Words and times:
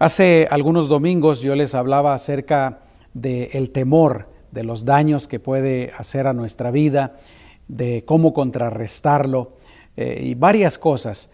Hace 0.00 0.48
algunos 0.50 0.88
domingos 0.88 1.42
yo 1.42 1.54
les 1.54 1.74
hablaba 1.74 2.14
acerca 2.14 2.78
del 3.12 3.70
temor, 3.70 4.30
de 4.50 4.64
los 4.64 4.86
daños 4.86 5.28
que 5.28 5.40
puede 5.40 5.92
hacer 5.94 6.26
a 6.26 6.32
nuestra 6.32 6.70
vida, 6.70 7.16
de 7.68 8.02
cómo 8.06 8.32
contrarrestarlo 8.32 9.58
eh, 9.98 10.22
y 10.22 10.34
varias 10.36 10.78
cosas. 10.78 11.28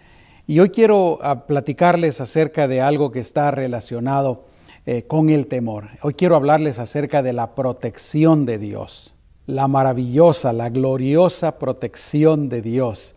Y 0.49 0.59
hoy 0.59 0.71
quiero 0.71 1.21
ah, 1.23 1.47
platicarles 1.47 2.21
acerca 2.21 2.67
de 2.67 2.81
algo 2.81 3.13
que 3.13 3.21
está 3.21 3.53
relacionado 3.53 4.46
eh, 4.85 5.05
con 5.05 5.30
el 5.30 5.46
temor. 5.46 5.91
Hoy 6.03 6.14
quiero 6.14 6.35
hablarles 6.35 6.80
acerca 6.80 7.23
de 7.23 7.35
la 7.35 7.55
protección 7.55 8.46
de 8.46 8.59
Dios, 8.59 9.14
la 9.46 9.69
maravillosa, 9.69 10.53
la 10.53 10.71
gloriosa 10.71 11.61
protección 11.61 12.48
de 12.48 12.62
Dios. 12.62 13.14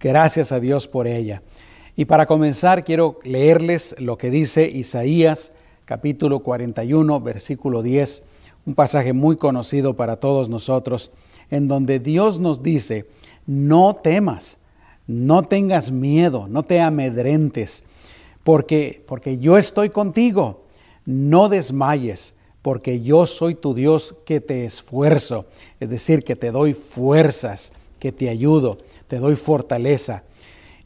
Gracias 0.00 0.50
a 0.50 0.60
Dios 0.60 0.88
por 0.88 1.06
ella. 1.06 1.42
Y 1.98 2.04
para 2.04 2.26
comenzar 2.26 2.84
quiero 2.84 3.18
leerles 3.24 3.96
lo 3.98 4.16
que 4.18 4.30
dice 4.30 4.70
Isaías 4.70 5.52
capítulo 5.84 6.44
41 6.44 7.20
versículo 7.20 7.82
10, 7.82 8.22
un 8.66 8.76
pasaje 8.76 9.12
muy 9.12 9.34
conocido 9.34 9.94
para 9.94 10.14
todos 10.14 10.48
nosotros, 10.48 11.10
en 11.50 11.66
donde 11.66 11.98
Dios 11.98 12.38
nos 12.38 12.62
dice, 12.62 13.06
no 13.48 13.96
temas, 13.96 14.58
no 15.08 15.42
tengas 15.42 15.90
miedo, 15.90 16.46
no 16.48 16.62
te 16.62 16.80
amedrentes, 16.80 17.82
porque, 18.44 19.02
porque 19.08 19.38
yo 19.38 19.58
estoy 19.58 19.90
contigo, 19.90 20.66
no 21.04 21.48
desmayes, 21.48 22.36
porque 22.62 23.02
yo 23.02 23.26
soy 23.26 23.56
tu 23.56 23.74
Dios 23.74 24.14
que 24.24 24.40
te 24.40 24.64
esfuerzo, 24.64 25.46
es 25.80 25.90
decir, 25.90 26.22
que 26.22 26.36
te 26.36 26.52
doy 26.52 26.74
fuerzas, 26.74 27.72
que 27.98 28.12
te 28.12 28.28
ayudo, 28.28 28.78
te 29.08 29.18
doy 29.18 29.34
fortaleza. 29.34 30.22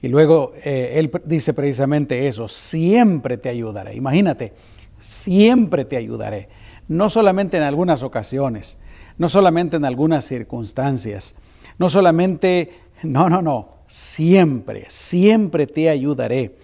Y 0.02 0.08
luego 0.08 0.52
eh, 0.64 0.94
él 0.96 1.12
dice 1.24 1.54
precisamente 1.54 2.26
eso, 2.26 2.48
siempre 2.48 3.38
te 3.38 3.48
ayudaré. 3.48 3.94
Imagínate, 3.94 4.52
siempre 4.98 5.84
te 5.84 5.96
ayudaré. 5.96 6.48
No 6.88 7.08
solamente 7.08 7.56
en 7.56 7.62
algunas 7.62 8.02
ocasiones, 8.02 8.78
no 9.16 9.28
solamente 9.28 9.76
en 9.76 9.84
algunas 9.84 10.24
circunstancias, 10.24 11.36
no 11.78 11.88
solamente, 11.88 12.72
no, 13.04 13.30
no, 13.30 13.42
no, 13.42 13.68
siempre, 13.86 14.86
siempre 14.88 15.68
te 15.68 15.88
ayudaré. 15.88 16.56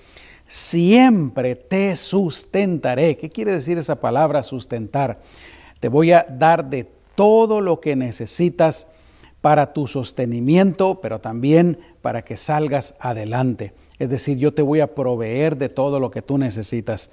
Siempre 0.50 1.54
te 1.56 1.94
sustentaré. 1.94 3.18
¿Qué 3.18 3.28
quiere 3.28 3.52
decir 3.52 3.76
esa 3.76 4.00
palabra 4.00 4.42
sustentar? 4.42 5.20
Te 5.78 5.88
voy 5.88 6.12
a 6.12 6.26
dar 6.26 6.70
de 6.70 6.90
todo 7.14 7.60
lo 7.60 7.80
que 7.80 7.96
necesitas 7.96 8.88
para 9.40 9.72
tu 9.72 9.86
sostenimiento, 9.86 11.00
pero 11.00 11.20
también 11.20 11.78
para 12.02 12.22
que 12.22 12.36
salgas 12.36 12.94
adelante. 13.00 13.72
Es 13.98 14.10
decir, 14.10 14.38
yo 14.38 14.52
te 14.52 14.62
voy 14.62 14.80
a 14.80 14.94
proveer 14.94 15.56
de 15.56 15.68
todo 15.68 16.00
lo 16.00 16.10
que 16.10 16.22
tú 16.22 16.38
necesitas. 16.38 17.10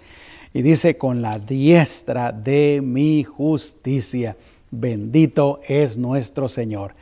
Y 0.53 0.61
dice, 0.61 0.97
con 0.97 1.21
la 1.21 1.39
diestra 1.39 2.31
de 2.31 2.81
mi 2.83 3.23
justicia, 3.23 4.37
bendito 4.71 5.59
es 5.67 5.97
nuestro 5.97 6.47
Señor. 6.47 6.95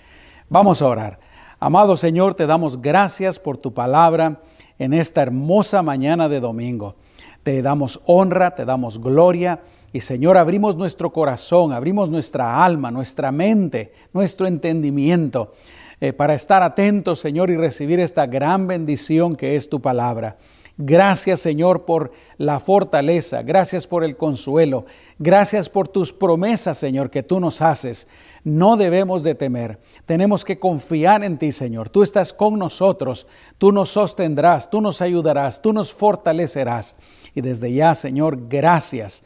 Vamos 0.49 0.81
a 0.81 0.87
orar. 0.87 1.19
Amado 1.59 1.95
Señor, 1.95 2.33
te 2.35 2.45
damos 2.45 2.81
gracias 2.81 3.39
por 3.39 3.57
tu 3.57 3.73
palabra 3.73 4.41
en 4.79 4.93
esta 4.93 5.21
hermosa 5.21 5.81
mañana 5.81 6.27
de 6.27 6.39
domingo. 6.39 6.95
Te 7.43 7.61
damos 7.61 8.01
honra, 8.05 8.55
te 8.55 8.65
damos 8.65 8.99
gloria 8.99 9.61
y 9.93 9.99
Señor, 9.99 10.37
abrimos 10.37 10.75
nuestro 10.75 11.13
corazón, 11.13 11.71
abrimos 11.71 12.09
nuestra 12.09 12.65
alma, 12.65 12.89
nuestra 12.89 13.31
mente, 13.31 13.93
nuestro 14.11 14.47
entendimiento 14.47 15.53
eh, 16.01 16.11
para 16.11 16.33
estar 16.33 16.63
atentos, 16.63 17.19
Señor, 17.19 17.51
y 17.51 17.57
recibir 17.57 17.99
esta 17.99 18.25
gran 18.25 18.65
bendición 18.65 19.35
que 19.35 19.55
es 19.55 19.69
tu 19.69 19.81
palabra. 19.81 20.37
Gracias 20.77 21.39
Señor 21.39 21.85
por 21.85 22.11
la 22.39 22.59
fortaleza, 22.59 23.43
gracias 23.43 23.85
por 23.85 24.03
el 24.03 24.17
consuelo, 24.17 24.87
gracias 25.19 25.69
por 25.69 25.87
tus 25.87 26.11
promesas 26.11 26.79
Señor 26.79 27.11
que 27.11 27.21
tú 27.21 27.39
nos 27.39 27.61
haces. 27.61 28.07
No 28.43 28.75
debemos 28.75 29.21
de 29.21 29.35
temer, 29.35 29.79
tenemos 30.07 30.43
que 30.43 30.57
confiar 30.57 31.23
en 31.23 31.37
ti 31.37 31.51
Señor. 31.51 31.89
Tú 31.89 32.01
estás 32.01 32.33
con 32.33 32.57
nosotros, 32.57 33.27
tú 33.59 33.71
nos 33.71 33.89
sostendrás, 33.89 34.71
tú 34.71 34.81
nos 34.81 34.99
ayudarás, 35.03 35.61
tú 35.61 35.71
nos 35.73 35.93
fortalecerás. 35.93 36.95
Y 37.35 37.41
desde 37.41 37.71
ya 37.71 37.93
Señor, 37.93 38.47
gracias. 38.49 39.23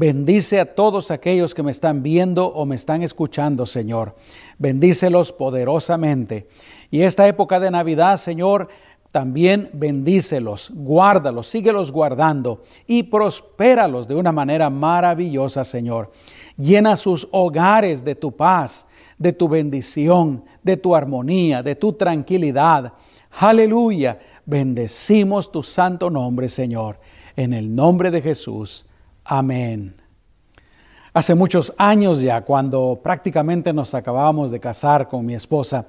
Bendice 0.00 0.60
a 0.60 0.76
todos 0.76 1.10
aquellos 1.10 1.56
que 1.56 1.64
me 1.64 1.72
están 1.72 2.04
viendo 2.04 2.46
o 2.46 2.64
me 2.64 2.76
están 2.76 3.02
escuchando, 3.02 3.66
Señor. 3.66 4.14
Bendícelos 4.56 5.32
poderosamente. 5.32 6.46
Y 6.88 7.02
esta 7.02 7.26
época 7.26 7.58
de 7.58 7.72
Navidad, 7.72 8.16
Señor, 8.16 8.68
también 9.10 9.70
bendícelos, 9.72 10.70
guárdalos, 10.72 11.48
síguelos 11.48 11.90
guardando 11.90 12.62
y 12.86 13.02
prospéralos 13.02 14.06
de 14.06 14.14
una 14.14 14.30
manera 14.30 14.70
maravillosa, 14.70 15.64
Señor. 15.64 16.12
Llena 16.56 16.94
sus 16.94 17.26
hogares 17.32 18.04
de 18.04 18.14
tu 18.14 18.30
paz, 18.30 18.86
de 19.18 19.32
tu 19.32 19.48
bendición, 19.48 20.44
de 20.62 20.76
tu 20.76 20.94
armonía, 20.94 21.64
de 21.64 21.74
tu 21.74 21.94
tranquilidad. 21.94 22.92
Aleluya. 23.32 24.20
Bendecimos 24.46 25.50
tu 25.50 25.64
santo 25.64 26.08
nombre, 26.08 26.48
Señor. 26.48 27.00
En 27.34 27.52
el 27.52 27.74
nombre 27.74 28.12
de 28.12 28.22
Jesús. 28.22 28.87
Amén. 29.30 29.94
Hace 31.12 31.34
muchos 31.34 31.74
años 31.76 32.22
ya, 32.22 32.40
cuando 32.40 32.98
prácticamente 33.02 33.74
nos 33.74 33.92
acabábamos 33.92 34.50
de 34.50 34.58
casar 34.58 35.06
con 35.06 35.26
mi 35.26 35.34
esposa, 35.34 35.84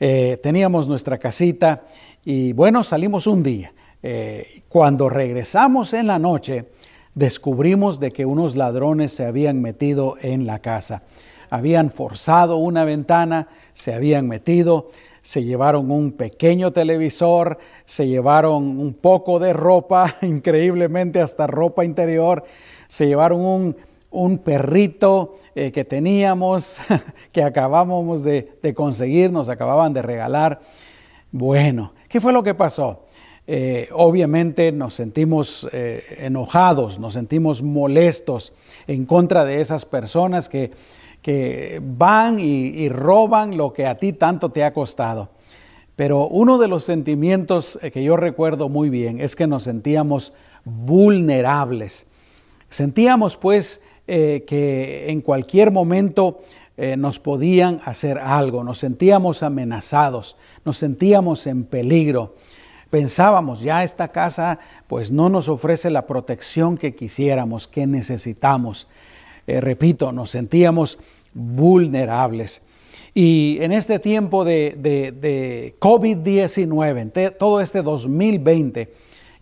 eh, 0.00 0.40
teníamos 0.42 0.88
nuestra 0.88 1.18
casita 1.18 1.82
y 2.24 2.54
bueno, 2.54 2.82
salimos 2.82 3.26
un 3.26 3.42
día. 3.42 3.74
Eh, 4.02 4.62
cuando 4.70 5.10
regresamos 5.10 5.92
en 5.92 6.06
la 6.06 6.18
noche, 6.18 6.70
descubrimos 7.14 8.00
de 8.00 8.12
que 8.12 8.24
unos 8.24 8.56
ladrones 8.56 9.12
se 9.12 9.26
habían 9.26 9.60
metido 9.60 10.16
en 10.22 10.46
la 10.46 10.60
casa. 10.60 11.02
Habían 11.50 11.90
forzado 11.90 12.56
una 12.56 12.86
ventana, 12.86 13.48
se 13.74 13.92
habían 13.92 14.26
metido, 14.26 14.88
se 15.24 15.42
llevaron 15.42 15.90
un 15.90 16.12
pequeño 16.12 16.70
televisor, 16.74 17.58
se 17.86 18.06
llevaron 18.06 18.78
un 18.78 18.92
poco 18.92 19.38
de 19.38 19.54
ropa, 19.54 20.16
increíblemente 20.22 21.18
hasta 21.18 21.46
ropa 21.46 21.82
interior, 21.82 22.44
se 22.88 23.06
llevaron 23.06 23.74
un, 24.10 24.38
perrito 24.38 25.36
eh, 25.54 25.72
que 25.72 25.86
teníamos, 25.86 26.78
que 27.32 27.42
acabábamos 27.42 28.22
de, 28.22 28.74
conseguir, 28.76 29.32
nos 29.32 29.48
acababan 29.48 29.94
de 29.94 30.02
regalar. 30.02 30.60
Bueno, 31.32 31.94
¿qué 32.06 32.20
fue 32.20 32.34
lo 32.34 32.42
que 32.42 32.52
pasó? 32.52 33.06
Eh, 33.46 33.88
obviamente 33.92 34.72
nos 34.72 34.92
sentimos 34.92 35.66
eh, 35.72 36.04
enojados, 36.18 36.98
nos 36.98 37.14
sentimos 37.14 37.62
molestos 37.62 38.52
en 38.86 39.06
contra 39.06 39.46
de 39.46 39.62
esas 39.62 39.86
personas 39.86 40.50
que 40.50 40.70
que 41.24 41.80
van 41.82 42.38
y, 42.38 42.90
roban 42.90 43.56
lo 43.56 43.72
que 43.72 43.86
a 43.86 43.96
ti 43.96 44.12
tanto 44.12 44.50
te 44.50 44.62
ha 44.62 44.74
costado. 44.74 45.30
Pero 45.96 46.28
uno 46.28 46.58
de 46.58 46.68
los 46.68 46.84
sentimientos 46.84 47.78
eh, 47.80 47.90
que 47.90 48.04
yo 48.04 48.18
recuerdo 48.18 48.68
muy 48.68 48.90
bien 48.90 49.22
es 49.22 49.34
que 49.34 49.46
nos 49.46 49.62
sentíamos 49.62 50.34
vulnerables. 50.66 52.04
Sentíamos 52.68 53.38
pues 53.38 53.80
eh, 54.06 54.44
que 54.46 55.10
en 55.10 55.22
cualquier 55.22 55.70
momento 55.70 56.42
eh, 56.76 56.98
nos 56.98 57.20
podían 57.20 57.80
hacer 57.86 58.18
algo, 58.18 58.62
nos 58.62 58.76
sentíamos 58.76 59.42
amenazados, 59.42 60.36
nos 60.66 60.76
sentíamos 60.76 61.46
en 61.46 61.64
peligro. 61.64 62.34
Pensábamos, 62.90 63.62
ya 63.62 63.82
esta 63.82 64.08
casa 64.08 64.58
pues 64.88 65.10
no 65.10 65.30
nos 65.30 65.48
ofrece 65.48 65.88
la 65.88 66.06
protección 66.06 66.76
que 66.76 66.94
quisiéramos, 66.94 67.66
que 67.66 67.86
necesitamos. 67.86 68.88
Eh, 69.46 69.60
repito, 69.60 70.12
nos 70.12 70.30
sentíamos 70.30 70.98
vulnerables. 71.32 72.62
Y 73.14 73.58
en 73.60 73.72
este 73.72 73.98
tiempo 73.98 74.44
de, 74.44 74.76
de 74.80 75.76
COVID-19, 75.78 77.36
todo 77.38 77.60
este 77.60 77.82
2020, 77.82 78.92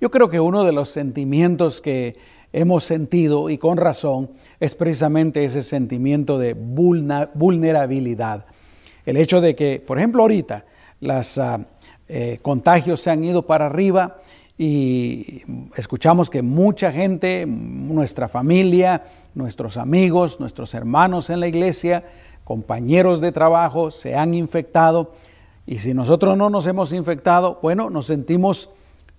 yo 0.01 0.11
creo 0.11 0.29
que 0.29 0.41
uno 0.41 0.65
de 0.65 0.73
los 0.73 0.89
sentimientos 0.91 1.81
que 1.81 2.17
hemos 2.53 2.85
sentido, 2.85 3.51
y 3.51 3.59
con 3.59 3.79
razón, 3.79 4.31
es 4.61 4.75
precisamente 4.75 5.45
ese 5.45 5.63
sentimiento 5.63 6.39
de 6.39 6.55
vulnerabilidad. 6.55 8.47
El 9.07 9.17
hecho 9.17 9.41
de 9.41 9.55
que, 9.57 9.83
por 9.85 9.99
ejemplo, 9.99 10.23
ahorita 10.23 10.65
los 11.01 11.39
ah, 11.39 11.65
eh, 12.09 12.39
contagios 12.43 13.01
se 13.01 13.11
han 13.11 13.25
ido 13.25 13.47
para 13.47 13.67
arriba, 13.67 14.19
y 14.65 15.43
escuchamos 15.75 16.31
que 16.31 16.41
mucha 16.41 16.93
gente, 16.93 17.47
nuestra 17.49 18.29
familia, 18.29 19.03
nuestros 19.35 19.77
amigos, 19.77 20.39
nuestros 20.39 20.73
hermanos 20.75 21.31
en 21.31 21.41
la 21.41 21.49
iglesia, 21.49 22.05
compañeros 22.45 23.21
de 23.21 23.33
trabajo 23.33 23.91
se 23.91 24.15
han 24.15 24.35
infectado 24.35 25.15
y 25.67 25.79
si 25.79 25.95
nosotros 25.95 26.37
no 26.37 26.49
nos 26.49 26.69
hemos 26.69 26.93
infectado, 26.93 27.59
bueno, 27.61 27.91
nos 27.91 28.07
sentimos 28.07 28.71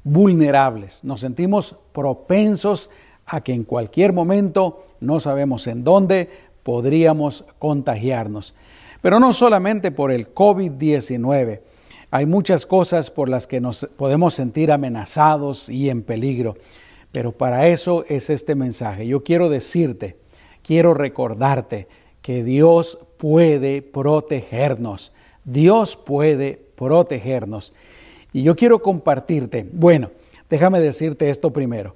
vulnerables, 0.06 1.04
nos 1.04 1.20
sentimos 1.20 1.76
propensos 1.92 2.90
a 3.26 3.42
que 3.42 3.52
en 3.52 3.66
cualquier 3.66 4.14
momento, 4.14 4.86
no 5.02 5.20
sabemos 5.20 5.68
en 5.68 5.84
dónde, 5.84 6.30
podríamos 6.64 7.44
contagiarnos. 7.60 8.56
Pero 9.02 9.20
no 9.20 9.34
solamente 9.34 9.92
por 9.92 10.10
el 10.10 10.34
COVID-19, 10.34 11.60
hay 12.16 12.28
muchas 12.28 12.68
cosas 12.68 13.10
por 13.10 13.28
las 13.28 13.48
que 13.48 13.60
nos 13.60 13.90
podemos 13.98 14.36
sentir 14.36 14.72
amenazados 14.72 15.68
y 15.68 15.90
en 15.90 16.04
peligro. 16.04 16.56
Pero 17.12 17.32
para 17.32 17.70
eso 17.70 18.06
es 18.08 18.30
este 18.30 18.54
mensaje. 18.54 19.08
Yo 19.08 19.24
quiero 19.24 19.50
decirte, 19.50 20.16
quiero 20.62 20.94
recordarte 20.94 21.88
que 22.22 22.44
Dios 22.44 23.00
puede 23.18 23.82
protegernos. 23.82 25.12
Dios 25.44 25.98
puede 25.98 26.62
protegernos. 26.76 27.74
Y 28.32 28.44
yo 28.44 28.56
quiero 28.56 28.84
compartirte, 28.84 29.68
bueno, 29.74 30.12
déjame 30.52 30.82
decirte 30.82 31.32
esto 31.32 31.52
primero. 31.52 31.96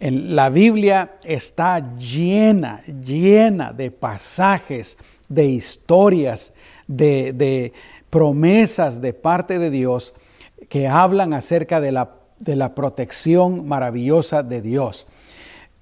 La 0.00 0.50
Biblia 0.50 1.12
está 1.22 1.96
llena, 1.96 2.82
llena 2.82 3.72
de 3.72 3.92
pasajes, 3.92 4.98
de 5.28 5.44
historias, 5.44 6.52
de, 6.88 7.32
de 7.32 7.72
promesas 8.14 9.00
de 9.00 9.12
parte 9.12 9.58
de 9.58 9.70
Dios 9.70 10.14
que 10.68 10.86
hablan 10.86 11.34
acerca 11.34 11.80
de 11.80 11.90
la, 11.90 12.10
de 12.38 12.54
la 12.54 12.72
protección 12.76 13.66
maravillosa 13.66 14.44
de 14.44 14.62
Dios. 14.62 15.08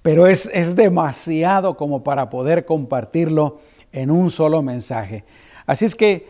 Pero 0.01 0.27
es, 0.27 0.51
es 0.55 0.75
demasiado 0.75 1.77
como 1.77 2.03
para 2.03 2.31
poder 2.31 2.65
compartirlo 2.65 3.59
en 3.93 4.11
un 4.11 4.31
solo 4.31 4.63
mensaje. 4.63 5.25
Así 5.67 5.85
es 5.85 5.95
que 5.95 6.27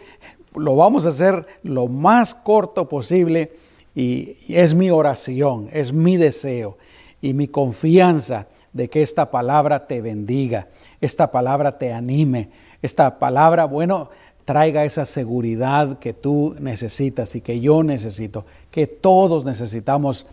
lo 0.56 0.74
vamos 0.74 1.06
a 1.06 1.10
hacer 1.10 1.46
lo 1.62 1.86
más 1.86 2.34
corto 2.34 2.88
posible 2.88 3.52
y, 3.94 4.36
es 4.48 4.74
mi 4.74 4.90
oración, 4.90 5.68
es 5.72 5.92
mi 5.92 6.16
deseo 6.16 6.78
y 7.20 7.32
mi 7.32 7.46
confianza 7.46 8.48
de 8.72 8.90
que 8.90 9.02
esta 9.02 9.30
palabra 9.30 9.86
te 9.86 10.00
bendiga, 10.00 10.66
esta 11.00 11.30
palabra 11.30 11.78
te 11.78 11.92
anime, 11.92 12.50
esta 12.82 13.20
palabra, 13.20 13.66
bueno, 13.66 14.10
traiga 14.44 14.84
esa 14.84 15.04
seguridad 15.04 15.98
que 15.98 16.12
tú 16.12 16.54
necesitas 16.58 17.34
y 17.36 17.40
que 17.40 17.60
yo 17.60 17.82
necesito, 17.82 18.44
que 18.70 18.86
todos 18.86 19.44
necesitamos 19.44 20.26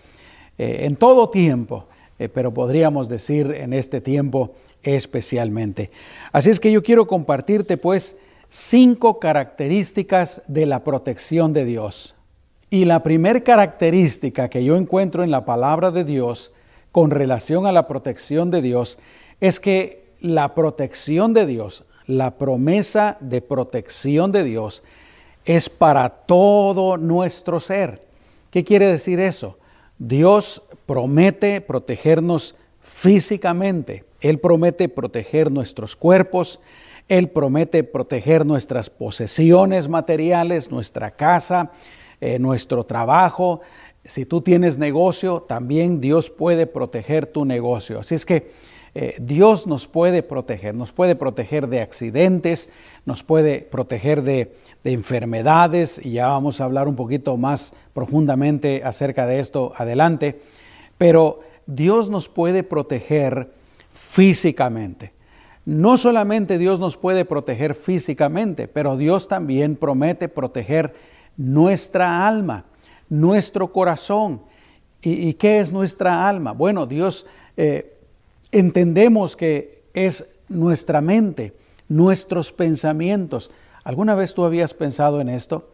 eh, 0.57 0.85
en 0.85 0.95
todo 0.95 1.29
tiempo, 1.29 1.85
eh, 2.17 2.29
pero 2.29 2.53
podríamos 2.53 3.07
decir 3.07 3.51
en 3.51 3.73
este 3.73 4.01
tiempo 4.01 4.55
especialmente. 4.83 5.91
Así 6.31 6.49
es 6.49 6.59
que 6.59 6.71
yo 6.71 6.83
quiero 6.83 7.07
compartirte 7.07 7.77
pues 7.77 8.17
cinco 8.49 9.19
características 9.19 10.41
de 10.47 10.65
la 10.65 10.83
protección 10.83 11.53
de 11.53 11.65
Dios. 11.65 12.15
Y 12.69 12.85
la 12.85 13.03
primera 13.03 13.41
característica 13.41 14.49
que 14.49 14.63
yo 14.63 14.75
encuentro 14.75 15.23
en 15.23 15.31
la 15.31 15.45
palabra 15.45 15.91
de 15.91 16.03
Dios 16.03 16.51
con 16.91 17.11
relación 17.11 17.65
a 17.65 17.71
la 17.71 17.87
protección 17.87 18.51
de 18.51 18.61
Dios 18.61 18.99
es 19.39 19.59
que 19.59 20.09
la 20.21 20.53
protección 20.53 21.33
de 21.33 21.45
Dios, 21.45 21.85
la 22.09 22.39
promesa 22.39 23.17
de 23.19 23.39
protección 23.39 24.31
de 24.31 24.43
Dios 24.43 24.81
es 25.45 25.69
para 25.69 26.09
todo 26.09 26.97
nuestro 26.97 27.59
ser. 27.59 28.07
¿Qué 28.49 28.63
quiere 28.63 28.87
decir 28.87 29.19
eso? 29.19 29.59
Dios 29.99 30.63
promete 30.87 31.61
protegernos 31.61 32.55
físicamente, 32.81 34.05
Él 34.21 34.39
promete 34.39 34.89
proteger 34.89 35.51
nuestros 35.51 35.95
cuerpos, 35.95 36.59
Él 37.07 37.29
promete 37.29 37.83
proteger 37.83 38.43
nuestras 38.43 38.89
posesiones 38.89 39.87
materiales, 39.87 40.71
nuestra 40.71 41.11
casa, 41.11 41.71
eh, 42.21 42.39
nuestro 42.39 42.85
trabajo. 42.85 43.61
Si 44.03 44.25
tú 44.25 44.41
tienes 44.41 44.79
negocio, 44.79 45.43
también 45.43 46.01
Dios 46.01 46.31
puede 46.31 46.65
proteger 46.65 47.27
tu 47.27 47.45
negocio. 47.45 47.99
Así 47.99 48.15
es 48.15 48.25
que 48.25 48.49
eh, 49.01 49.15
Dios 49.21 49.65
nos 49.65 49.87
puede 49.87 50.23
proteger, 50.23 50.75
nos 50.75 50.91
puede 50.91 51.15
proteger 51.15 51.69
de 51.69 51.79
accidentes, 51.79 52.69
nos 53.05 53.23
puede 53.23 53.61
proteger 53.61 54.23
de, 54.23 54.53
de, 54.83 54.91
enfermedades, 54.91 56.01
y 56.03 56.11
ya 56.11 56.27
vamos 56.27 56.59
a 56.59 56.65
hablar 56.65 56.89
un 56.89 56.97
poquito 56.97 57.37
más 57.37 57.73
profundamente 57.93 58.81
acerca 58.83 59.25
de 59.25 59.39
esto 59.39 59.71
adelante, 59.77 60.41
pero 60.97 61.39
Dios 61.65 62.09
nos 62.09 62.27
puede 62.27 62.63
proteger 62.63 63.53
físicamente. 63.93 65.13
No 65.63 65.97
solamente 65.97 66.57
Dios 66.57 66.81
nos 66.81 66.97
puede 66.97 67.23
proteger 67.23 67.75
físicamente, 67.75 68.67
pero 68.67 68.97
Dios 68.97 69.29
también 69.29 69.77
promete 69.77 70.27
proteger 70.27 70.93
nuestra 71.37 72.27
alma, 72.27 72.65
nuestro 73.07 73.71
corazón. 73.71 74.41
¿Y, 75.01 75.35
qué 75.35 75.59
es 75.59 75.71
nuestra 75.71 76.27
alma? 76.27 76.51
Bueno, 76.51 76.85
Dios 76.85 77.25
eh, 77.55 77.95
entendemos 78.51 79.35
que 79.35 79.83
es 79.93 80.27
nuestra 80.47 81.01
mente, 81.01 81.53
nuestros 81.87 82.51
pensamientos. 82.51 83.51
¿Alguna 83.83 84.15
vez 84.15 84.33
tú 84.33 84.43
habías 84.43 84.73
pensado 84.73 85.21
en 85.21 85.29
esto? 85.29 85.69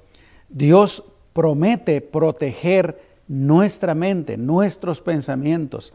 Dios 0.49 1.03
promete 1.33 2.01
proteger 2.01 3.01
nuestra 3.27 3.95
mente, 3.95 4.37
nuestros 4.37 5.01
pensamientos. 5.01 5.93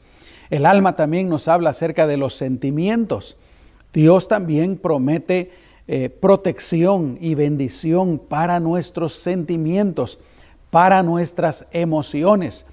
El 0.50 0.66
alma 0.66 0.96
también 0.96 1.28
nos 1.28 1.48
habla 1.48 1.70
acerca 1.70 2.06
de 2.06 2.16
los 2.16 2.34
sentimientos. 2.34 3.36
Dios 3.92 4.28
también 4.28 4.76
promete 4.76 5.50
eh, 5.86 6.10
protección 6.10 7.18
y 7.20 7.34
bendición 7.34 8.18
para 8.18 8.60
nuestros 8.60 9.14
sentimientos, 9.14 10.18
para 10.70 11.02
nuestras 11.02 11.66
emociones. 11.72 12.66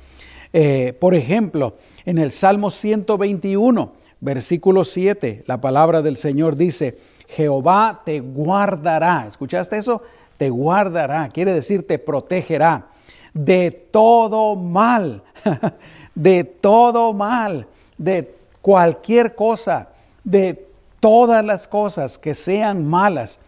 Eh, 0.60 0.94
por 1.00 1.14
ejemplo, 1.14 1.76
en 2.04 2.18
el 2.18 2.32
Salmo 2.32 2.72
121, 2.72 3.94
versículo 4.20 4.86
7, 4.86 5.44
la 5.46 5.62
palabra 5.62 6.02
del 6.02 6.18
Señor 6.18 6.56
dice, 6.56 6.98
Jehová 7.28 8.02
te 8.04 8.22
guardará. 8.22 9.26
¿Escuchaste 9.28 9.78
eso? 9.78 10.02
Te 10.36 10.50
guardará, 10.50 11.30
quiere 11.30 11.54
decir 11.54 11.86
te 11.86 12.00
protegerá 12.00 12.88
de 13.36 13.70
todo 13.70 14.56
mal, 14.56 15.22
de 16.16 16.44
todo 16.44 17.14
mal, 17.14 17.68
de 18.00 18.34
cualquier 18.60 19.36
cosa, 19.36 19.90
de 20.24 20.68
todas 21.00 21.46
las 21.46 21.68
cosas 21.68 22.18
que 22.18 22.34
sean 22.34 22.84
malas. 22.84 23.40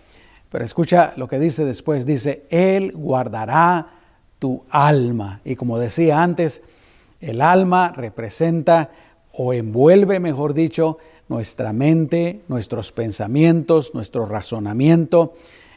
Pero 0.52 0.64
escucha 0.64 1.14
lo 1.16 1.28
que 1.28 1.40
dice 1.40 1.66
después, 1.66 2.06
dice, 2.06 2.46
Él 2.52 2.92
guardará 2.96 3.94
tu 4.38 4.64
alma. 4.70 5.42
Y 5.44 5.56
como 5.56 5.80
decía 5.80 6.22
antes, 6.22 6.62
el 7.20 7.42
alma 7.42 7.92
representa 7.96 8.92
o 9.34 9.54
envuelve, 9.54 10.20
mejor 10.20 10.54
dicho, 10.54 10.98
nuestra 11.28 11.74
mente, 11.74 12.42
nuestros 12.48 12.92
pensamientos, 12.92 13.94
nuestro 13.94 14.26
razonamiento, 14.26 15.34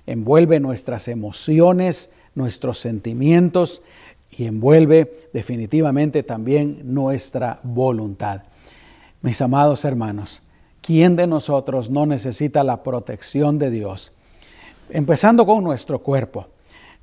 envuelve 0.06 0.60
nuestras 0.60 1.08
emociones, 1.08 2.10
nuestros 2.34 2.78
sentimientos 2.78 3.82
y 4.30 4.46
envuelve 4.46 5.28
definitivamente 5.32 6.22
también 6.22 6.80
nuestra 6.94 7.60
voluntad. 7.62 8.42
Mis 9.20 9.40
amados 9.42 9.84
hermanos, 9.84 10.42
¿quién 10.80 11.16
de 11.16 11.26
nosotros 11.26 11.90
no 11.90 12.06
necesita 12.06 12.64
la 12.64 12.82
protección 12.82 13.58
de 13.58 13.70
Dios? 13.70 14.12
Empezando 14.90 15.46
con 15.46 15.62
nuestro 15.62 16.00
cuerpo. 16.00 16.48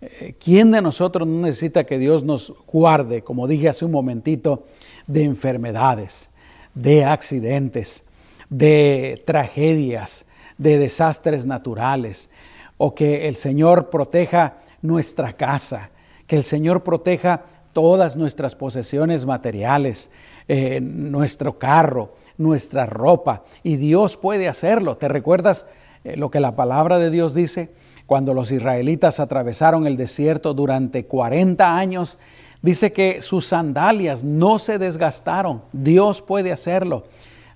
Eh, 0.01 0.35
¿Quién 0.39 0.71
de 0.71 0.81
nosotros 0.81 1.27
no 1.27 1.41
necesita 1.41 1.83
que 1.83 1.97
Dios 1.97 2.23
nos 2.23 2.53
guarde, 2.67 3.21
como 3.21 3.47
dije 3.47 3.69
hace 3.69 3.85
un 3.85 3.91
momentito, 3.91 4.63
de 5.07 5.23
enfermedades, 5.23 6.29
de 6.73 7.03
accidentes, 7.03 8.05
de 8.49 9.21
tragedias, 9.25 10.25
de 10.57 10.77
desastres 10.77 11.45
naturales, 11.45 12.29
o 12.77 12.95
que 12.95 13.27
el 13.27 13.35
Señor 13.35 13.89
proteja 13.89 14.57
nuestra 14.81 15.33
casa, 15.33 15.89
que 16.27 16.37
el 16.37 16.43
Señor 16.43 16.83
proteja 16.83 17.43
todas 17.73 18.15
nuestras 18.15 18.55
posesiones 18.55 19.25
materiales, 19.25 20.11
eh, 20.47 20.79
nuestro 20.81 21.59
carro, 21.59 22.13
nuestra 22.37 22.85
ropa, 22.85 23.43
y 23.63 23.75
Dios 23.75 24.15
puede 24.15 24.47
hacerlo. 24.47 24.97
¿Te 24.97 25.07
recuerdas 25.07 25.65
eh, 26.03 26.15
lo 26.15 26.31
que 26.31 26.39
la 26.39 26.55
palabra 26.55 26.99
de 26.99 27.09
Dios 27.09 27.33
dice? 27.33 27.69
Cuando 28.09 28.33
los 28.33 28.51
israelitas 28.51 29.19
atravesaron 29.19 29.85
el 29.85 29.95
desierto 29.95 30.55
durante 30.55 31.05
40 31.05 31.77
años, 31.77 32.17
dice 32.63 32.91
que 32.91 33.21
sus 33.21 33.45
sandalias 33.45 34.23
no 34.23 34.57
se 34.57 34.79
desgastaron. 34.79 35.61
Dios 35.73 36.23
puede 36.23 36.51
hacerlo. 36.51 37.03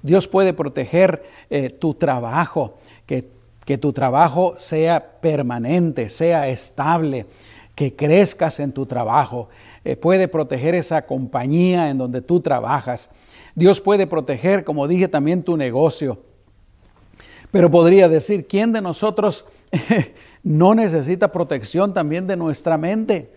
Dios 0.04 0.28
puede 0.28 0.54
proteger 0.54 1.24
eh, 1.50 1.72
tu 1.72 1.96
trabajo, 1.96 2.76
que, 3.08 3.30
que 3.66 3.80
tu 3.80 3.94
trabajo 3.94 4.54
sea 4.60 5.04
permanente, 5.22 6.08
sea 6.08 6.48
estable, 6.48 7.26
que 7.74 7.96
crezcas 7.96 8.60
en 8.60 8.74
tu 8.74 8.86
trabajo. 8.86 9.50
Eh, 9.84 9.96
puede 9.96 10.28
proteger 10.28 10.76
esa 10.76 11.08
compañía 11.08 11.90
en 11.90 11.98
donde 11.98 12.22
tú 12.22 12.42
trabajas. 12.42 13.10
Dios 13.56 13.82
puede 13.82 14.06
proteger, 14.06 14.64
como 14.64 14.88
dije, 14.88 15.08
también 15.08 15.42
tu 15.42 15.58
negocio. 15.58 16.20
Pero 17.54 17.70
podría 17.70 18.10
decir, 18.10 18.48
¿quién 18.48 18.74
de 18.74 18.82
nosotros 18.82 19.46
no 20.44 20.74
necesita 20.74 21.32
protección 21.32 21.94
también 21.94 22.26
de 22.26 22.36
nuestra 22.36 22.80
mente? 22.80 23.30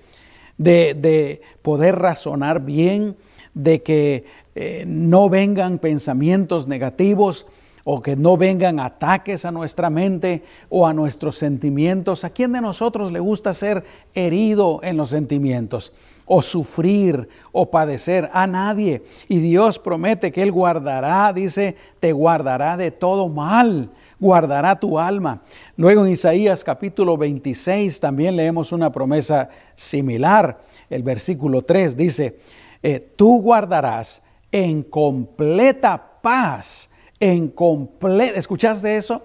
De, 0.56 1.42
poder 1.61 1.96
razonar 1.96 2.62
bien, 2.62 3.14
de 3.52 3.82
que 3.82 4.25
eh, 4.54 4.85
no 4.87 5.28
vengan 5.28 5.78
pensamientos 5.78 6.66
negativos 6.66 7.46
o 7.85 8.00
que 8.00 8.16
no 8.16 8.38
vengan 8.38 8.80
ataques 8.80 9.44
a 9.44 9.52
nuestra 9.52 9.90
mente 9.90 10.42
o 10.70 10.87
a 10.87 10.94
nuestros 10.94 11.37
sentimientos. 11.37 12.25
¿A 12.25 12.30
quién 12.30 12.52
de 12.52 12.62
nosotros 12.62 13.12
le 13.12 13.20
gusta 13.20 13.52
ser 13.52 13.85
herido 14.14 14.80
en 14.82 14.96
los 14.96 15.11
sentimientos? 15.11 15.92
o 16.26 16.42
sufrir 16.42 17.28
o 17.52 17.70
padecer 17.70 18.28
a 18.32 18.46
nadie. 18.46 19.04
Y 19.28 19.38
Dios 19.38 19.78
promete 19.78 20.32
que 20.32 20.42
Él 20.42 20.52
guardará, 20.52 21.32
dice, 21.32 21.76
te 22.00 22.12
guardará 22.12 22.76
de 22.76 22.90
todo 22.90 23.28
mal, 23.28 23.90
guardará 24.18 24.78
tu 24.78 24.99
alma. 24.99 25.42
Luego 25.76 26.04
en 26.04 26.12
Isaías 26.12 26.64
capítulo 26.64 27.16
26 27.16 28.00
también 28.00 28.37
leemos 28.37 28.73
una 28.73 28.90
promesa 28.90 29.49
similar. 29.75 30.58
El 30.88 31.02
versículo 31.02 31.62
3 31.62 31.96
dice, 31.96 32.38
eh, 32.82 33.00
tú 33.16 33.42
guardarás 33.42 34.23
en 34.50 34.82
completa 34.82 36.20
paz, 36.23 36.88
en 37.20 37.49
completa, 37.49 38.38
¿escuchaste 38.38 38.96
eso? 38.96 39.23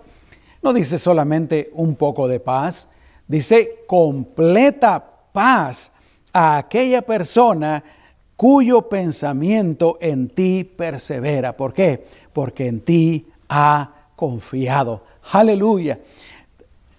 No 0.61 0.73
dice 0.73 0.97
solamente 0.99 1.69
un 1.73 1.95
poco 1.95 2.27
de 2.27 2.39
paz, 2.39 2.87
dice 3.27 3.83
completa 3.87 5.03
paz 5.31 5.91
a 6.33 6.57
aquella 6.57 7.01
persona 7.01 7.83
cuyo 8.35 8.89
pensamiento 8.89 9.97
en 10.01 10.27
ti 10.29 10.63
persevera. 10.63 11.55
¿Por 11.55 11.73
qué? 11.73 12.03
Porque 12.33 12.67
en 12.67 12.81
ti 12.81 13.27
ha 13.49 14.00
confiado. 14.21 15.01
Aleluya. 15.31 15.99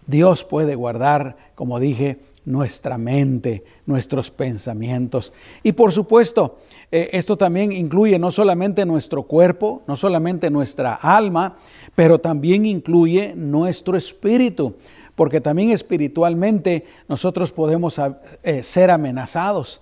Dios 0.09 0.43
puede 0.43 0.75
guardar, 0.75 1.37
como 1.55 1.79
dije, 1.79 2.19
nuestra 2.45 2.99
mente, 2.99 3.63
nuestros 3.87 4.33
pensamientos. 4.33 5.33
Y 5.63 5.71
por 5.71 5.93
supuesto, 5.93 6.59
eh, 6.91 7.11
esto 7.13 7.39
también 7.39 7.71
incluye 7.71 8.19
no 8.19 8.33
solamente 8.33 8.85
nuestro 8.85 9.23
cuerpo, 9.23 9.85
no 9.87 9.95
solamente 9.95 10.51
nuestra 10.51 10.95
alma, 10.95 11.59
pero 11.95 12.19
también 12.19 12.67
incluye 12.67 13.35
nuestro 13.37 13.97
espíritu, 13.97 14.75
porque 15.15 15.41
también 15.41 15.71
espiritualmente 15.71 16.87
nosotros 17.09 17.53
podemos 17.53 18.01
eh, 18.43 18.65
ser 18.65 18.91
amenazados. 18.91 19.81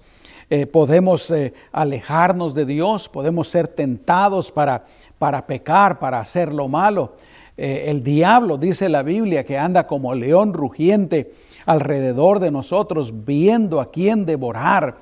Eh, 0.51 0.67
podemos 0.67 1.33
alejarnos 1.73 2.55
de 2.55 2.67
Dios, 2.67 3.09
podemos 3.09 3.49
ser 3.49 3.67
tentados 3.67 4.53
para, 4.53 4.85
para 5.17 5.47
pecar, 5.47 5.99
para 6.01 6.19
hacer 6.19 6.53
lo 6.53 6.69
malo. 6.69 7.15
El 7.61 8.03
diablo, 8.03 8.57
dice 8.57 8.89
la 8.89 9.03
Biblia, 9.03 9.45
que 9.45 9.59
anda 9.59 9.87
como 9.87 10.15
león 10.15 10.55
rugiente, 10.55 11.33
alrededor 11.67 12.41
de 12.41 12.51
nosotros, 12.51 13.25
viendo 13.25 13.81
a 13.81 13.91
quién 13.91 14.25
devorar. 14.27 14.99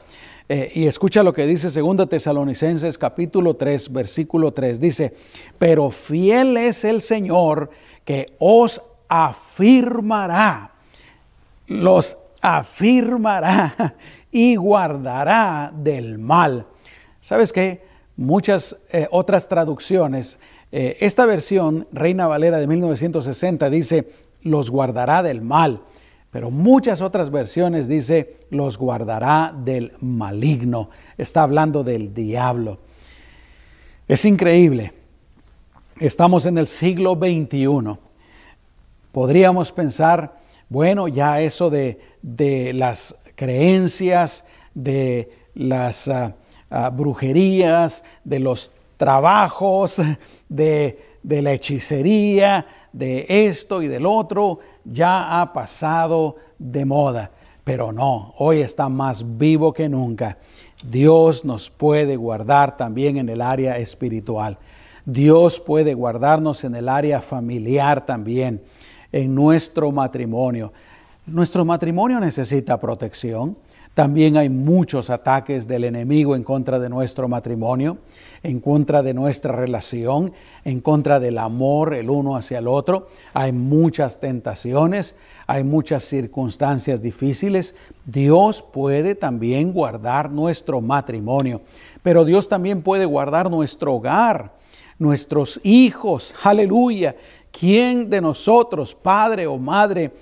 Eh, 0.50 0.72
y 0.74 0.86
escucha 0.86 1.22
lo 1.22 1.34
que 1.34 1.46
dice 1.46 1.68
2 1.68 2.08
Tesalonicenses 2.08 2.96
capítulo 2.96 3.54
3, 3.54 3.92
versículo 3.92 4.52
3. 4.52 4.80
Dice, 4.80 5.14
pero 5.58 5.90
fiel 5.90 6.56
es 6.56 6.84
el 6.84 7.02
Señor 7.02 7.70
que 8.04 8.26
os 8.38 8.80
afirmará, 9.08 10.72
los 11.66 12.16
afirmará 12.40 13.96
y 14.32 14.56
guardará 14.56 15.70
del 15.74 16.18
mal. 16.18 16.66
¿Sabes 17.20 17.52
qué? 17.52 17.86
Muchas 18.16 18.76
eh, 18.90 19.06
otras 19.10 19.48
traducciones, 19.48 20.40
eh, 20.72 20.96
esta 21.00 21.26
versión, 21.26 21.86
Reina 21.92 22.26
Valera 22.26 22.58
de 22.58 22.66
1960, 22.66 23.70
dice, 23.70 24.08
los 24.42 24.70
guardará 24.70 25.22
del 25.22 25.42
mal 25.42 25.82
pero 26.30 26.50
muchas 26.50 27.00
otras 27.00 27.30
versiones 27.30 27.88
dice, 27.88 28.36
los 28.50 28.76
guardará 28.78 29.54
del 29.56 29.92
maligno. 30.00 30.90
Está 31.16 31.42
hablando 31.42 31.82
del 31.82 32.12
diablo. 32.12 32.78
Es 34.06 34.24
increíble. 34.24 34.92
Estamos 35.98 36.44
en 36.44 36.58
el 36.58 36.66
siglo 36.66 37.14
XXI. 37.14 37.98
Podríamos 39.10 39.72
pensar, 39.72 40.38
bueno, 40.68 41.08
ya 41.08 41.40
eso 41.40 41.70
de, 41.70 41.98
las 42.74 43.16
creencias, 43.34 44.44
de 44.74 45.32
las 45.54 46.08
ah, 46.08 46.34
ah, 46.68 46.90
brujerías, 46.90 48.04
de 48.24 48.38
los 48.38 48.70
trabajos, 48.98 50.02
de, 50.50 51.16
de 51.22 51.42
la 51.42 51.52
hechicería, 51.52 52.66
de 52.92 53.24
esto 53.28 53.80
y 53.80 53.88
del 53.88 54.04
otro, 54.04 54.58
ya 54.84 55.40
ha 55.40 55.52
pasado 55.52 56.36
de 56.58 56.84
moda, 56.84 57.30
pero 57.64 57.92
no, 57.92 58.34
hoy 58.38 58.60
está 58.60 58.88
más 58.88 59.38
vivo 59.38 59.72
que 59.72 59.88
nunca. 59.88 60.36
Dios 60.82 61.44
nos 61.44 61.70
puede 61.70 62.16
guardar 62.16 62.76
también 62.76 63.16
en 63.16 63.28
el 63.28 63.40
área 63.40 63.78
espiritual. 63.78 64.58
Dios 65.04 65.60
puede 65.60 65.94
guardarnos 65.94 66.64
en 66.64 66.74
el 66.74 66.88
área 66.88 67.20
familiar 67.20 68.04
también, 68.04 68.62
en 69.10 69.34
nuestro 69.34 69.90
matrimonio. 69.90 70.72
Nuestro 71.26 71.64
matrimonio 71.64 72.20
necesita 72.20 72.78
protección. 72.78 73.56
También 73.94 74.36
hay 74.36 74.48
muchos 74.48 75.10
ataques 75.10 75.66
del 75.66 75.84
enemigo 75.84 76.36
en 76.36 76.44
contra 76.44 76.78
de 76.78 76.88
nuestro 76.88 77.28
matrimonio, 77.28 77.98
en 78.42 78.60
contra 78.60 79.02
de 79.02 79.12
nuestra 79.12 79.56
relación, 79.56 80.32
en 80.64 80.80
contra 80.80 81.18
del 81.18 81.38
amor 81.38 81.94
el 81.94 82.08
uno 82.08 82.36
hacia 82.36 82.58
el 82.58 82.68
otro. 82.68 83.08
Hay 83.34 83.52
muchas 83.52 84.20
tentaciones, 84.20 85.16
hay 85.46 85.64
muchas 85.64 86.04
circunstancias 86.04 87.02
difíciles. 87.02 87.74
Dios 88.04 88.62
puede 88.62 89.14
también 89.14 89.72
guardar 89.72 90.30
nuestro 90.30 90.80
matrimonio, 90.80 91.60
pero 92.02 92.24
Dios 92.24 92.48
también 92.48 92.82
puede 92.82 93.04
guardar 93.04 93.50
nuestro 93.50 93.94
hogar, 93.94 94.52
nuestros 94.98 95.60
hijos. 95.64 96.34
Aleluya. 96.44 97.16
¿Quién 97.50 98.08
de 98.10 98.20
nosotros, 98.20 98.94
padre 98.94 99.46
o 99.46 99.58
madre, 99.58 100.12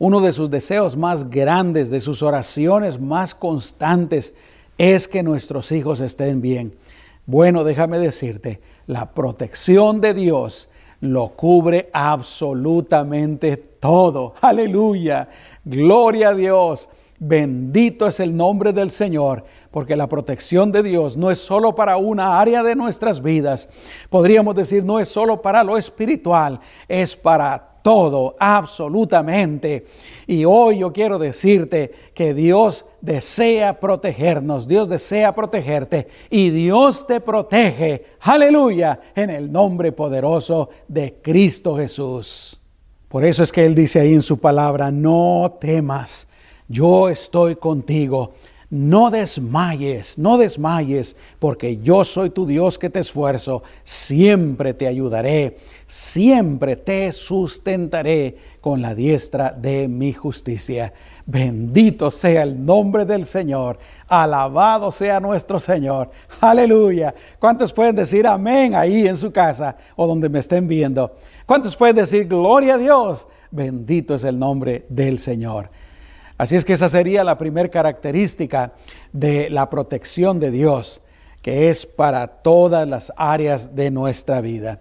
uno 0.00 0.22
de 0.22 0.32
sus 0.32 0.50
deseos 0.50 0.96
más 0.96 1.28
grandes, 1.28 1.90
de 1.90 2.00
sus 2.00 2.22
oraciones 2.22 2.98
más 2.98 3.34
constantes, 3.34 4.32
es 4.78 5.06
que 5.06 5.22
nuestros 5.22 5.70
hijos 5.72 6.00
estén 6.00 6.40
bien. 6.40 6.74
Bueno, 7.26 7.64
déjame 7.64 7.98
decirte, 7.98 8.62
la 8.86 9.12
protección 9.12 10.00
de 10.00 10.14
Dios 10.14 10.70
lo 11.00 11.28
cubre 11.36 11.90
absolutamente 11.92 13.58
todo. 13.58 14.32
Aleluya. 14.40 15.28
Gloria 15.66 16.30
a 16.30 16.34
Dios. 16.34 16.88
Bendito 17.18 18.06
es 18.06 18.20
el 18.20 18.34
nombre 18.34 18.72
del 18.72 18.90
Señor, 18.90 19.44
porque 19.70 19.96
la 19.96 20.08
protección 20.08 20.72
de 20.72 20.82
Dios 20.82 21.18
no 21.18 21.30
es 21.30 21.38
solo 21.38 21.74
para 21.74 21.98
una 21.98 22.40
área 22.40 22.62
de 22.62 22.74
nuestras 22.74 23.22
vidas. 23.22 23.68
Podríamos 24.08 24.54
decir, 24.54 24.82
no 24.82 24.98
es 24.98 25.10
solo 25.10 25.42
para 25.42 25.62
lo 25.62 25.76
espiritual, 25.76 26.58
es 26.88 27.14
para 27.14 27.69
todo, 27.82 28.36
absolutamente. 28.38 29.84
Y 30.26 30.44
hoy 30.44 30.78
yo 30.78 30.92
quiero 30.92 31.18
decirte 31.18 31.90
que 32.14 32.34
Dios 32.34 32.84
desea 33.00 33.80
protegernos, 33.80 34.68
Dios 34.68 34.88
desea 34.88 35.34
protegerte 35.34 36.08
y 36.30 36.50
Dios 36.50 37.06
te 37.06 37.20
protege, 37.20 38.04
aleluya, 38.20 39.00
en 39.14 39.30
el 39.30 39.50
nombre 39.50 39.92
poderoso 39.92 40.70
de 40.88 41.14
Cristo 41.22 41.76
Jesús. 41.76 42.60
Por 43.08 43.24
eso 43.24 43.42
es 43.42 43.50
que 43.50 43.64
Él 43.64 43.74
dice 43.74 44.00
ahí 44.00 44.14
en 44.14 44.22
su 44.22 44.38
palabra, 44.38 44.90
no 44.90 45.56
temas, 45.60 46.28
yo 46.68 47.08
estoy 47.08 47.56
contigo 47.56 48.32
no 48.70 49.10
desmayes, 49.10 50.16
no 50.16 50.38
desmayes, 50.38 51.16
porque 51.40 51.78
yo 51.78 52.04
soy 52.04 52.30
tu 52.30 52.46
Dios 52.46 52.78
que 52.78 52.88
te 52.88 53.00
esfuerzo, 53.00 53.64
siempre 53.82 54.74
te 54.74 54.86
ayudaré, 54.86 55.56
siempre 55.88 56.76
te 56.76 57.10
sustentaré 57.10 58.36
con 58.60 58.80
la 58.80 58.94
diestra 58.94 59.50
de 59.50 59.88
mi 59.88 60.12
justicia. 60.12 60.92
Bendito 61.26 62.12
sea 62.12 62.42
el 62.42 62.64
nombre 62.64 63.04
del 63.04 63.26
Señor, 63.26 63.78
alabado 64.06 64.92
sea 64.92 65.18
nuestro 65.18 65.58
Señor. 65.58 66.10
Aleluya. 66.40 67.12
¿Cuántos 67.40 67.72
pueden 67.72 67.96
decir 67.96 68.24
amén 68.26 68.76
ahí 68.76 69.06
en 69.06 69.16
su 69.16 69.32
casa 69.32 69.76
o 69.96 70.06
donde 70.06 70.28
me 70.28 70.38
estén 70.38 70.68
viendo? 70.68 71.16
¿Cuántos 71.44 71.74
pueden 71.74 71.96
decir 71.96 72.28
gloria 72.28 72.74
a 72.74 72.78
Dios? 72.78 73.26
Bendito 73.50 74.14
es 74.14 74.22
el 74.22 74.38
nombre 74.38 74.86
del 74.88 75.18
Señor. 75.18 75.70
Así 76.40 76.56
es 76.56 76.64
que 76.64 76.72
esa 76.72 76.88
sería 76.88 77.22
la 77.22 77.36
primera 77.36 77.68
característica 77.68 78.72
de 79.12 79.50
la 79.50 79.68
protección 79.68 80.40
de 80.40 80.50
Dios, 80.50 81.02
que 81.42 81.68
es 81.68 81.84
para 81.84 82.28
todas 82.28 82.88
las 82.88 83.12
áreas 83.18 83.76
de 83.76 83.90
nuestra 83.90 84.40
vida. 84.40 84.80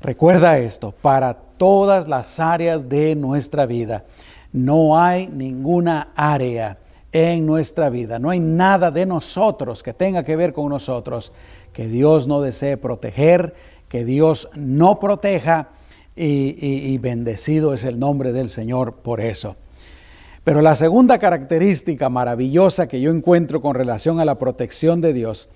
Recuerda 0.00 0.58
esto, 0.58 0.90
para 0.90 1.34
todas 1.34 2.08
las 2.08 2.40
áreas 2.40 2.88
de 2.88 3.14
nuestra 3.14 3.64
vida. 3.64 4.06
No 4.52 4.98
hay 4.98 5.28
ninguna 5.28 6.08
área 6.16 6.78
en 7.12 7.46
nuestra 7.46 7.88
vida, 7.88 8.18
no 8.18 8.30
hay 8.30 8.40
nada 8.40 8.90
de 8.90 9.06
nosotros 9.06 9.84
que 9.84 9.94
tenga 9.94 10.24
que 10.24 10.34
ver 10.34 10.52
con 10.52 10.68
nosotros 10.68 11.32
que 11.72 11.86
Dios 11.86 12.26
no 12.26 12.40
desee 12.40 12.76
proteger, 12.76 13.54
que 13.88 14.04
Dios 14.04 14.50
no 14.56 14.98
proteja 14.98 15.68
y, 16.16 16.98
bendecido 16.98 17.72
es 17.72 17.84
el 17.84 18.00
nombre 18.00 18.32
del 18.32 18.50
Señor 18.50 18.94
por 18.94 19.20
eso. 19.20 19.54
Pero 20.44 20.60
la 20.60 20.74
segunda 20.74 21.18
característica 21.18 22.08
maravillosa 22.08 22.88
que 22.88 23.00
yo 23.00 23.12
encuentro 23.12 23.62
con 23.62 23.74
relación 23.74 24.18
a 24.18 24.24
la 24.24 24.38
protección 24.38 25.00
de 25.00 25.12
Dios 25.12 25.48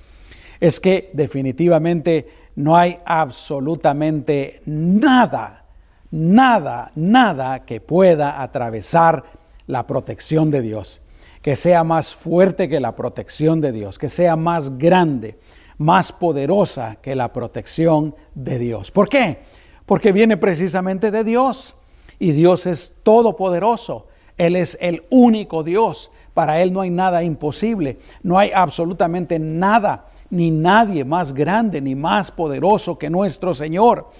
es 0.60 0.80
que 0.80 1.10
definitivamente 1.12 2.28
no 2.54 2.76
hay 2.76 2.98
absolutamente 3.04 4.60
nada, 4.64 5.64
nada, 6.10 6.92
nada 6.94 7.64
que 7.64 7.80
pueda 7.80 8.42
atravesar 8.42 9.24
la 9.66 9.86
protección 9.86 10.50
de 10.50 10.62
Dios, 10.62 11.02
que 11.42 11.56
sea 11.56 11.82
más 11.82 12.14
fuerte 12.14 12.68
que 12.68 12.80
la 12.80 12.94
protección 12.94 13.60
de 13.60 13.72
Dios, 13.72 13.98
que 13.98 14.08
sea 14.08 14.36
más 14.36 14.78
grande, 14.78 15.38
más 15.78 16.12
poderosa 16.12 16.96
que 17.02 17.16
la 17.16 17.32
protección 17.32 18.14
de 18.34 18.58
Dios. 18.58 18.92
¿Por 18.92 19.08
qué? 19.08 19.40
Porque 19.84 20.12
viene 20.12 20.36
precisamente 20.36 21.10
de 21.10 21.24
Dios 21.24 21.76
y 22.18 22.30
Dios 22.32 22.66
es 22.66 22.94
todopoderoso. 23.02 24.06
Él 24.36 24.56
es 24.56 24.76
el 24.80 25.02
único 25.10 25.62
Dios. 25.62 26.10
Para 26.34 26.60
Él 26.60 26.72
no 26.72 26.80
hay 26.82 26.90
nada 26.90 27.22
imposible. 27.22 27.98
No 28.22 28.38
hay 28.38 28.50
absolutamente 28.54 29.38
nada 29.38 30.06
ni 30.30 30.50
nadie 30.50 31.04
más 31.04 31.32
grande 31.32 31.80
ni 31.80 31.94
más 31.94 32.30
poderoso 32.30 32.98
que 32.98 33.10
nuestro 33.10 33.54
Señor. 33.54 34.10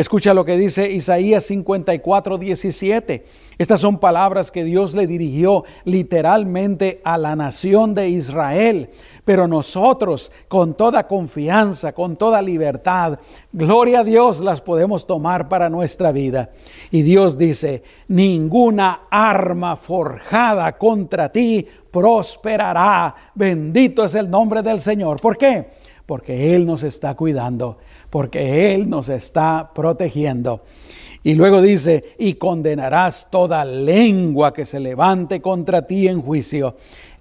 Escucha 0.00 0.32
lo 0.32 0.46
que 0.46 0.56
dice 0.56 0.90
Isaías 0.90 1.44
54, 1.44 2.38
17. 2.38 3.22
Estas 3.58 3.80
son 3.80 3.98
palabras 3.98 4.50
que 4.50 4.64
Dios 4.64 4.94
le 4.94 5.06
dirigió 5.06 5.64
literalmente 5.84 7.02
a 7.04 7.18
la 7.18 7.36
nación 7.36 7.92
de 7.92 8.08
Israel. 8.08 8.88
Pero 9.26 9.46
nosotros, 9.46 10.32
con 10.48 10.72
toda 10.72 11.06
confianza, 11.06 11.92
con 11.92 12.16
toda 12.16 12.40
libertad, 12.40 13.18
gloria 13.52 14.00
a 14.00 14.04
Dios, 14.04 14.40
las 14.40 14.62
podemos 14.62 15.06
tomar 15.06 15.50
para 15.50 15.68
nuestra 15.68 16.12
vida. 16.12 16.48
Y 16.90 17.02
Dios 17.02 17.36
dice, 17.36 17.82
ninguna 18.08 19.02
arma 19.10 19.76
forjada 19.76 20.78
contra 20.78 21.30
ti 21.30 21.68
prosperará. 21.90 23.14
Bendito 23.34 24.06
es 24.06 24.14
el 24.14 24.30
nombre 24.30 24.62
del 24.62 24.80
Señor. 24.80 25.20
¿Por 25.20 25.36
qué? 25.36 25.68
Porque 26.06 26.56
Él 26.56 26.64
nos 26.64 26.84
está 26.84 27.14
cuidando 27.14 27.76
porque 28.10 28.74
Él 28.74 28.90
nos 28.90 29.08
está 29.08 29.70
protegiendo. 29.74 30.62
Y 31.22 31.34
luego 31.34 31.60
dice, 31.62 32.16
y 32.18 32.34
condenarás 32.34 33.28
toda 33.30 33.64
lengua 33.64 34.52
que 34.52 34.64
se 34.64 34.80
levante 34.80 35.40
contra 35.40 35.86
ti 35.86 36.08
en 36.08 36.22
juicio. 36.22 36.76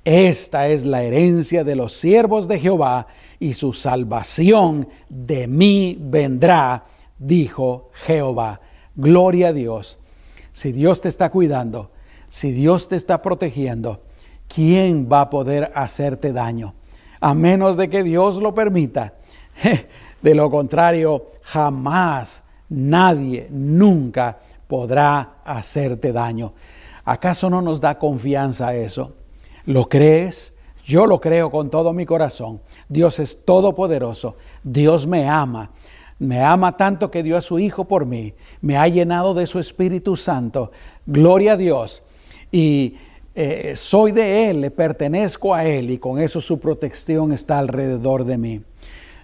Esta 0.06 0.70
es 0.70 0.86
la 0.86 1.04
herencia 1.04 1.64
de 1.64 1.76
los 1.76 1.94
siervos 1.94 2.48
de 2.48 2.60
Jehová, 2.60 3.08
y 3.40 3.54
su 3.54 3.74
salvación 3.74 4.88
de 5.10 5.48
mí 5.48 5.98
vendrá, 6.00 6.86
dijo 7.18 7.90
Jehová. 8.06 8.62
Gloria 8.96 9.50
a 9.50 9.54
Dios. 9.54 10.00
Si 10.52 10.72
Dios 10.72 11.02
te 11.02 11.10
está 11.10 11.30
cuidando, 11.30 11.92
si 12.28 12.52
Dios 12.52 12.90
te 12.90 12.96
está 12.96 13.22
protegiendo, 13.22 14.02
¿quién 14.48 15.10
va 15.12 15.22
a 15.22 15.30
poder 15.30 15.72
hacerte 15.76 16.34
daño? 16.34 16.74
A 17.20 17.34
menos 17.34 17.78
de 17.78 17.90
que 17.90 18.04
Dios 18.04 18.38
lo 18.38 18.54
permita. 18.54 19.14
De 20.22 20.36
lo 20.36 20.52
contrario, 20.52 21.28
jamás 21.42 22.44
nadie, 22.70 23.48
nunca 23.50 24.38
podrá 24.68 25.38
hacerte 25.46 26.12
daño. 26.12 26.54
¿Acaso 27.06 27.50
no 27.50 27.62
nos 27.62 27.82
da 27.82 27.98
confianza 27.98 28.76
eso? 28.76 29.14
¿Lo 29.66 29.88
crees? 29.88 30.54
Yo 30.86 31.06
lo 31.06 31.22
creo 31.22 31.50
con 31.50 31.70
todo 31.70 31.94
mi 31.94 32.06
corazón. 32.06 32.62
Dios 32.88 33.20
es 33.20 33.46
todopoderoso. 33.46 34.36
Dios 34.64 35.08
me 35.08 35.28
ama. 35.28 35.72
Me 36.20 36.44
ama 36.44 36.76
tanto 36.76 37.10
que 37.10 37.24
dio 37.24 37.38
a 37.38 37.42
su 37.42 37.60
Hijo 37.60 37.86
por 37.86 38.06
mí. 38.06 38.34
Me 38.62 38.78
ha 38.78 38.88
llenado 38.88 39.34
de 39.34 39.48
su 39.48 39.60
Espíritu 39.60 40.16
Santo. 40.16 40.72
Gloria 41.06 41.54
a 41.54 41.58
Dios. 41.58 42.04
Y 42.52 42.98
eh, 43.36 43.74
soy 43.76 44.12
de 44.12 44.50
Él, 44.50 44.62
le 44.62 44.72
pertenezco 44.72 45.54
a 45.54 45.66
Él 45.66 45.92
y 45.92 45.98
con 45.98 46.20
eso 46.20 46.42
su 46.42 46.60
protección 46.60 47.32
está 47.32 47.60
alrededor 47.60 48.26
de 48.26 48.38
mí 48.38 48.62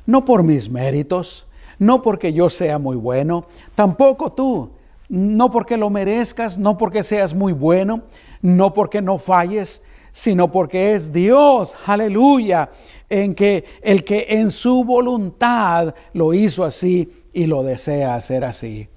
no 0.06 0.26
por 0.26 0.44
mis 0.44 0.70
méritos, 0.70 1.48
no 1.80 2.02
porque 2.02 2.34
yo 2.34 2.50
sea 2.50 2.80
muy 2.80 2.96
bueno, 2.96 3.46
tampoco 3.76 4.32
tú, 4.32 4.72
no 5.10 5.52
porque 5.52 5.78
lo 5.78 5.90
merezcas, 5.90 6.58
no 6.58 6.78
porque 6.78 7.04
seas 7.04 7.34
muy 7.34 7.54
bueno, 7.54 8.04
no 8.42 8.74
porque 8.74 9.02
no 9.02 9.18
falles, 9.18 9.82
sino 10.12 10.52
porque 10.52 10.94
es 10.94 11.12
Dios, 11.12 11.76
aleluya, 11.86 12.70
en 13.10 13.36
que 13.36 13.66
el 13.82 14.04
que 14.04 14.28
en 14.30 14.50
su 14.50 14.84
voluntad 14.86 15.94
lo 16.14 16.34
hizo 16.34 16.64
así 16.64 17.12
y 17.34 17.46
lo 17.48 17.64
desea 17.64 18.16
hacer 18.16 18.46
así. 18.46 18.88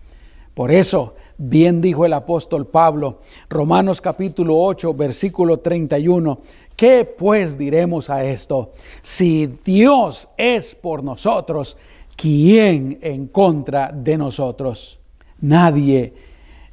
Por 0.55 0.71
eso, 0.71 1.17
bien 1.37 1.81
dijo 1.81 2.07
el 2.07 2.13
apóstol 2.13 2.67
Pablo, 2.67 3.21
Romanos 3.49 4.01
capítulo 4.01 4.59
8, 4.59 4.95
versículo 4.95 5.59
31, 5.59 6.41
¿Qué 6.79 7.05
pues 7.05 7.59
diremos 7.59 8.09
a 8.09 8.23
esto? 8.23 8.71
Si 9.03 9.49
Dios 9.65 10.29
es 10.37 10.77
por 10.77 11.03
nosotros, 11.03 11.77
¿quién 12.15 13.01
en 13.03 13.27
contra 13.27 13.91
de 13.93 14.17
nosotros? 14.17 15.01
Nadie, 15.41 16.13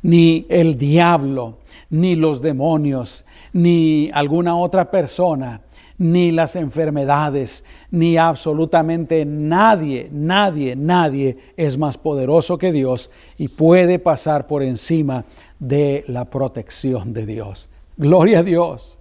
ni 0.03 0.45
el 0.47 0.77
diablo, 0.77 1.57
ni 1.89 2.13
los 2.13 2.43
demonios, 2.43 3.25
ni 3.51 4.11
alguna 4.13 4.55
otra 4.55 4.91
persona, 4.91 5.61
ni 5.97 6.29
las 6.29 6.55
enfermedades, 6.55 7.65
ni 7.89 8.15
absolutamente 8.15 9.25
nadie, 9.25 10.07
nadie, 10.11 10.75
nadie 10.75 11.35
es 11.57 11.79
más 11.79 11.97
poderoso 11.97 12.59
que 12.59 12.71
Dios 12.71 13.09
y 13.39 13.47
puede 13.47 13.97
pasar 13.97 14.45
por 14.45 14.61
encima 14.61 15.25
de 15.57 16.03
la 16.07 16.25
protección 16.25 17.11
de 17.11 17.25
Dios. 17.25 17.69
Gloria 17.97 18.41
a 18.41 18.43
Dios. 18.43 18.99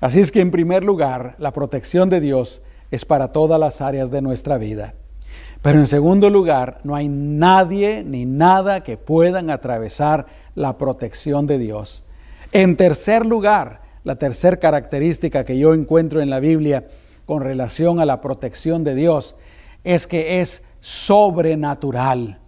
Así 0.00 0.20
es 0.20 0.32
que 0.32 0.40
en 0.40 0.50
primer 0.50 0.82
lugar, 0.82 1.34
la 1.38 1.52
protección 1.52 2.08
de 2.08 2.20
Dios 2.20 2.62
es 2.90 3.04
para 3.04 3.32
todas 3.32 3.60
las 3.60 3.80
áreas 3.80 4.10
de 4.10 4.22
nuestra 4.22 4.56
vida. 4.56 4.94
Pero 5.62 5.78
en 5.78 5.86
segundo 5.86 6.30
lugar, 6.30 6.78
no 6.84 6.96
hay 6.96 7.08
nadie 7.08 8.02
ni 8.02 8.24
nada 8.24 8.82
que 8.82 8.96
puedan 8.96 9.50
atravesar 9.50 10.26
la 10.54 10.78
protección 10.78 11.46
de 11.46 11.58
Dios. 11.58 12.04
En 12.52 12.76
tercer 12.76 13.26
lugar, 13.26 13.82
la 14.02 14.16
tercera 14.16 14.56
característica 14.56 15.44
que 15.44 15.58
yo 15.58 15.74
encuentro 15.74 16.22
en 16.22 16.30
la 16.30 16.40
Biblia 16.40 16.88
con 17.26 17.42
relación 17.42 18.00
a 18.00 18.06
la 18.06 18.22
protección 18.22 18.84
de 18.84 18.94
Dios 18.94 19.36
es 19.84 20.06
que 20.06 20.40
es 20.40 20.64
sobrenatural, 20.80 22.40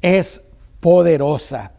es 0.00 0.42
poderosa. 0.78 1.72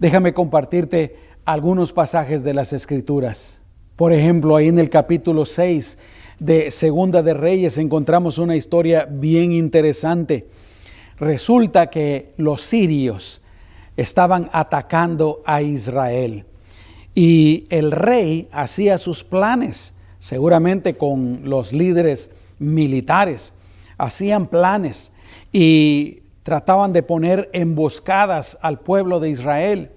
Déjame 0.00 0.34
compartirte 0.34 1.16
algunos 1.44 1.92
pasajes 1.92 2.42
de 2.42 2.52
las 2.52 2.72
Escrituras. 2.72 3.60
Por 3.96 4.12
ejemplo, 4.12 4.56
ahí 4.56 4.68
en 4.68 4.78
el 4.78 4.90
capítulo 4.90 5.46
6 5.46 5.96
de 6.38 6.70
Segunda 6.70 7.22
de 7.22 7.32
Reyes 7.32 7.78
encontramos 7.78 8.36
una 8.36 8.54
historia 8.54 9.08
bien 9.10 9.52
interesante. 9.52 10.46
Resulta 11.18 11.88
que 11.88 12.28
los 12.36 12.60
sirios 12.60 13.40
estaban 13.96 14.50
atacando 14.52 15.40
a 15.46 15.62
Israel 15.62 16.44
y 17.14 17.64
el 17.70 17.90
rey 17.90 18.48
hacía 18.52 18.98
sus 18.98 19.24
planes, 19.24 19.94
seguramente 20.18 20.98
con 20.98 21.40
los 21.44 21.72
líderes 21.72 22.32
militares, 22.58 23.54
hacían 23.96 24.48
planes 24.48 25.10
y 25.52 26.20
trataban 26.42 26.92
de 26.92 27.02
poner 27.02 27.48
emboscadas 27.54 28.58
al 28.60 28.78
pueblo 28.78 29.20
de 29.20 29.30
Israel. 29.30 29.90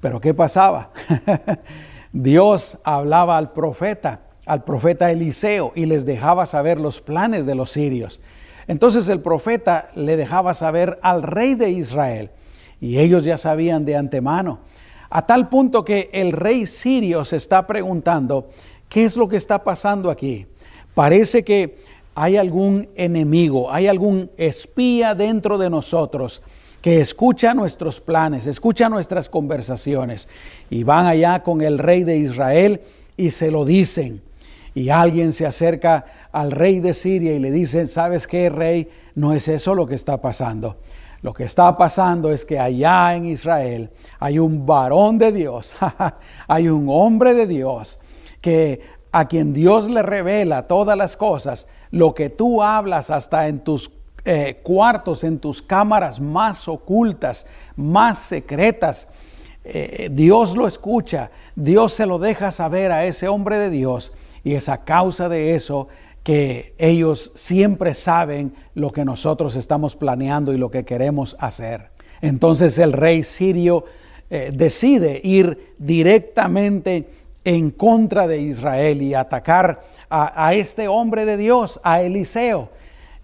Pero 0.00 0.20
¿qué 0.20 0.34
pasaba? 0.34 0.90
Dios 2.20 2.78
hablaba 2.82 3.38
al 3.38 3.52
profeta, 3.52 4.22
al 4.44 4.64
profeta 4.64 5.12
Eliseo, 5.12 5.70
y 5.76 5.86
les 5.86 6.04
dejaba 6.04 6.46
saber 6.46 6.80
los 6.80 7.00
planes 7.00 7.46
de 7.46 7.54
los 7.54 7.70
sirios. 7.70 8.20
Entonces 8.66 9.08
el 9.08 9.20
profeta 9.20 9.90
le 9.94 10.16
dejaba 10.16 10.52
saber 10.52 10.98
al 11.02 11.22
rey 11.22 11.54
de 11.54 11.70
Israel, 11.70 12.32
y 12.80 12.98
ellos 12.98 13.22
ya 13.22 13.38
sabían 13.38 13.84
de 13.84 13.94
antemano, 13.94 14.58
a 15.10 15.26
tal 15.26 15.48
punto 15.48 15.84
que 15.84 16.10
el 16.12 16.32
rey 16.32 16.66
sirio 16.66 17.24
se 17.24 17.36
está 17.36 17.68
preguntando, 17.68 18.48
¿qué 18.88 19.04
es 19.04 19.16
lo 19.16 19.28
que 19.28 19.36
está 19.36 19.62
pasando 19.62 20.10
aquí? 20.10 20.48
Parece 20.94 21.44
que 21.44 21.78
hay 22.20 22.36
algún 22.36 22.88
enemigo, 22.96 23.72
hay 23.72 23.86
algún 23.86 24.28
espía 24.36 25.14
dentro 25.14 25.56
de 25.56 25.70
nosotros 25.70 26.42
que 26.82 27.00
escucha 27.00 27.54
nuestros 27.54 28.00
planes, 28.00 28.48
escucha 28.48 28.88
nuestras 28.88 29.28
conversaciones 29.28 30.28
y 30.68 30.82
van 30.82 31.06
allá 31.06 31.44
con 31.44 31.60
el 31.60 31.78
rey 31.78 32.02
de 32.02 32.16
Israel 32.16 32.80
y 33.16 33.30
se 33.30 33.52
lo 33.52 33.64
dicen. 33.64 34.20
Y 34.74 34.88
alguien 34.88 35.32
se 35.32 35.46
acerca 35.46 36.06
al 36.32 36.50
rey 36.50 36.80
de 36.80 36.92
Siria 36.92 37.34
y 37.34 37.38
le 37.38 37.52
dice, 37.52 37.86
¿sabes 37.86 38.26
qué, 38.26 38.50
rey? 38.50 38.88
No 39.14 39.32
es 39.32 39.46
eso 39.46 39.76
lo 39.76 39.86
que 39.86 39.94
está 39.94 40.20
pasando. 40.20 40.78
Lo 41.22 41.32
que 41.32 41.44
está 41.44 41.76
pasando 41.76 42.32
es 42.32 42.44
que 42.44 42.58
allá 42.58 43.14
en 43.14 43.26
Israel 43.26 43.90
hay 44.18 44.40
un 44.40 44.66
varón 44.66 45.18
de 45.18 45.30
Dios, 45.30 45.76
hay 46.48 46.68
un 46.68 46.88
hombre 46.88 47.34
de 47.34 47.46
Dios 47.46 48.00
que 48.40 48.97
a 49.12 49.28
quien 49.28 49.52
Dios 49.52 49.90
le 49.90 50.02
revela 50.02 50.66
todas 50.66 50.96
las 50.96 51.16
cosas, 51.16 51.66
lo 51.90 52.14
que 52.14 52.30
tú 52.30 52.62
hablas 52.62 53.10
hasta 53.10 53.48
en 53.48 53.60
tus 53.60 53.90
eh, 54.24 54.60
cuartos, 54.62 55.24
en 55.24 55.38
tus 55.38 55.62
cámaras 55.62 56.20
más 56.20 56.68
ocultas, 56.68 57.46
más 57.76 58.18
secretas. 58.18 59.08
Eh, 59.64 60.08
Dios 60.12 60.56
lo 60.56 60.66
escucha, 60.66 61.30
Dios 61.54 61.92
se 61.92 62.06
lo 62.06 62.18
deja 62.18 62.52
saber 62.52 62.92
a 62.92 63.04
ese 63.06 63.28
hombre 63.28 63.58
de 63.58 63.70
Dios 63.70 64.12
y 64.44 64.54
es 64.54 64.68
a 64.68 64.84
causa 64.84 65.28
de 65.28 65.54
eso 65.54 65.88
que 66.22 66.74
ellos 66.78 67.32
siempre 67.34 67.94
saben 67.94 68.54
lo 68.74 68.92
que 68.92 69.04
nosotros 69.04 69.56
estamos 69.56 69.96
planeando 69.96 70.52
y 70.52 70.58
lo 70.58 70.70
que 70.70 70.84
queremos 70.84 71.36
hacer. 71.38 71.90
Entonces 72.20 72.78
el 72.78 72.92
rey 72.92 73.22
sirio 73.22 73.84
eh, 74.30 74.50
decide 74.52 75.20
ir 75.24 75.74
directamente 75.78 77.08
en 77.48 77.70
contra 77.70 78.28
de 78.28 78.42
Israel 78.42 79.00
y 79.00 79.14
atacar 79.14 79.80
a, 80.10 80.52
este 80.52 80.86
hombre 80.86 81.24
de 81.24 81.38
Dios, 81.38 81.80
a 81.82 82.02
Eliseo. 82.02 82.68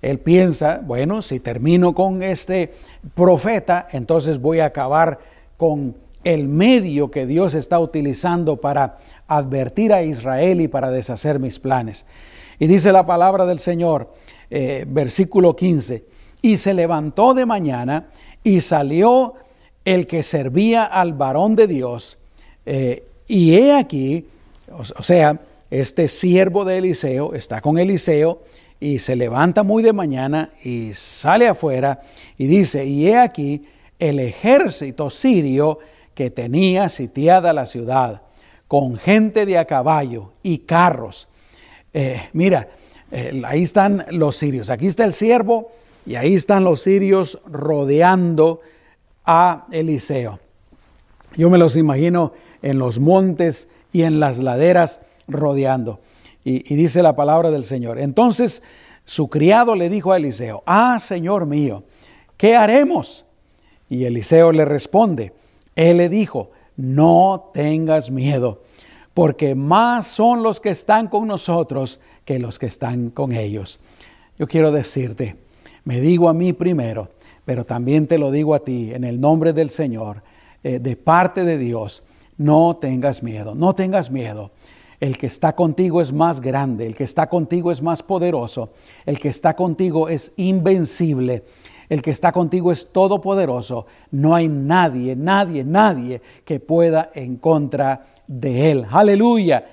Él 0.01 0.19
piensa, 0.19 0.81
bueno, 0.83 1.21
si 1.21 1.41
termino 1.41 1.95
con 1.95 2.23
este 2.23 2.73
profeta, 3.15 3.87
entonces 3.93 4.41
voy 4.41 4.61
a 4.61 4.65
acabar 4.65 5.19
con 5.59 5.95
el 6.25 6.49
medio 6.49 7.11
que 7.11 7.27
Dios 7.27 7.55
está 7.55 7.79
utilizando 7.79 8.57
para 8.57 8.97
advertir 9.29 9.93
a 9.93 10.03
Israel 10.03 10.63
y 10.63 10.69
para 10.69 10.91
deshacer 10.91 11.39
mis 11.39 11.59
planes. 11.59 12.07
Y 12.59 12.67
dice 12.67 12.93
la 12.93 13.05
palabra 13.05 13.45
del 13.45 13.59
Señor, 13.59 14.11
eh, 14.49 14.87
versículo 14.89 15.55
15, 15.55 16.03
y 16.41 16.57
se 16.57 16.73
levantó 16.73 17.35
de 17.35 17.45
mañana 17.45 18.09
y 18.43 18.63
salió 18.63 19.35
el 19.85 20.07
que 20.07 20.23
servía 20.23 20.85
al 20.85 21.13
varón 21.13 21.57
de 21.57 21.67
Dios, 21.67 22.17
eh, 22.65 23.05
y 23.27 23.55
he 23.55 23.75
aquí, 23.75 24.27
o, 24.71 25.03
sea, 25.03 25.41
este 25.71 26.09
siervo 26.09 26.65
de 26.65 26.79
Eliseo 26.79 27.35
está 27.35 27.61
con 27.61 27.79
Eliseo 27.79 28.43
y 28.81 28.99
se 28.99 29.17
levanta 29.17 29.63
muy 29.63 29.83
de 29.83 29.93
mañana 29.93 30.51
y 30.63 30.93
sale 30.95 31.49
afuera 31.49 32.01
y 32.37 32.47
dice, 32.47 32.85
y 32.85 33.09
he 33.09 33.17
aquí 33.17 33.65
el 33.99 34.21
ejército 34.21 35.09
sirio 35.11 35.79
que 36.15 36.31
tenía 36.31 36.89
sitiada 36.89 37.53
la 37.53 37.67
ciudad, 37.67 38.23
con 38.69 38.99
gente 38.99 39.47
de 39.47 39.59
a 39.59 39.65
caballo 39.65 40.33
y 40.43 40.59
carros. 40.59 41.29
Eh, 41.93 42.29
mira, 42.33 42.69
ahí 43.45 43.63
están 43.63 44.05
los 44.11 44.37
sirios, 44.37 44.71
aquí 44.71 44.87
está 44.87 45.05
el 45.05 45.13
siervo 45.13 45.71
y 46.07 46.17
ahí 46.17 46.35
están 46.35 46.65
los 46.65 46.83
sirios 46.83 47.39
rodeando 47.47 48.61
a 49.25 49.67
Eliseo. 49.71 50.44
Yo 51.37 51.51
me 51.51 51.59
los 51.59 51.77
imagino 51.77 52.33
en 52.62 52.79
los 52.79 52.99
montes 52.99 53.68
y 53.92 54.03
en 54.03 54.20
las 54.20 54.38
laderas 54.38 55.01
rodeando. 55.29 56.01
Y, 56.44 56.73
y, 56.73 56.77
dice 56.77 57.03
la 57.03 57.16
palabra 57.16 57.51
del 57.51 57.64
Señor. 57.64 57.99
Entonces 57.99 58.62
su 59.05 59.29
criado 59.29 59.75
le 59.75 59.88
dijo 59.88 60.12
a 60.12 60.16
Eliseo, 60.16 60.62
ah, 60.66 60.99
Señor 60.99 61.47
mío, 61.47 61.85
¿qué 62.37 62.57
haremos? 62.57 63.27
Y 63.88 64.05
Eliseo 64.05 64.51
le 64.53 64.64
responde, 64.64 65.33
él 65.77 65.99
le 65.99 66.09
dijo, 66.09 66.51
no 66.77 67.51
tengas 67.53 68.11
miedo, 68.11 68.62
porque 69.12 69.55
más 69.55 70.07
son 70.07 70.42
los 70.42 70.61
que 70.61 70.70
están 70.70 71.09
con 71.09 71.29
nosotros 71.29 72.01
que 72.25 72.38
los 72.38 72.59
que 72.59 72.66
están 72.66 73.11
con 73.11 73.33
ellos. 73.33 73.79
Yo 74.38 74.49
quiero 74.49 74.73
decirte, 74.73 75.37
me 75.85 76.01
digo 76.01 76.29
a 76.29 76.33
mí 76.35 76.53
primero, 76.53 77.11
pero 77.44 77.64
también 77.64 78.07
te 78.07 78.18
lo 78.18 78.31
digo 78.31 78.55
a 78.55 78.64
ti 78.64 78.92
en 78.94 79.05
el 79.05 79.20
nombre 79.20 79.53
del 79.53 79.68
Señor, 79.68 80.23
eh, 80.64 80.81
de 80.81 80.96
parte 80.96 81.44
de 81.44 81.59
Dios, 81.59 82.03
no 82.37 82.77
tengas 82.77 83.22
miedo, 83.22 83.55
no 83.55 83.74
tengas 83.74 84.11
miedo. 84.11 84.50
El 84.98 85.18
que 85.18 85.27
está 85.27 85.55
contigo 85.55 86.00
es 86.00 86.12
más 86.12 86.40
grande, 86.40 86.87
el 86.87 86.94
que 86.94 87.05
está 87.05 87.29
contigo 87.29 87.70
es 87.70 87.83
más 87.83 88.03
poderoso, 88.03 88.70
el 89.07 89.20
que 89.20 89.29
está 89.29 89.55
contigo 89.55 90.09
es 90.09 90.33
invencible. 90.37 91.44
El 91.88 92.03
que 92.03 92.11
está 92.11 92.33
contigo 92.33 92.72
es 92.72 92.90
todopoderoso. 92.92 93.87
No 94.11 94.35
hay 94.35 94.48
nadie, 94.48 95.14
nadie, 95.14 95.64
nadie 95.64 96.22
que 96.44 96.59
pueda 96.59 97.11
en 97.14 97.37
contra 97.37 98.07
de 98.27 98.70
él. 98.70 98.87
Aleluya. 98.90 99.66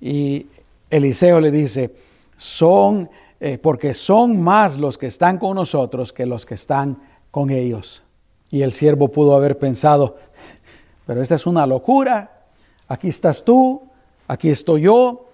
Y 0.00 0.46
Eliseo 0.90 1.40
le 1.40 1.50
dice, 1.50 1.94
son, 2.36 3.08
eh, 3.40 3.58
porque 3.58 3.94
son 3.94 4.40
más 4.40 4.78
los 4.78 4.98
que 4.98 5.06
están 5.06 5.38
con 5.38 5.54
nosotros 5.54 6.12
que 6.12 6.26
los 6.26 6.44
que 6.44 6.54
están 6.54 7.02
con 7.30 7.50
ellos. 7.50 8.02
Y 8.50 8.62
el 8.62 8.72
siervo 8.72 9.08
pudo 9.08 9.34
haber 9.34 9.58
pensado, 9.58 10.16
pero 11.06 11.22
esta 11.22 11.34
es 11.34 11.46
una 11.46 11.66
locura. 11.66 12.42
Aquí 12.88 13.08
estás 13.08 13.44
tú, 13.44 13.82
aquí 14.26 14.50
estoy 14.50 14.82
yo. 14.82 15.26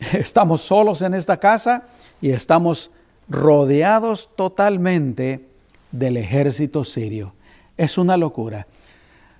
Estamos 0.12 0.62
solos 0.62 1.02
en 1.02 1.14
esta 1.14 1.38
casa 1.38 1.84
y 2.20 2.30
estamos 2.30 2.90
rodeados 3.28 4.30
totalmente 4.36 5.46
del 5.92 6.16
ejército 6.16 6.84
sirio. 6.84 7.34
Es 7.76 7.98
una 7.98 8.16
locura. 8.16 8.66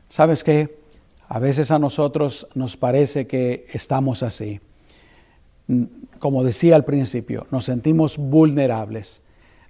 ¿Sabes 0.09 0.45
qué? 0.45 0.79
A 1.29 1.39
veces 1.39 1.71
a 1.71 1.79
nosotros 1.79 2.49
nos 2.55 2.77
parece 2.77 3.27
que 3.27 3.67
estamos 3.73 4.23
así. 4.23 4.61
Como 6.19 6.43
decía 6.43 6.75
al 6.75 6.85
principio, 6.85 7.47
nos 7.51 7.65
sentimos 7.65 8.19
vulnerables, 8.19 9.23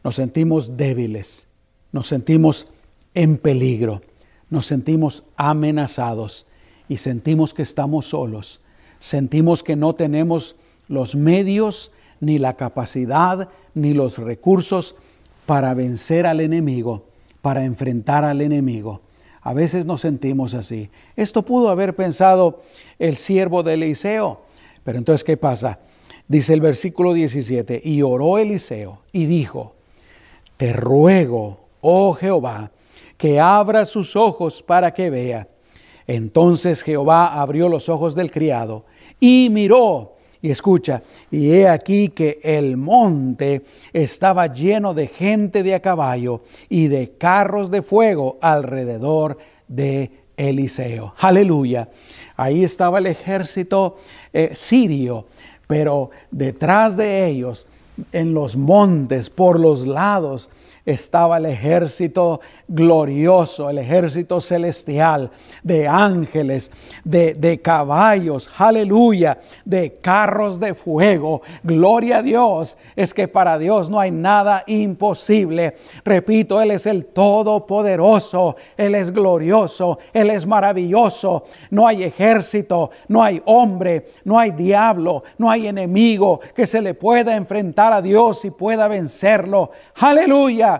nos 0.03 0.15
sentimos 0.15 0.77
débiles, 0.77 1.49
nos 1.93 2.09
sentimos 2.09 2.69
en 3.15 3.39
peligro, 3.39 4.03
nos 4.49 4.67
sentimos 4.67 5.25
amenazados 5.37 6.47
y 6.89 6.97
sentimos 6.97 7.55
que 7.55 7.63
estamos 7.63 8.07
solos. 8.07 8.61
Sentimos 8.99 9.63
que 9.63 9.77
no 9.77 9.95
tenemos 9.95 10.57
los 10.89 11.15
medios 11.15 11.93
ni 12.21 12.39
la 12.39 12.57
capacidad 12.57 13.49
ni 13.75 13.95
los 13.95 14.19
recursos 14.19 14.97
para 15.47 15.73
vencer 15.75 16.27
al 16.27 16.41
enemigo, 16.41 17.07
para 17.43 17.65
enfrentar 17.65 18.25
al 18.25 18.41
enemigo. 18.41 19.01
A 19.43 19.55
veces 19.55 19.87
nos 19.87 20.03
sentimos 20.03 20.55
así. 20.55 20.91
Esto 21.17 21.45
pudo 21.45 21.71
haber 21.71 21.97
pensado 21.97 22.61
el 22.99 23.17
siervo 23.17 23.63
de 23.63 23.75
Eliseo. 23.75 24.43
Pero 24.85 24.99
entonces, 24.99 25.25
¿qué 25.25 25.37
pasa? 25.37 25.79
Dice 26.29 26.55
el 26.55 26.61
versículo 26.61 27.13
17, 27.13 27.81
y 27.83 28.03
oró 28.03 28.39
Eliseo 28.39 29.01
y 29.13 29.27
dijo, 29.27 29.75
te 30.57 30.73
ruego, 30.73 31.59
oh 31.81 32.15
Jehová, 32.15 32.71
que 33.21 33.39
abra 33.39 33.85
sus 33.85 34.17
ojos 34.17 34.63
para 34.63 34.95
que 34.95 35.11
vea. 35.11 35.47
Entonces 36.07 36.83
Jehová 36.83 37.39
abrió 37.39 37.69
los 37.69 37.91
ojos 37.91 38.15
del 38.15 38.31
criado 38.31 38.87
y 39.21 39.49
miró 39.51 40.17
y 40.41 40.51
escucha, 40.51 41.03
y 41.31 41.51
he 41.51 41.69
aquí 41.69 42.09
que 42.09 42.41
el 42.43 42.79
monte 42.79 43.63
estaba 43.93 44.47
lleno 44.47 44.95
de 44.95 45.07
gente 45.07 45.63
de 45.63 45.75
a 45.75 45.81
caballo 45.81 46.41
y 46.71 46.89
de 46.89 47.11
carros 47.19 47.71
de 47.71 47.83
fuego 47.83 48.39
alrededor 48.41 49.37
de 49.69 50.11
Eliseo. 50.39 51.13
Aleluya. 51.19 51.91
Ahí 52.39 52.65
estaba 52.65 53.01
el 53.01 53.07
ejército 53.07 53.99
eh, 54.33 54.53
sirio, 54.55 55.27
pero 55.67 56.09
detrás 56.31 56.97
de 56.97 57.27
ellos, 57.27 57.67
en 58.13 58.33
los 58.33 58.57
montes, 58.57 59.29
por 59.29 59.61
los 59.61 59.87
lados, 59.87 60.49
estaba 60.93 61.39
el 61.39 61.47
ejército 61.47 62.41
glorioso, 62.69 63.69
el 63.69 63.79
ejército 63.79 64.41
celestial 64.41 65.31
de 65.63 65.89
ángeles, 65.89 66.71
de, 67.05 67.61
caballos, 67.63 68.49
aleluya, 68.57 69.39
de 69.65 69.99
carros 70.01 70.61
de 70.61 70.75
fuego. 70.75 71.43
Gloria 71.63 72.19
a 72.19 72.23
Dios. 72.23 72.79
Es 72.95 73.13
que 73.13 73.27
para 73.27 73.59
Dios 73.59 73.91
no 73.91 73.99
hay 73.99 74.11
nada 74.11 74.63
imposible. 74.67 75.75
Repito, 76.05 76.61
Él 76.61 76.71
es 76.71 76.87
el 76.87 77.07
Todopoderoso, 77.07 78.57
Él 78.77 78.95
es 78.95 79.13
glorioso, 79.13 79.99
Él 80.13 80.31
es 80.31 80.47
maravilloso. 80.47 81.45
No 81.71 81.87
hay 81.87 82.05
ejército, 82.05 82.91
no 83.09 83.23
hay 83.23 83.43
hombre, 83.47 84.07
no 84.25 84.39
hay 84.39 84.53
diablo, 84.53 85.25
no 85.39 85.51
hay 85.51 85.67
enemigo 85.67 86.41
que 86.55 86.67
se 86.67 86.81
le 86.81 86.95
pueda 86.95 87.35
enfrentar 87.35 87.93
a 87.93 88.01
Dios 88.01 88.45
y 88.45 88.51
pueda 88.51 88.87
vencerlo. 88.87 89.73
Aleluya. 89.97 90.80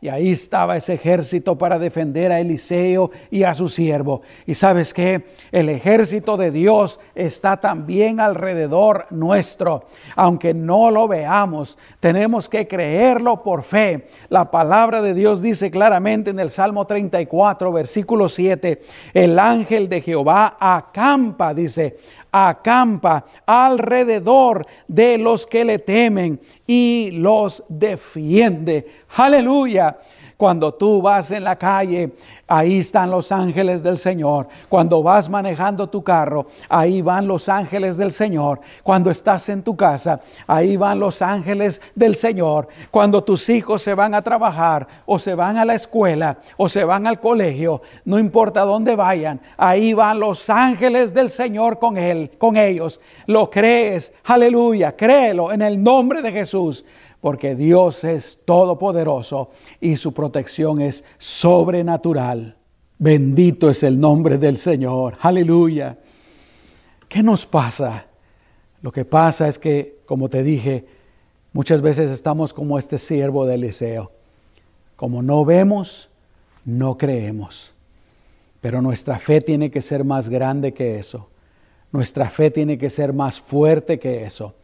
Y 0.00 0.08
ahí 0.08 0.30
estaba 0.30 0.76
ese 0.76 0.94
ejército 0.94 1.58
para 1.58 1.76
defender 1.76 2.30
a 2.30 2.38
Eliseo 2.38 3.10
y 3.30 3.42
a 3.42 3.52
su 3.52 3.68
siervo. 3.68 4.22
Y 4.46 4.54
sabes 4.54 4.94
que 4.94 5.24
el 5.50 5.68
ejército 5.68 6.36
de 6.36 6.52
Dios 6.52 7.00
está 7.16 7.56
también 7.56 8.20
alrededor 8.20 9.06
nuestro. 9.10 9.86
Aunque 10.14 10.54
no 10.54 10.92
lo 10.92 11.08
veamos, 11.08 11.78
tenemos 11.98 12.48
que 12.48 12.68
creerlo 12.68 13.42
por 13.42 13.64
fe. 13.64 14.06
La 14.28 14.52
palabra 14.52 15.02
de 15.02 15.14
Dios 15.14 15.42
dice 15.42 15.68
claramente 15.68 16.30
en 16.30 16.38
el 16.38 16.50
Salmo 16.50 16.86
34, 16.86 17.72
versículo 17.72 18.28
7, 18.28 18.80
el 19.14 19.36
ángel 19.38 19.88
de 19.88 20.00
Jehová 20.00 20.56
acampa, 20.60 21.52
dice, 21.54 21.96
acampa 22.30 23.24
alrededor 23.46 24.66
de 24.86 25.18
los 25.18 25.46
que 25.46 25.64
le 25.64 25.78
temen 25.80 26.40
y 26.66 27.10
los 27.12 27.64
defiende. 27.68 28.86
Aleluya. 29.16 29.87
Cuando 30.38 30.72
tú 30.72 31.02
vas 31.02 31.32
en 31.32 31.42
la 31.42 31.56
calle, 31.56 32.12
ahí 32.46 32.78
están 32.78 33.10
los 33.10 33.32
ángeles 33.32 33.82
del 33.82 33.98
Señor. 33.98 34.46
Cuando 34.68 35.02
vas 35.02 35.28
manejando 35.28 35.88
tu 35.88 36.04
carro, 36.04 36.46
ahí 36.68 37.02
van 37.02 37.26
los 37.26 37.48
ángeles 37.48 37.96
del 37.96 38.12
Señor. 38.12 38.60
Cuando 38.84 39.10
estás 39.10 39.48
en 39.48 39.64
tu 39.64 39.76
casa, 39.76 40.20
ahí 40.46 40.76
van 40.76 41.00
los 41.00 41.22
ángeles 41.22 41.82
del 41.96 42.14
Señor. 42.14 42.68
Cuando 42.92 43.24
tus 43.24 43.48
hijos 43.48 43.82
se 43.82 43.94
van 43.94 44.14
a 44.14 44.22
trabajar 44.22 44.86
o 45.06 45.18
se 45.18 45.34
van 45.34 45.56
a 45.56 45.64
la 45.64 45.74
escuela 45.74 46.38
o 46.56 46.68
se 46.68 46.84
van 46.84 47.08
al 47.08 47.18
colegio, 47.18 47.82
no 48.04 48.16
importa 48.16 48.60
dónde 48.60 48.94
vayan, 48.94 49.40
ahí 49.56 49.92
van 49.92 50.20
los 50.20 50.48
ángeles 50.48 51.12
del 51.12 51.30
Señor 51.30 51.80
con 51.80 51.98
él, 51.98 52.30
con 52.38 52.56
ellos. 52.56 53.00
Lo 53.26 53.50
crees, 53.50 54.12
aleluya, 54.22 54.96
créelo 54.96 55.50
en 55.50 55.62
el 55.62 55.82
nombre 55.82 56.22
de 56.22 56.30
Jesús 56.30 56.84
porque 57.20 57.54
Dios 57.54 58.04
es 58.04 58.40
todopoderoso 58.44 59.50
y 59.80 59.96
su 59.96 60.12
protección 60.12 60.80
es 60.80 61.04
sobrenatural. 61.18 62.56
Bendito 62.98 63.70
es 63.70 63.82
el 63.82 63.98
nombre 63.98 64.38
del 64.38 64.58
Señor. 64.58 65.16
Aleluya. 65.20 65.98
¿Qué 67.08 67.22
nos 67.22 67.46
pasa? 67.46 68.06
Lo 68.82 68.92
que 68.92 69.04
pasa 69.04 69.48
es 69.48 69.58
que, 69.58 70.00
como 70.06 70.28
te 70.28 70.42
dije, 70.42 70.86
muchas 71.52 71.82
veces 71.82 72.10
estamos 72.10 72.52
como 72.52 72.78
este 72.78 72.98
siervo 72.98 73.46
de 73.46 73.54
Eliseo. 73.54 74.12
Como 74.96 75.22
no 75.22 75.44
vemos, 75.44 76.10
no 76.64 76.98
creemos. 76.98 77.74
Pero 78.60 78.82
nuestra 78.82 79.18
fe 79.18 79.40
tiene 79.40 79.70
que 79.70 79.80
ser 79.80 80.04
más 80.04 80.28
grande 80.28 80.74
que 80.74 80.98
eso. 80.98 81.28
Nuestra 81.92 82.28
fe 82.30 82.50
tiene 82.50 82.76
que 82.78 82.90
ser 82.90 83.12
más 83.12 83.40
fuerte 83.40 83.98
que 83.98 84.24
eso. 84.24 84.54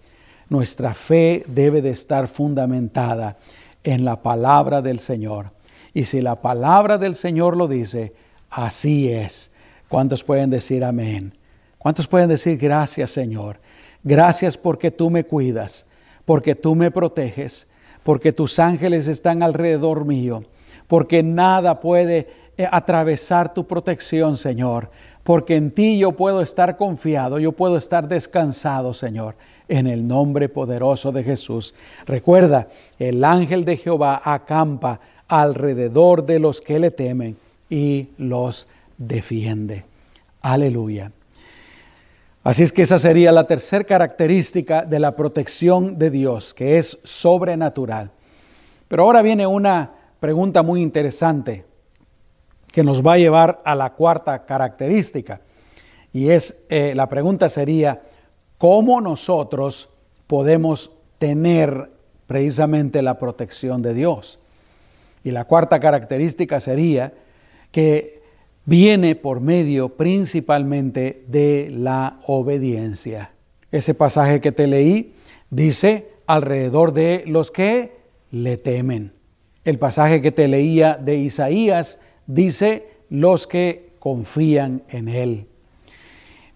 Nuestra 0.48 0.94
fe 0.94 1.42
debe 1.48 1.80
de 1.80 1.90
estar 1.90 2.28
fundamentada 2.28 3.37
en 3.83 4.04
la 4.04 4.22
palabra 4.22 4.83
del 4.83 4.98
Señor. 4.98 5.52
Y 5.92 6.04
si 6.04 6.20
la 6.20 6.42
palabra 6.42 6.98
del 6.98 7.14
Señor 7.14 7.57
lo 7.57 7.68
dice, 7.68 8.12
así 8.50 9.11
es. 9.11 9.50
¿Cuántos 9.88 10.24
pueden 10.24 10.50
decir 10.50 10.85
amén? 10.85 11.35
¿Cuántos 11.78 12.09
pueden 12.09 12.28
decir 12.28 12.59
gracias 12.59 13.11
Señor? 13.11 13.61
Gracias 14.02 14.59
porque 14.59 14.90
tú 14.90 15.09
me 15.09 15.24
cuidas, 15.24 15.87
porque 16.24 16.54
tú 16.54 16.74
me 16.74 16.90
proteges, 16.90 17.68
porque 18.02 18.33
tus 18.33 18.59
ángeles 18.59 19.07
están 19.07 19.42
alrededor 19.42 20.04
mío, 20.04 20.44
porque 20.88 21.22
nada 21.22 21.80
puede 21.80 22.28
eh, 22.57 22.66
atravesar 22.70 23.54
tu 23.54 23.66
protección, 23.66 24.37
Señor, 24.37 24.90
porque 25.22 25.57
en 25.57 25.70
ti 25.70 25.98
yo 25.98 26.12
puedo 26.12 26.42
estar 26.42 26.76
confiado, 26.76 27.38
yo 27.38 27.52
puedo 27.52 27.76
estar 27.76 28.09
descansado, 28.09 28.92
Señor 28.92 29.37
en 29.68 29.87
el 29.87 30.07
nombre 30.07 30.48
poderoso 30.48 31.12
de 31.12 31.24
Jesús. 31.24 31.74
Recuerda, 32.07 32.68
el 32.98 33.24
ángel 33.24 33.64
de 33.64 33.77
Jehová 33.77 34.20
acampa 34.24 35.00
alrededor 35.29 36.27
de 36.27 36.38
los 36.38 36.61
que 36.61 36.79
le 36.79 36.90
temen 36.90 37.37
y 37.70 38.09
los 38.18 38.68
defiende. 38.98 39.85
Aleluya. 40.42 41.11
Así 42.42 42.62
es 42.62 42.72
que 42.72 42.83
esa 42.83 42.98
sería 42.98 43.33
la 43.33 43.46
tercera 43.46 43.85
característica 43.85 44.85
de 44.85 44.98
la 44.98 45.16
protección 45.16 45.98
de 45.98 46.11
Dios, 46.11 46.53
que 46.53 46.77
es 46.77 46.98
sobrenatural. 47.03 48.11
Pero 48.87 49.05
ahora 49.05 49.22
viene 49.22 49.46
una 49.46 49.92
pregunta 50.20 50.62
muy 50.62 50.83
interesante 50.83 51.64
que 52.70 52.85
nos 52.85 53.05
va 53.05 53.14
a 53.14 53.18
llevar 53.18 53.62
a 53.64 53.74
la 53.74 53.94
cuarta 53.94 54.44
característica. 54.44 55.40
Y 56.12 56.31
es, 56.31 56.59
eh, 56.68 56.92
la 56.94 57.09
pregunta 57.09 57.48
sería, 57.48 58.03
cómo 58.64 59.03
nosotros 59.03 59.90
podemos 60.27 60.90
tener 61.18 61.90
precisamente 62.27 63.03
la 63.03 63.18
protección 63.18 63.83
de 63.83 63.92
Dios. 63.92 64.38
Y 65.22 65.33
la 65.33 65.44
cuarta 65.44 65.81
característica 65.81 66.59
sería 66.61 67.12
que 67.72 68.22
viene 68.64 69.16
por 69.16 69.42
medio 69.42 69.90
principalmente 69.90 71.27
de 71.29 71.68
la 71.77 72.20
obediencia. 72.27 73.33
Ese 73.70 73.92
pasaje 73.92 74.40
que 74.40 74.50
te 74.50 74.66
leí 74.66 75.12
dice 75.50 76.09
alrededor 76.27 76.94
de 76.94 77.24
los 77.27 77.50
que 77.50 77.98
le 78.31 78.57
temen. 78.57 79.12
El 79.66 79.79
pasaje 79.79 80.22
que 80.22 80.33
te 80.33 80.48
leía 80.48 80.94
de 80.94 81.16
Isaías 81.16 81.98
dice 82.27 82.88
los 83.11 83.46
que 83.46 83.90
confían 83.98 84.85
en 84.88 85.11
él. 85.11 85.48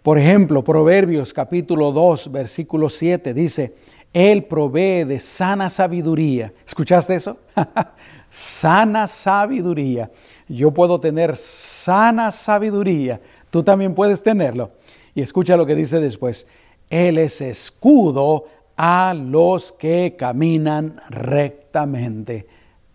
Por 0.08 0.18
ejemplo, 0.18 0.64
Proverbios 0.64 1.34
capítulo 1.34 1.92
2, 1.92 2.32
versículo 2.32 2.88
7 2.88 3.34
dice, 3.34 3.74
Él 4.14 4.44
provee 4.44 5.04
de 5.04 5.20
sana 5.20 5.68
sabiduría. 5.68 6.50
¿Escuchaste 6.66 7.14
eso? 7.14 7.36
sana 8.30 9.06
sabiduría. 9.06 10.10
Yo 10.48 10.70
puedo 10.72 10.98
tener 10.98 11.36
sana 11.36 12.30
sabiduría. 12.30 13.20
Tú 13.50 13.62
también 13.62 13.94
puedes 13.94 14.22
tenerlo. 14.22 14.70
Y 15.14 15.20
escucha 15.20 15.58
lo 15.58 15.66
que 15.66 15.74
dice 15.74 16.00
después. 16.00 16.46
Él 16.88 17.18
es 17.18 17.42
escudo 17.42 18.46
a 18.78 19.12
los 19.14 19.72
que 19.72 20.16
caminan 20.18 21.02
rectamente. 21.10 22.46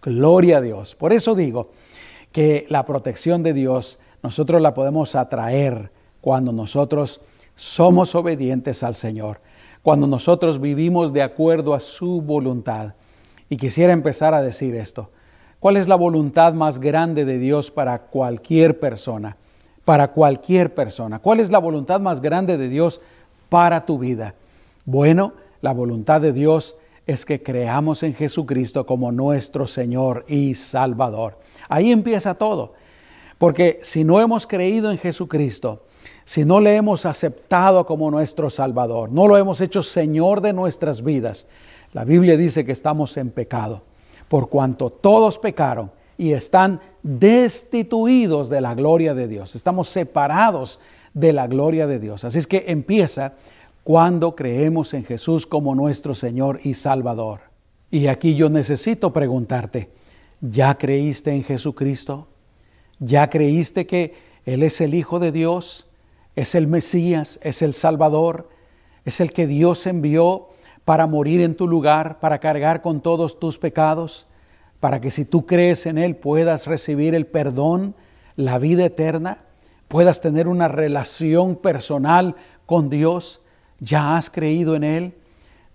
Gloria 0.02 0.58
a 0.58 0.62
Dios. 0.62 0.96
Por 0.96 1.14
eso 1.14 1.36
digo 1.36 1.74
que 2.32 2.66
la 2.70 2.86
protección 2.86 3.44
de 3.44 3.54
Dios 3.54 4.00
nosotros 4.24 4.64
la 4.64 4.74
podemos 4.74 5.14
atraer 5.14 5.92
cuando 6.24 6.54
nosotros 6.54 7.20
somos 7.54 8.16
obedientes 8.16 8.82
al 8.82 8.96
Señor, 8.96 9.42
cuando 9.82 10.08
nosotros 10.08 10.62
vivimos 10.62 11.12
de 11.12 11.22
acuerdo 11.22 11.74
a 11.74 11.82
su 11.82 12.22
voluntad. 12.22 12.94
Y 13.50 13.58
quisiera 13.58 13.92
empezar 13.92 14.34
a 14.34 14.42
decir 14.42 14.74
esto. 14.74 15.10
¿Cuál 15.60 15.76
es 15.76 15.90
la 15.90 15.96
voluntad 15.96 16.54
más 16.54 16.80
grande 16.80 17.26
de 17.26 17.40
Dios 17.40 17.72
para 17.72 18.04
cualquier 18.04 18.80
persona? 18.80 19.36
Para 19.84 20.14
cualquier 20.14 20.74
persona. 20.74 21.20
¿Cuál 21.20 21.42
es 21.42 21.52
la 21.52 21.60
voluntad 21.60 22.00
más 22.00 22.22
grande 22.22 22.58
de 22.58 22.70
Dios 22.70 23.02
para 23.50 23.86
tu 23.86 24.00
vida? 24.00 24.34
Bueno, 24.86 25.34
la 25.60 25.74
voluntad 25.74 26.22
de 26.22 26.32
Dios 26.32 26.78
es 27.06 27.26
que 27.26 27.44
creamos 27.44 28.02
en 28.02 28.14
Jesucristo 28.14 28.86
como 28.86 29.12
nuestro 29.12 29.68
Señor 29.68 30.24
y 30.30 30.54
Salvador. 30.54 31.38
Ahí 31.68 31.92
empieza 31.92 32.36
todo. 32.36 32.76
Porque 33.38 33.82
si 33.84 34.06
no 34.06 34.22
hemos 34.22 34.48
creído 34.48 34.90
en 34.90 34.98
Jesucristo, 34.98 35.82
si 36.26 36.46
no 36.46 36.60
le 36.60 36.76
hemos 36.76 37.06
aceptado 37.06 37.86
como 37.86 38.12
nuestro 38.12 38.50
Salvador, 38.50 39.12
no 39.12 39.28
lo 39.28 39.38
hemos 39.38 39.62
hecho 39.62 39.84
Señor 39.84 40.42
de 40.42 40.54
nuestras 40.54 41.04
vidas, 41.04 41.48
la 41.94 42.06
Biblia 42.06 42.38
dice 42.38 42.66
que 42.66 42.72
estamos 42.72 43.18
en 43.18 43.30
pecado, 43.30 43.84
por 44.28 44.50
cuanto 44.50 44.90
todos 44.90 45.38
pecaron 45.38 45.92
y 46.18 46.34
están 46.34 46.82
destituidos 47.04 48.50
de 48.50 48.62
la 48.62 48.74
gloria 48.76 49.14
de 49.14 49.28
Dios, 49.28 49.56
estamos 49.56 49.90
separados 49.90 50.80
de 51.14 51.34
la 51.34 51.48
gloria 51.48 51.88
de 51.88 52.00
Dios. 52.00 52.24
Así 52.24 52.40
es 52.40 52.48
que 52.48 52.66
empieza 52.68 53.34
cuando 53.84 54.36
creemos 54.36 54.94
en 54.94 55.04
Jesús 55.04 55.46
como 55.46 55.76
nuestro 55.76 56.16
Señor 56.16 56.60
y 56.64 56.74
Salvador. 56.74 57.42
Y 57.92 58.08
aquí 58.08 58.36
yo 58.36 58.50
necesito 58.50 59.14
preguntarte, 59.14 59.92
¿ya 60.42 60.76
creíste 60.78 61.32
en 61.32 61.44
Jesucristo? 61.44 62.28
¿Ya 63.00 63.30
creíste 63.30 63.86
que 63.86 64.16
Él 64.46 64.64
es 64.64 64.82
el 64.82 64.94
Hijo 64.94 65.20
de 65.20 65.32
Dios? 65.32 65.88
Es 66.36 66.56
el 66.56 66.68
Mesías, 66.68 67.40
es 67.44 67.62
el 67.62 67.74
Salvador, 67.74 68.50
es 69.06 69.20
el 69.20 69.32
que 69.32 69.48
Dios 69.48 69.86
envió 69.86 70.50
para 70.86 71.08
morir 71.08 71.42
en 71.42 71.56
tu 71.56 71.68
lugar, 71.68 72.20
para 72.20 72.40
cargar 72.40 72.82
con 72.82 73.02
todos 73.02 73.40
tus 73.40 73.60
pecados, 73.60 74.28
para 74.80 75.00
que 75.00 75.12
si 75.12 75.26
tú 75.26 75.46
crees 75.46 75.86
en 75.86 75.98
Él 75.98 76.16
puedas 76.16 76.68
recibir 76.68 77.16
el 77.16 77.26
perdón, 77.26 77.96
la 78.36 78.58
vida 78.58 78.86
eterna, 78.86 79.40
puedas 79.88 80.22
tener 80.22 80.48
una 80.48 80.68
relación 80.68 81.56
personal 81.56 82.36
con 82.66 82.90
Dios. 82.90 83.42
¿Ya 83.80 84.18
has 84.18 84.30
creído 84.30 84.76
en 84.76 84.84
Él? 84.84 85.14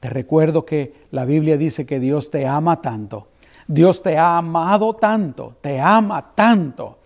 Te 0.01 0.11
recuerdo 0.11 0.65
que 0.65 0.95
la 1.11 1.25
Biblia 1.25 1.57
dice 1.57 1.87
que 1.87 2.01
Dios 2.01 2.31
te 2.31 2.47
ama 2.47 2.83
tanto. 2.83 3.29
Dios 3.67 4.03
te 4.03 4.19
ha 4.19 4.37
amado 4.37 4.95
tanto, 4.95 5.57
te 5.61 5.81
ama 5.81 6.33
tanto, 6.35 6.99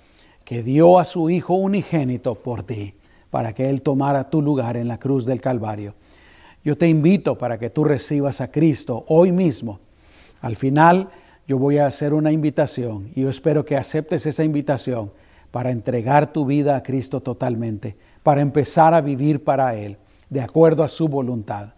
que 0.44 0.62
dio 0.62 0.98
a 0.98 1.04
su 1.04 1.28
Hijo 1.28 1.54
unigénito 1.54 2.34
por 2.34 2.62
ti 2.62 2.94
para 3.32 3.54
que 3.54 3.70
Él 3.70 3.80
tomara 3.80 4.28
tu 4.28 4.42
lugar 4.42 4.76
en 4.76 4.88
la 4.88 4.98
cruz 4.98 5.24
del 5.24 5.40
Calvario. 5.40 5.94
Yo 6.62 6.76
te 6.76 6.86
invito 6.86 7.38
para 7.38 7.58
que 7.58 7.70
tú 7.70 7.82
recibas 7.82 8.42
a 8.42 8.50
Cristo 8.50 9.06
hoy 9.08 9.32
mismo. 9.32 9.80
Al 10.42 10.54
final 10.54 11.08
yo 11.48 11.56
voy 11.58 11.78
a 11.78 11.86
hacer 11.86 12.12
una 12.12 12.30
invitación 12.30 13.08
y 13.14 13.22
yo 13.22 13.30
espero 13.30 13.64
que 13.64 13.78
aceptes 13.78 14.26
esa 14.26 14.44
invitación 14.44 15.12
para 15.50 15.70
entregar 15.70 16.30
tu 16.30 16.44
vida 16.44 16.76
a 16.76 16.82
Cristo 16.82 17.22
totalmente, 17.22 17.96
para 18.22 18.42
empezar 18.42 18.92
a 18.92 19.00
vivir 19.00 19.42
para 19.42 19.76
Él, 19.76 19.96
de 20.28 20.42
acuerdo 20.42 20.84
a 20.84 20.90
su 20.90 21.08
voluntad. 21.08 21.70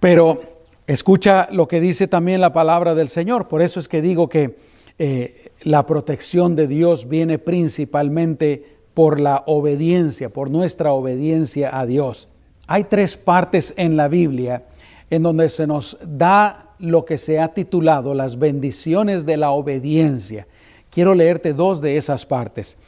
Pero 0.00 0.40
escucha 0.86 1.48
lo 1.52 1.68
que 1.68 1.82
dice 1.82 2.08
también 2.08 2.40
la 2.40 2.54
palabra 2.54 2.94
del 2.94 3.10
Señor. 3.10 3.46
Por 3.46 3.60
eso 3.60 3.78
es 3.78 3.88
que 3.88 4.00
digo 4.00 4.30
que 4.30 4.56
eh, 4.98 5.50
la 5.64 5.84
protección 5.84 6.56
de 6.56 6.66
Dios 6.66 7.10
viene 7.10 7.38
principalmente 7.38 8.73
por 8.94 9.20
la 9.20 9.42
obediencia, 9.46 10.30
por 10.30 10.50
nuestra 10.50 10.92
obediencia 10.92 11.78
a 11.78 11.84
Dios. 11.84 12.28
Hay 12.66 12.84
tres 12.84 13.16
partes 13.16 13.74
en 13.76 13.96
la 13.96 14.08
Biblia 14.08 14.64
en 15.10 15.22
donde 15.22 15.48
se 15.48 15.66
nos 15.66 15.98
da 16.02 16.74
lo 16.78 17.04
que 17.04 17.18
se 17.18 17.38
ha 17.38 17.48
titulado 17.48 18.14
Las 18.14 18.38
bendiciones 18.38 19.26
de 19.26 19.36
la 19.36 19.50
obediencia. 19.50 20.46
Quiero 20.90 21.14
leerte 21.14 21.52
dos 21.52 21.80
de 21.80 21.96
esas 21.96 22.24
partes. 22.24 22.78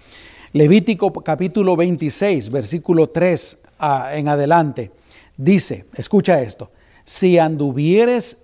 Levítico 0.53 1.13
capítulo 1.13 1.77
26, 1.77 2.51
versículo 2.51 3.11
3 3.11 3.59
ah, 3.79 4.11
en 4.15 4.29
adelante, 4.29 4.91
dice, 5.37 5.85
escucha 5.97 6.41
esto, 6.41 6.71
si 7.05 7.39
anduvieres, 7.39 8.39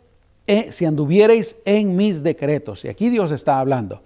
eh, 0.47 0.71
si 0.73 0.85
anduviereis 0.85 1.57
en 1.65 1.97
mis 1.97 2.23
decretos, 2.23 2.85
y 2.85 2.89
aquí 2.89 3.09
Dios 3.09 3.33
está 3.33 3.59
hablando, 3.61 4.03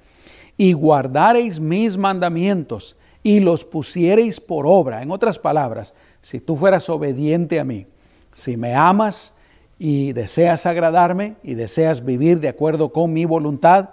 y 0.57 0.73
guardareis 0.73 1.59
mis 1.59 1.97
mandamientos 1.97 2.97
y 3.27 3.41
los 3.41 3.65
pusiereis 3.65 4.39
por 4.39 4.69
obra, 4.69 5.03
en 5.03 5.11
otras 5.11 5.37
palabras, 5.41 5.95
si 6.21 6.39
tú 6.39 6.55
fueras 6.57 6.89
obediente 6.89 7.59
a 7.59 7.65
mí, 7.65 7.89
si 8.33 8.57
me 8.57 8.77
amas 8.77 9.33
y 9.81 10.13
deseas 10.13 10.65
agradarme 10.65 11.35
y 11.43 11.55
deseas 11.55 12.05
vivir 12.05 12.39
de 12.39 12.47
acuerdo 12.47 12.93
con 12.93 13.13
mi 13.13 13.25
voluntad, 13.25 13.91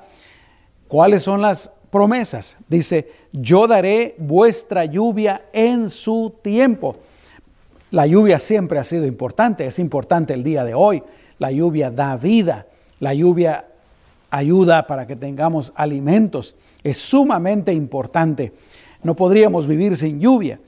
¿cuáles 0.88 1.24
son 1.24 1.42
las 1.42 1.72
promesas. 1.90 2.58
Dice, 2.68 3.12
yo 3.32 3.66
daré 3.66 4.14
vuestra 4.20 4.86
lluvia 4.86 5.46
en 5.52 5.90
su 5.90 6.36
tiempo. 6.44 6.98
La 7.90 8.06
lluvia 8.06 8.40
siempre 8.40 8.78
ha 8.78 8.84
sido 8.84 9.08
importante, 9.08 9.66
es 9.66 9.80
importante 9.80 10.36
el 10.36 10.44
día 10.44 10.64
de 10.64 10.76
hoy. 10.76 11.02
La 11.40 11.52
lluvia 11.52 11.90
da 11.90 12.18
vida, 12.18 12.68
la 13.00 13.16
lluvia 13.16 13.66
ayuda 14.34 14.88
para 14.88 15.06
que 15.06 15.16
tengamos 15.16 15.72
alimentos, 15.76 16.56
es 16.84 16.98
sumamente 16.98 17.72
importante. 17.72 18.52
No 19.04 19.16
podríamos 19.16 19.68
vivir 19.68 19.96
sin 19.96 20.20
lluvia. 20.20 20.60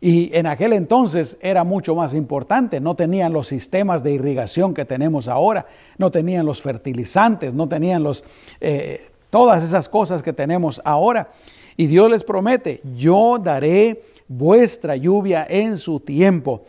Y 0.00 0.36
en 0.36 0.46
aquel 0.46 0.74
entonces 0.74 1.38
era 1.40 1.64
mucho 1.64 1.94
más 1.94 2.12
importante. 2.12 2.80
No 2.80 2.94
tenían 2.94 3.32
los 3.32 3.46
sistemas 3.46 4.02
de 4.02 4.12
irrigación 4.12 4.74
que 4.74 4.84
tenemos 4.84 5.28
ahora, 5.28 5.66
no 5.96 6.10
tenían 6.10 6.44
los 6.44 6.60
fertilizantes, 6.60 7.54
no 7.54 7.68
tenían 7.68 8.02
los 8.02 8.24
eh, 8.60 9.00
todas 9.30 9.64
esas 9.64 9.88
cosas 9.88 10.22
que 10.22 10.32
tenemos 10.32 10.80
ahora. 10.84 11.30
Y 11.76 11.86
Dios 11.86 12.10
les 12.10 12.22
promete, 12.22 12.80
yo 12.94 13.38
daré 13.42 14.02
vuestra 14.28 14.94
lluvia 14.94 15.46
en 15.48 15.78
su 15.78 16.00
tiempo. 16.00 16.62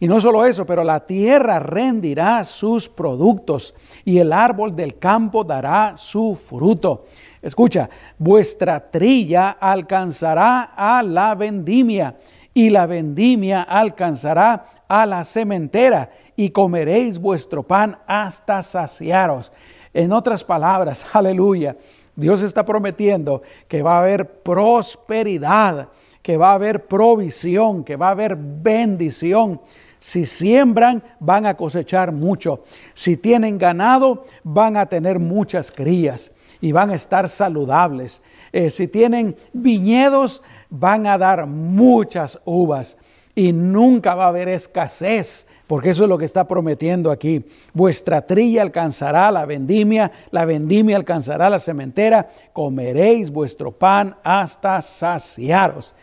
Y 0.00 0.08
no 0.08 0.20
solo 0.20 0.44
eso, 0.44 0.66
pero 0.66 0.82
la 0.82 1.06
tierra 1.06 1.60
rendirá 1.60 2.42
sus 2.44 2.88
productos 2.88 3.74
y 4.04 4.18
el 4.18 4.32
árbol 4.32 4.74
del 4.74 4.98
campo 4.98 5.44
dará 5.44 5.96
su 5.96 6.34
fruto. 6.34 7.04
Escucha, 7.42 7.88
vuestra 8.18 8.90
trilla 8.90 9.50
alcanzará 9.52 10.72
a 10.76 11.02
la 11.02 11.34
vendimia 11.34 12.16
y 12.52 12.68
la 12.68 12.86
vendimia 12.86 13.62
alcanzará 13.62 14.64
a 14.86 15.06
la 15.06 15.24
cementera 15.24 16.10
y 16.36 16.50
comeréis 16.50 17.18
vuestro 17.18 17.62
pan 17.62 17.98
hasta 18.06 18.62
saciaros. 18.62 19.52
En 19.94 20.12
otras 20.12 20.44
palabras, 20.44 21.06
aleluya, 21.12 21.76
Dios 22.14 22.42
está 22.42 22.66
prometiendo 22.66 23.42
que 23.68 23.82
va 23.82 23.96
a 23.96 24.02
haber 24.02 24.42
prosperidad, 24.42 25.88
que 26.20 26.36
va 26.36 26.50
a 26.50 26.54
haber 26.54 26.86
provisión, 26.86 27.84
que 27.84 27.96
va 27.96 28.08
a 28.08 28.12
haber 28.12 28.36
bendición. 28.36 29.62
Si 29.98 30.26
siembran, 30.26 31.02
van 31.20 31.46
a 31.46 31.56
cosechar 31.56 32.12
mucho. 32.12 32.64
Si 32.92 33.16
tienen 33.16 33.56
ganado, 33.56 34.24
van 34.42 34.76
a 34.76 34.86
tener 34.86 35.18
muchas 35.18 35.70
crías 35.70 36.32
y 36.60 36.72
van 36.72 36.90
a 36.90 36.94
estar 36.94 37.28
saludables. 37.28 38.22
Eh, 38.52 38.70
si 38.70 38.88
tienen 38.88 39.36
viñedos, 39.52 40.42
van 40.68 41.06
a 41.06 41.18
dar 41.18 41.46
muchas 41.46 42.38
uvas 42.44 42.96
y 43.34 43.52
nunca 43.52 44.14
va 44.14 44.24
a 44.24 44.28
haber 44.28 44.48
escasez 44.48 45.46
porque 45.70 45.90
eso 45.90 46.02
es 46.02 46.08
lo 46.08 46.18
que 46.18 46.24
está 46.24 46.48
prometiendo 46.48 47.12
aquí. 47.12 47.44
Vuestra 47.72 48.26
trilla 48.26 48.60
alcanzará 48.60 49.30
la 49.30 49.46
vendimia, 49.46 50.10
la 50.32 50.44
vendimia 50.44 50.96
alcanzará 50.96 51.48
la 51.48 51.60
cementera, 51.60 52.26
comeréis 52.52 53.30
vuestro 53.30 53.70
pan 53.70 54.16
hasta 54.24 54.82
saciaros. 54.82 55.94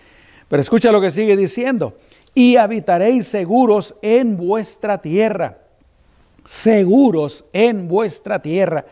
Pero 0.47 0.61
escucha 0.61 0.89
lo 0.89 1.01
que 1.01 1.11
sigue 1.11 1.35
diciendo, 1.35 1.97
y 2.33 2.55
habitaréis 2.55 3.27
seguros 3.27 3.97
en 4.01 4.37
vuestra 4.37 4.99
tierra, 4.99 5.57
seguros 6.45 7.43
en 7.51 7.89
vuestra 7.89 8.41
tierra, 8.41 8.85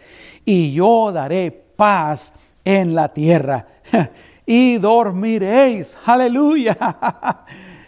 y 0.45 0.73
yo 0.73 1.11
daré 1.11 1.51
paz 1.51 2.33
en 2.63 2.95
la 2.95 3.13
tierra, 3.13 3.67
y 4.45 4.77
dormiréis, 4.77 5.97
aleluya. 6.05 6.77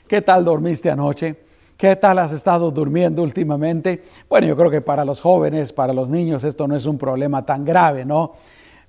¿Qué 0.07 0.21
tal 0.21 0.43
dormiste 0.43 0.89
anoche? 0.89 1.47
¿Qué 1.77 1.95
tal 1.95 2.17
has 2.17 2.31
estado 2.31 2.71
durmiendo 2.71 3.21
últimamente? 3.21 4.01
Bueno, 4.27 4.47
yo 4.47 4.57
creo 4.57 4.71
que 4.71 4.81
para 4.81 5.05
los 5.05 5.21
jóvenes, 5.21 5.71
para 5.71 5.93
los 5.93 6.09
niños, 6.09 6.43
esto 6.43 6.67
no 6.67 6.75
es 6.75 6.87
un 6.87 6.97
problema 6.97 7.45
tan 7.45 7.63
grave, 7.63 8.03
¿no? 8.03 8.31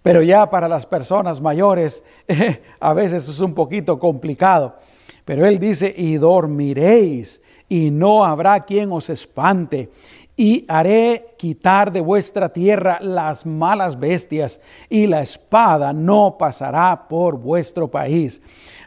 Pero 0.02 0.22
ya 0.22 0.48
para 0.48 0.68
las 0.68 0.86
personas 0.86 1.40
mayores 1.40 2.02
a 2.80 2.94
veces 2.94 3.28
es 3.28 3.40
un 3.40 3.52
poquito 3.52 3.98
complicado. 3.98 4.76
Pero 5.24 5.44
Él 5.44 5.58
dice, 5.58 5.92
y 5.94 6.16
dormiréis, 6.16 7.42
y 7.68 7.90
no 7.90 8.24
habrá 8.24 8.60
quien 8.60 8.90
os 8.90 9.10
espante, 9.10 9.90
y 10.38 10.64
haré 10.68 11.34
quitar 11.36 11.90
de 11.90 12.00
vuestra 12.00 12.48
tierra 12.52 13.00
las 13.02 13.44
malas 13.44 13.98
bestias, 13.98 14.60
y 14.88 15.08
la 15.08 15.20
espada 15.20 15.92
no 15.92 16.36
pasará 16.38 17.08
por 17.08 17.36
vuestro 17.36 17.88
país. 17.88 18.40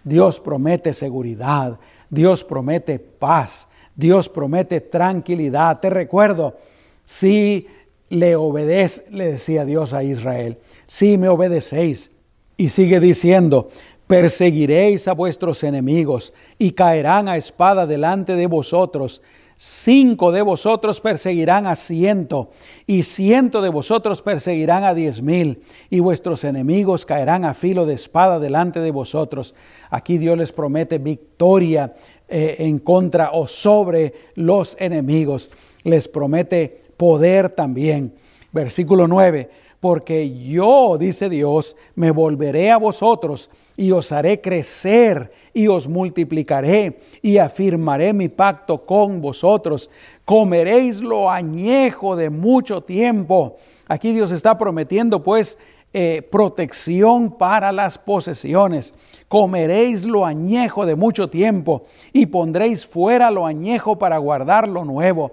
Dios 0.06 0.40
promete 0.40 0.94
seguridad, 0.94 1.78
Dios 2.10 2.46
promete 2.46 3.00
paz, 3.00 3.68
Dios 3.94 4.30
promete 4.30 4.80
tranquilidad. 4.80 5.82
Te 5.82 5.90
recuerdo, 5.90 6.56
si 7.04 7.68
le 8.08 8.38
obedece, 8.38 9.12
le 9.12 9.34
decía 9.34 9.66
Dios 9.66 9.94
a 9.94 10.06
Israel, 10.06 10.58
si 10.88 11.18
me 11.18 11.28
obedecéis, 11.28 12.12
y 12.56 12.70
sigue 12.70 13.02
diciendo, 13.02 13.68
perseguiréis 14.08 15.10
a 15.10 15.14
vuestros 15.14 15.66
enemigos 15.66 16.34
y 16.58 16.72
caerán 16.72 17.28
a 17.28 17.36
espada 17.36 17.86
delante 17.88 18.38
de 18.38 18.48
vosotros. 18.48 19.22
Cinco 19.64 20.32
de 20.32 20.42
vosotros 20.42 21.02
perseguirán 21.02 21.68
a 21.68 21.76
ciento, 21.76 22.50
y 22.88 23.04
ciento 23.04 23.62
de 23.62 23.70
vosotros 23.70 24.24
perseguirán 24.24 24.84
a 24.84 24.96
diez 24.96 25.22
mil, 25.22 25.62
y 25.92 26.00
vuestros 26.00 26.44
enemigos 26.46 27.06
caerán 27.06 27.46
a 27.46 27.54
filo 27.54 27.86
de 27.86 27.94
espada 27.94 28.40
delante 28.40 28.80
de 28.80 28.90
vosotros. 28.90 29.54
Aquí 29.92 30.18
Dios 30.18 30.36
les 30.36 30.52
promete 30.52 30.98
victoria 30.98 31.94
eh, 32.28 32.56
en 32.58 32.80
contra 32.80 33.34
o 33.34 33.46
sobre 33.46 34.16
los 34.34 34.76
enemigos. 34.80 35.52
Les 35.84 36.08
promete 36.08 36.82
poder 36.98 37.50
también. 37.50 38.16
Versículo 38.52 39.08
9, 39.08 39.48
porque 39.82 40.32
yo, 40.32 40.98
dice 41.00 41.28
Dios, 41.28 41.76
me 41.96 42.12
volveré 42.12 42.70
a 42.70 42.78
vosotros 42.78 43.50
y 43.76 43.92
os 43.92 44.12
haré 44.12 44.40
crecer 44.40 45.34
y 45.56 45.68
os 45.68 45.88
multiplicaré 45.88 47.00
y 47.24 47.40
afirmaré 47.40 48.14
mi 48.14 48.30
pacto 48.30 48.86
con 48.86 49.20
vosotros. 49.22 49.90
Comeréis 50.24 51.02
lo 51.02 51.32
añejo 51.32 52.16
de 52.16 52.30
mucho 52.30 52.82
tiempo. 52.82 53.58
Aquí 53.88 54.14
Dios 54.14 54.32
está 54.32 54.56
prometiendo 54.56 55.24
pues 55.24 55.58
eh, 55.94 56.22
protección 56.32 57.36
para 57.36 57.72
las 57.72 57.98
posesiones. 57.98 58.94
Comeréis 59.28 60.04
lo 60.04 60.28
añejo 60.28 60.86
de 60.86 60.96
mucho 60.96 61.28
tiempo 61.28 61.86
y 62.14 62.28
pondréis 62.28 62.86
fuera 62.86 63.32
lo 63.32 63.48
añejo 63.48 63.98
para 63.98 64.20
guardar 64.20 64.68
lo 64.68 64.86
nuevo. 64.86 65.32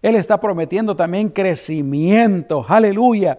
Él 0.00 0.16
está 0.16 0.40
prometiendo 0.40 0.96
también 0.96 1.28
crecimiento. 1.28 2.64
Aleluya. 2.66 3.38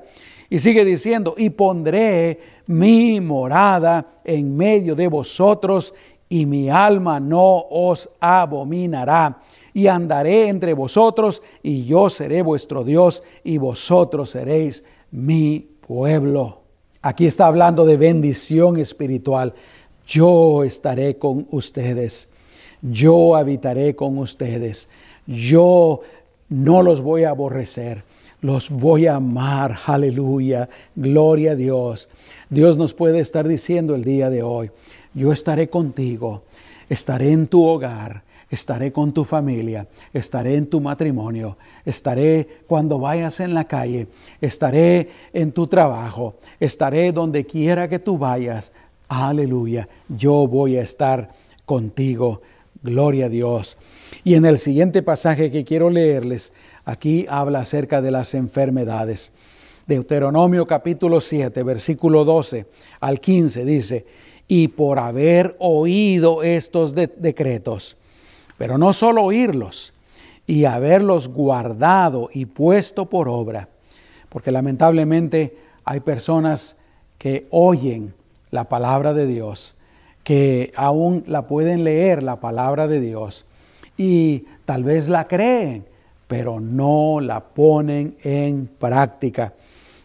Y 0.51 0.59
sigue 0.59 0.83
diciendo, 0.83 1.33
y 1.37 1.49
pondré 1.49 2.37
mi 2.67 3.21
morada 3.21 4.19
en 4.25 4.57
medio 4.57 4.95
de 4.95 5.07
vosotros 5.07 5.93
y 6.27 6.45
mi 6.45 6.69
alma 6.69 7.21
no 7.21 7.67
os 7.69 8.09
abominará. 8.19 9.39
Y 9.73 9.87
andaré 9.87 10.49
entre 10.49 10.73
vosotros 10.73 11.41
y 11.63 11.85
yo 11.85 12.09
seré 12.09 12.41
vuestro 12.41 12.83
Dios 12.83 13.23
y 13.45 13.59
vosotros 13.59 14.31
seréis 14.31 14.83
mi 15.09 15.69
pueblo. 15.87 16.63
Aquí 17.01 17.27
está 17.27 17.47
hablando 17.47 17.85
de 17.85 17.95
bendición 17.95 18.77
espiritual. 18.77 19.53
Yo 20.05 20.65
estaré 20.65 21.17
con 21.17 21.47
ustedes. 21.51 22.27
Yo 22.81 23.37
habitaré 23.37 23.95
con 23.95 24.17
ustedes. 24.17 24.89
Yo 25.25 26.01
no 26.49 26.83
los 26.83 26.99
voy 26.99 27.23
a 27.23 27.29
aborrecer. 27.29 28.03
Los 28.41 28.69
voy 28.69 29.07
a 29.07 29.15
amar. 29.15 29.77
Aleluya. 29.85 30.67
Gloria 30.95 31.51
a 31.51 31.55
Dios. 31.55 32.09
Dios 32.49 32.77
nos 32.77 32.93
puede 32.93 33.19
estar 33.19 33.47
diciendo 33.47 33.95
el 33.95 34.03
día 34.03 34.29
de 34.29 34.43
hoy, 34.43 34.71
yo 35.13 35.31
estaré 35.31 35.69
contigo. 35.69 36.43
Estaré 36.89 37.31
en 37.31 37.47
tu 37.47 37.63
hogar 37.63 38.23
estaré 38.51 38.91
con 38.91 39.13
tu 39.13 39.23
familia, 39.23 39.87
estaré 40.13 40.57
en 40.57 40.67
tu 40.67 40.81
matrimonio, 40.81 41.57
estaré 41.85 42.47
cuando 42.67 42.99
vayas 42.99 43.39
en 43.39 43.53
la 43.53 43.63
calle, 43.63 44.07
estaré 44.41 45.09
en 45.31 45.53
tu 45.53 45.67
trabajo, 45.67 46.35
estaré 46.59 47.13
donde 47.13 47.45
quiera 47.45 47.87
que 47.87 47.97
tú 47.97 48.17
vayas. 48.17 48.73
Aleluya, 49.07 49.87
yo 50.09 50.47
voy 50.47 50.77
a 50.77 50.81
estar 50.81 51.31
contigo. 51.65 52.41
Gloria 52.83 53.27
a 53.27 53.29
Dios. 53.29 53.77
Y 54.23 54.33
en 54.33 54.45
el 54.45 54.57
siguiente 54.57 55.03
pasaje 55.03 55.51
que 55.51 55.63
quiero 55.63 55.89
leerles, 55.89 56.51
Aquí 56.85 57.25
habla 57.29 57.59
acerca 57.59 58.01
de 58.01 58.11
las 58.11 58.33
enfermedades. 58.33 59.31
Deuteronomio 59.87 60.65
capítulo 60.65 61.21
7, 61.21 61.63
versículo 61.63 62.23
12 62.25 62.65
al 62.99 63.19
15 63.19 63.65
dice, 63.65 64.05
y 64.47 64.67
por 64.69 64.99
haber 64.99 65.55
oído 65.59 66.43
estos 66.43 66.93
decretos, 66.93 67.97
pero 68.57 68.77
no 68.77 68.93
solo 68.93 69.23
oírlos, 69.23 69.93
y 70.47 70.65
haberlos 70.65 71.29
guardado 71.29 72.29
y 72.33 72.45
puesto 72.45 73.05
por 73.05 73.29
obra, 73.29 73.69
porque 74.29 74.51
lamentablemente 74.51 75.57
hay 75.85 75.99
personas 76.01 76.75
que 77.17 77.47
oyen 77.51 78.13
la 78.49 78.65
palabra 78.65 79.13
de 79.13 79.27
Dios, 79.27 79.77
que 80.23 80.71
aún 80.75 81.23
la 81.27 81.47
pueden 81.47 81.83
leer 81.83 82.21
la 82.21 82.39
palabra 82.39 82.87
de 82.87 82.99
Dios 82.99 83.45
y 83.97 84.45
tal 84.65 84.83
vez 84.83 85.07
la 85.07 85.27
creen, 85.27 85.85
pero 86.31 86.61
no 86.61 87.19
la 87.19 87.41
ponen 87.41 88.15
en 88.23 88.65
práctica. 88.79 89.53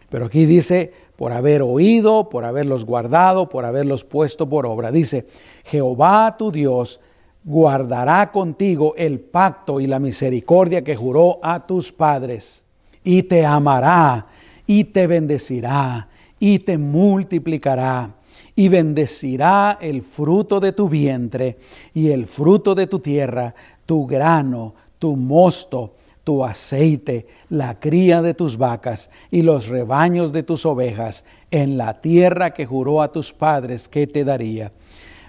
Pero 0.09 0.25
aquí 0.25 0.45
dice, 0.45 0.91
por 1.15 1.31
haber 1.31 1.61
oído, 1.61 2.27
por 2.27 2.43
haberlos 2.43 2.83
guardado, 2.83 3.47
por 3.47 3.63
haberlos 3.63 4.03
puesto 4.03 4.49
por 4.49 4.65
obra. 4.65 4.91
Dice, 4.91 5.25
Jehová 5.63 6.35
tu 6.37 6.51
Dios 6.51 6.99
guardará 7.45 8.29
contigo 8.29 8.93
el 8.97 9.21
pacto 9.21 9.79
y 9.79 9.87
la 9.87 9.99
misericordia 9.99 10.83
que 10.83 10.97
juró 10.97 11.39
a 11.41 11.65
tus 11.65 11.93
padres, 11.93 12.65
y 13.05 13.23
te 13.23 13.45
amará, 13.45 14.27
y 14.65 14.83
te 14.83 15.07
bendecirá, 15.07 16.09
y 16.39 16.59
te 16.59 16.77
multiplicará, 16.77 18.15
y 18.53 18.67
bendecirá 18.67 19.77
el 19.79 20.01
fruto 20.01 20.59
de 20.59 20.73
tu 20.73 20.89
vientre, 20.89 21.57
y 21.93 22.09
el 22.09 22.27
fruto 22.27 22.75
de 22.75 22.87
tu 22.87 22.99
tierra, 22.99 23.55
tu 23.85 24.05
grano, 24.05 24.75
tu 24.99 25.15
mosto, 25.15 25.93
tu 26.27 26.43
aceite, 26.43 27.25
la 27.47 27.79
cría 27.79 28.21
de 28.21 28.33
tus 28.33 28.57
vacas 28.57 29.09
y 29.31 29.43
los 29.43 29.67
rebaños 29.69 30.33
de 30.33 30.43
tus 30.43 30.65
ovejas 30.65 31.23
en 31.51 31.77
la 31.77 32.01
tierra 32.01 32.49
que 32.49 32.65
juró 32.65 33.01
a 33.01 33.13
tus 33.13 33.31
padres 33.31 33.87
que 33.87 34.07
te 34.07 34.25
daría. 34.25 34.73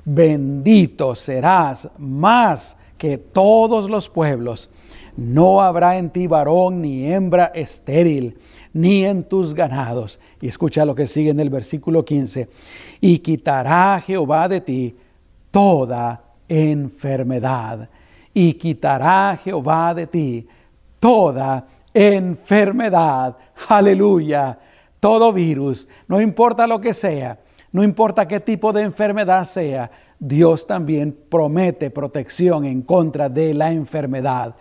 Bendito 0.04 1.14
serás 1.14 1.88
más 1.98 2.76
que 2.98 3.16
todos 3.16 3.88
los 3.88 4.08
pueblos. 4.08 4.70
No 5.16 5.60
habrá 5.62 5.98
en 5.98 6.10
ti 6.10 6.26
varón 6.26 6.82
ni 6.82 7.06
hembra 7.06 7.52
estéril, 7.54 8.36
ni 8.72 9.04
en 9.04 9.22
tus 9.22 9.54
ganados. 9.54 10.18
Y 10.40 10.48
escucha 10.48 10.84
lo 10.84 10.96
que 10.96 11.06
sigue 11.06 11.30
en 11.30 11.38
el 11.38 11.48
versículo 11.48 12.04
15. 12.04 12.48
Y 13.00 13.20
quitará 13.20 14.02
Jehová 14.04 14.48
de 14.48 14.62
ti 14.62 14.96
toda 15.52 16.24
enfermedad. 16.48 17.88
Y 18.34 18.54
quitará 18.54 19.38
Jehová 19.40 19.94
de 19.94 20.08
ti 20.08 20.48
toda 21.00 21.66
enfermedad. 21.94 23.36
Aleluya. 23.68 24.58
Todo 25.00 25.32
virus, 25.32 25.88
no 26.08 26.20
importa 26.20 26.66
lo 26.66 26.80
que 26.80 26.92
sea, 26.92 27.38
no 27.70 27.84
importa 27.84 28.26
qué 28.26 28.40
tipo 28.40 28.72
de 28.72 28.82
enfermedad 28.82 29.44
sea, 29.44 29.90
Dios 30.18 30.66
también 30.66 31.16
promete 31.28 31.90
protección 31.90 32.64
en 32.64 32.82
contra 32.82 33.28
de 33.28 33.54
la 33.54 33.70
enfermedad. 33.70 34.56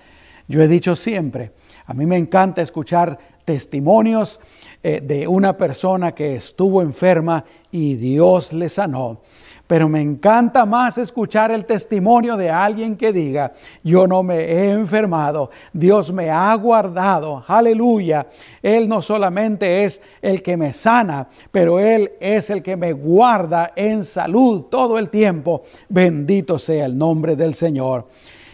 Yo 0.48 0.62
he 0.62 0.68
dicho 0.68 0.96
siempre, 0.96 1.54
a 1.88 1.94
mí 1.96 2.06
me 2.06 2.18
encanta 2.18 2.62
escuchar 2.62 3.18
testimonios 3.44 4.40
eh, 4.84 5.02
de 5.02 5.28
una 5.28 5.58
persona 5.58 6.14
que 6.14 6.36
estuvo 6.36 6.82
enferma 6.82 7.44
y 7.72 7.96
Dios 7.96 8.54
le 8.54 8.70
sanó. 8.70 9.22
Pero 9.68 9.90
me 9.90 10.00
encanta 10.02 10.66
más 10.66 10.98
escuchar 10.98 11.52
el 11.52 11.66
testimonio 11.66 12.38
de 12.38 12.50
alguien 12.50 12.96
que 12.96 13.12
diga, 13.12 13.52
yo 13.84 14.08
no 14.08 14.24
me 14.24 14.38
he 14.40 14.72
enfermado, 14.72 15.52
Dios 15.74 16.14
me 16.14 16.30
ha 16.30 16.56
guardado, 16.56 17.44
aleluya. 17.46 18.28
Él 18.62 18.88
no 18.88 19.02
solamente 19.02 19.84
es 19.84 20.02
el 20.22 20.42
que 20.42 20.56
me 20.56 20.72
sana, 20.72 21.28
pero 21.52 21.82
Él 21.82 22.14
es 22.22 22.50
el 22.50 22.64
que 22.64 22.78
me 22.78 22.94
guarda 22.94 23.74
en 23.76 24.06
salud 24.06 24.64
todo 24.64 24.98
el 24.98 25.10
tiempo. 25.10 25.64
Bendito 25.90 26.58
sea 26.58 26.86
el 26.86 26.98
nombre 26.98 27.36
del 27.36 27.54
Señor. 27.54 28.08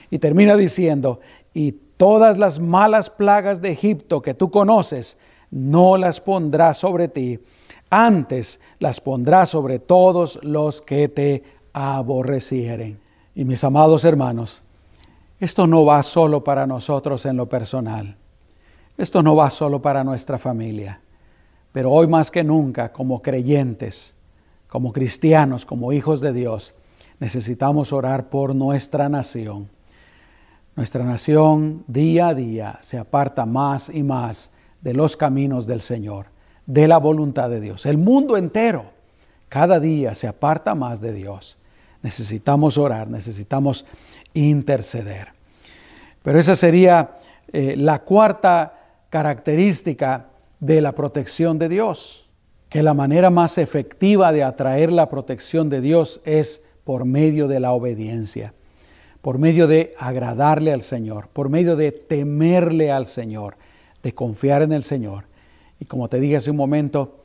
Y 0.09 0.17
termina 0.17 0.55
diciendo, 0.55 1.19
y 1.53 1.73
todas 1.95 2.39
las 2.39 2.59
malas 2.59 3.11
plagas 3.11 3.61
de 3.61 3.69
Egipto 3.69 4.23
que 4.23 4.33
tú 4.33 4.49
conoces, 4.49 5.19
no 5.51 5.95
las 5.95 6.19
pondrá 6.19 6.73
sobre 6.73 7.07
ti 7.07 7.39
antes 7.93 8.59
las 8.79 8.99
pondrá 8.99 9.45
sobre 9.45 9.77
todos 9.77 10.39
los 10.43 10.81
que 10.81 11.09
te 11.09 11.43
aborrecieren. 11.73 12.99
Y 13.35 13.45
mis 13.45 13.63
amados 13.63 14.03
hermanos, 14.03 14.63
esto 15.39 15.67
no 15.67 15.85
va 15.85 16.01
solo 16.01 16.43
para 16.43 16.65
nosotros 16.65 17.25
en 17.27 17.37
lo 17.37 17.47
personal, 17.47 18.17
esto 18.97 19.21
no 19.21 19.35
va 19.35 19.49
solo 19.49 19.81
para 19.81 20.03
nuestra 20.03 20.37
familia, 20.39 21.01
pero 21.71 21.91
hoy 21.91 22.07
más 22.07 22.31
que 22.31 22.43
nunca 22.43 22.91
como 22.91 23.21
creyentes, 23.21 24.15
como 24.67 24.91
cristianos, 24.91 25.65
como 25.65 25.93
hijos 25.93 26.19
de 26.19 26.33
Dios, 26.33 26.73
necesitamos 27.19 27.93
orar 27.93 28.29
por 28.29 28.55
nuestra 28.55 29.07
nación. 29.07 29.69
Nuestra 30.75 31.03
nación 31.03 31.83
día 31.87 32.29
a 32.29 32.33
día 32.33 32.79
se 32.81 32.97
aparta 32.97 33.45
más 33.45 33.89
y 33.89 34.01
más 34.01 34.49
de 34.81 34.95
los 34.95 35.15
caminos 35.15 35.67
del 35.67 35.81
Señor 35.81 36.32
de 36.65 36.87
la 36.87 36.97
voluntad 36.97 37.49
de 37.49 37.59
Dios. 37.59 37.85
El 37.85 37.97
mundo 37.97 38.37
entero 38.37 38.85
cada 39.49 39.79
día 39.79 40.15
se 40.15 40.27
aparta 40.27 40.75
más 40.75 41.01
de 41.01 41.13
Dios. 41.13 41.57
Necesitamos 42.01 42.77
orar, 42.77 43.07
necesitamos 43.07 43.85
interceder. 44.33 45.27
Pero 46.23 46.39
esa 46.39 46.55
sería 46.55 47.17
eh, 47.51 47.75
la 47.77 47.99
cuarta 47.99 48.73
característica 49.09 50.27
de 50.59 50.81
la 50.81 50.93
protección 50.93 51.59
de 51.59 51.69
Dios, 51.69 52.27
que 52.69 52.81
la 52.81 52.93
manera 52.93 53.29
más 53.29 53.57
efectiva 53.57 54.31
de 54.31 54.43
atraer 54.43 54.91
la 54.91 55.09
protección 55.09 55.69
de 55.69 55.81
Dios 55.81 56.21
es 56.25 56.63
por 56.83 57.05
medio 57.05 57.47
de 57.47 57.59
la 57.59 57.73
obediencia, 57.73 58.53
por 59.21 59.37
medio 59.37 59.67
de 59.67 59.93
agradarle 59.99 60.73
al 60.73 60.81
Señor, 60.81 61.27
por 61.31 61.49
medio 61.49 61.75
de 61.75 61.91
temerle 61.91 62.91
al 62.91 63.05
Señor, 63.05 63.55
de 64.01 64.13
confiar 64.13 64.63
en 64.63 64.71
el 64.71 64.83
Señor 64.83 65.25
y 65.83 65.85
como 65.85 66.07
te 66.07 66.21
dije 66.21 66.37
hace 66.37 66.49
un 66.49 66.55
momento, 66.55 67.17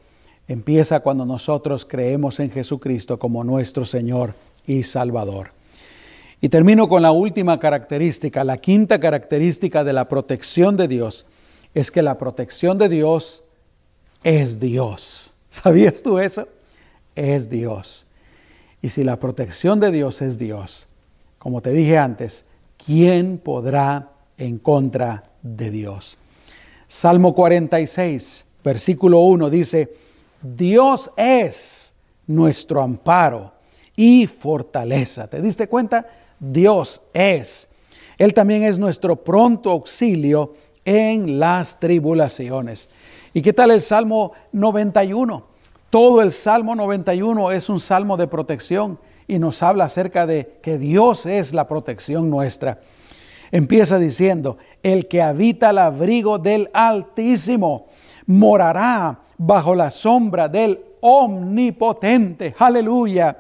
empieza 0.49 0.99
cuando 0.99 1.25
nosotros 1.25 1.87
creemos 1.89 2.41
en 2.41 2.51
Jesucristo 2.51 3.17
como 3.17 3.45
nuestro 3.45 3.85
Señor 3.85 4.35
y 4.67 4.83
Salvador. 4.83 5.53
Y 6.41 6.49
termino 6.49 6.89
con 6.89 7.03
la 7.03 7.13
última 7.13 7.61
característica, 7.61 8.43
la 8.43 8.57
quinta 8.57 8.99
característica 8.99 9.85
de 9.85 9.93
la 9.93 10.09
protección 10.09 10.77
de 10.77 10.89
Dios, 10.89 11.25
es 11.73 11.93
que 11.93 12.03
la 12.03 12.19
protección 12.19 12.79
de 12.79 12.89
Dios 12.89 13.45
es 14.25 14.59
Dios. 14.59 15.37
¿Sabías 15.49 16.03
tú 16.03 16.19
eso? 16.19 16.49
Es 17.15 17.49
Dios. 17.49 18.09
Y 18.83 18.89
si 18.89 19.05
la 19.05 19.21
protección 19.21 19.79
de 19.79 19.93
Dios 19.93 20.21
es 20.21 20.37
Dios, 20.37 20.89
como 21.39 21.61
te 21.61 21.71
dije 21.71 21.97
antes, 21.97 22.45
¿quién 22.85 23.39
podrá 23.39 24.11
en 24.37 24.59
contra 24.59 25.31
de 25.43 25.71
Dios? 25.71 26.19
Salmo 26.89 27.37
46, 27.37 28.47
versículo 28.69 29.21
1 29.21 29.49
dice, 29.49 29.95
Dios 30.43 31.11
es 31.17 31.95
nuestro 32.27 32.83
amparo 32.83 33.53
y 33.97 34.27
fortaleza. 34.27 35.27
¿Te 35.27 35.41
diste 35.41 35.69
cuenta? 35.69 36.07
Dios 36.39 37.01
es. 37.15 37.67
Él 38.19 38.35
también 38.35 38.65
es 38.65 38.79
nuestro 38.79 39.17
pronto 39.17 39.71
auxilio 39.71 40.53
en 40.85 41.41
las 41.41 41.81
tribulaciones. 41.81 42.91
¿Y 43.33 43.41
qué 43.41 43.55
tal 43.55 43.71
el 43.71 43.81
Salmo 43.81 44.33
91? 44.53 45.47
Todo 45.89 46.21
el 46.21 46.33
Salmo 46.33 46.77
91 46.77 47.51
es 47.53 47.71
un 47.71 47.81
salmo 47.81 48.19
de 48.19 48.27
protección 48.27 48.99
y 49.27 49.39
nos 49.39 49.63
habla 49.63 49.85
acerca 49.85 50.27
de 50.27 50.59
que 50.63 50.77
Dios 50.77 51.25
es 51.25 51.55
la 51.55 51.67
protección 51.67 52.29
nuestra. 52.29 52.81
Empieza 53.51 53.99
diciendo, 53.99 54.59
el 54.83 55.09
que 55.09 55.23
habita 55.23 55.71
el 55.71 55.79
abrigo 55.79 56.39
del 56.39 56.69
Altísimo 56.75 57.87
morará 58.29 59.19
bajo 59.37 59.75
la 59.75 59.91
sombra 59.91 60.49
del 60.49 60.79
omnipotente. 61.01 62.55
Aleluya. 62.59 63.37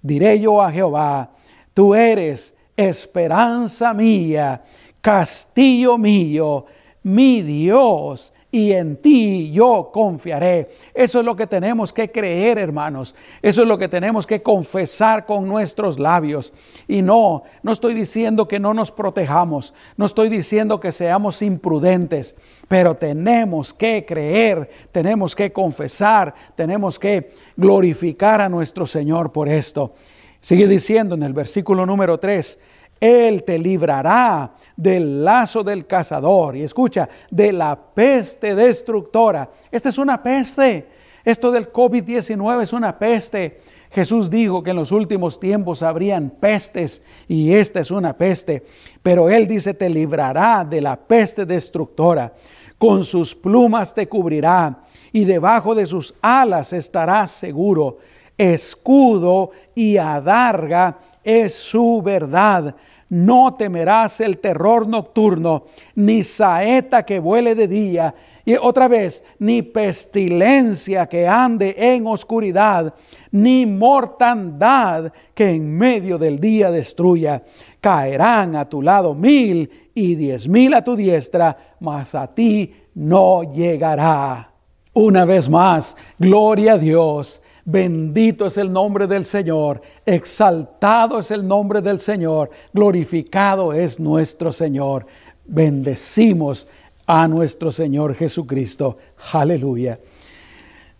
Diré 0.00 0.40
yo 0.40 0.60
a 0.60 0.72
Jehová, 0.72 1.30
tú 1.72 1.94
eres 1.94 2.54
esperanza 2.76 3.94
mía, 3.94 4.62
castillo 5.00 5.96
mío, 5.96 6.66
mi 7.04 7.42
Dios 7.42 8.32
y 8.54 8.72
en 8.72 8.98
ti 8.98 9.50
yo 9.50 9.90
confiaré. 9.90 10.68
Eso 10.92 11.20
es 11.20 11.24
lo 11.24 11.34
que 11.34 11.46
tenemos 11.46 11.90
que 11.90 12.12
creer, 12.12 12.58
hermanos. 12.58 13.14
Eso 13.40 13.62
es 13.62 13.68
lo 13.68 13.78
que 13.78 13.88
tenemos 13.88 14.26
que 14.26 14.42
confesar 14.42 15.24
con 15.24 15.48
nuestros 15.48 15.98
labios. 15.98 16.52
Y 16.86 17.00
no, 17.00 17.44
no 17.62 17.72
estoy 17.72 17.94
diciendo 17.94 18.46
que 18.46 18.60
no 18.60 18.74
nos 18.74 18.92
protejamos, 18.92 19.72
no 19.96 20.04
estoy 20.04 20.28
diciendo 20.28 20.78
que 20.80 20.92
seamos 20.92 21.40
imprudentes, 21.40 22.36
pero 22.68 22.94
tenemos 22.94 23.72
que 23.72 24.04
creer, 24.06 24.68
tenemos 24.92 25.34
que 25.34 25.50
confesar, 25.50 26.34
tenemos 26.54 26.98
que 26.98 27.32
glorificar 27.56 28.42
a 28.42 28.50
nuestro 28.50 28.86
Señor 28.86 29.32
por 29.32 29.48
esto. 29.48 29.94
Sigue 30.40 30.68
diciendo 30.68 31.14
en 31.14 31.22
el 31.22 31.32
versículo 31.32 31.86
número 31.86 32.18
3, 32.18 32.58
Él 33.02 33.42
te 33.42 33.58
librará 33.58 34.54
del 34.76 35.24
lazo 35.24 35.64
del 35.64 35.88
cazador 35.88 36.56
y 36.56 36.62
escucha, 36.62 37.08
de 37.32 37.50
la 37.50 37.76
peste 37.76 38.54
destructora. 38.54 39.50
Esta 39.72 39.88
es 39.88 39.98
una 39.98 40.22
peste. 40.22 40.86
Esto 41.24 41.50
del 41.50 41.72
COVID-19 41.72 42.62
es 42.62 42.72
una 42.72 42.96
peste. 42.96 43.58
Jesús 43.90 44.30
dijo 44.30 44.62
que 44.62 44.70
en 44.70 44.76
los 44.76 44.92
últimos 44.92 45.40
tiempos 45.40 45.82
habrían 45.82 46.30
pestes 46.30 47.02
y 47.26 47.52
esta 47.52 47.80
es 47.80 47.90
una 47.90 48.16
peste. 48.16 48.62
Pero 49.02 49.28
Él 49.28 49.48
dice, 49.48 49.74
te 49.74 49.90
librará 49.90 50.64
de 50.64 50.80
la 50.80 50.94
peste 50.94 51.44
destructora. 51.44 52.32
Con 52.78 53.02
sus 53.02 53.34
plumas 53.34 53.92
te 53.92 54.08
cubrirá 54.08 54.78
y 55.10 55.24
debajo 55.24 55.74
de 55.74 55.86
sus 55.86 56.14
alas 56.22 56.72
estarás 56.72 57.32
seguro. 57.32 57.98
Escudo 58.38 59.50
y 59.74 59.96
adarga 59.96 61.00
es 61.24 61.54
su 61.54 62.00
verdad 62.00 62.76
no 63.12 63.56
temerás 63.56 64.22
el 64.22 64.38
terror 64.38 64.88
nocturno, 64.88 65.64
ni 65.96 66.22
saeta 66.22 67.04
que 67.04 67.18
vuele 67.18 67.54
de 67.54 67.68
día, 67.68 68.14
y 68.42 68.54
otra 68.54 68.88
vez, 68.88 69.22
ni 69.38 69.60
pestilencia 69.60 71.06
que 71.06 71.28
ande 71.28 71.74
en 71.76 72.06
oscuridad, 72.06 72.94
ni 73.30 73.66
mortandad 73.66 75.12
que 75.34 75.50
en 75.50 75.76
medio 75.76 76.16
del 76.16 76.40
día 76.40 76.70
destruya. 76.70 77.42
Caerán 77.82 78.56
a 78.56 78.66
tu 78.66 78.80
lado 78.80 79.14
mil 79.14 79.70
y 79.94 80.14
diez 80.14 80.48
mil 80.48 80.72
a 80.72 80.82
tu 80.82 80.96
diestra, 80.96 81.74
mas 81.80 82.14
a 82.14 82.26
ti 82.26 82.74
no 82.94 83.42
llegará. 83.42 84.50
Una 84.94 85.26
vez 85.26 85.50
más, 85.50 85.98
gloria 86.18 86.72
a 86.72 86.78
Dios. 86.78 87.41
Bendito 87.64 88.46
es 88.46 88.56
el 88.56 88.72
nombre 88.72 89.06
del 89.06 89.24
Señor, 89.24 89.82
exaltado 90.04 91.20
es 91.20 91.30
el 91.30 91.46
nombre 91.46 91.80
del 91.80 92.00
Señor, 92.00 92.50
glorificado 92.72 93.72
es 93.72 94.00
nuestro 94.00 94.50
Señor. 94.50 95.06
Bendecimos 95.44 96.66
a 97.06 97.28
nuestro 97.28 97.70
Señor 97.70 98.16
Jesucristo. 98.16 98.98
Aleluya. 99.32 100.00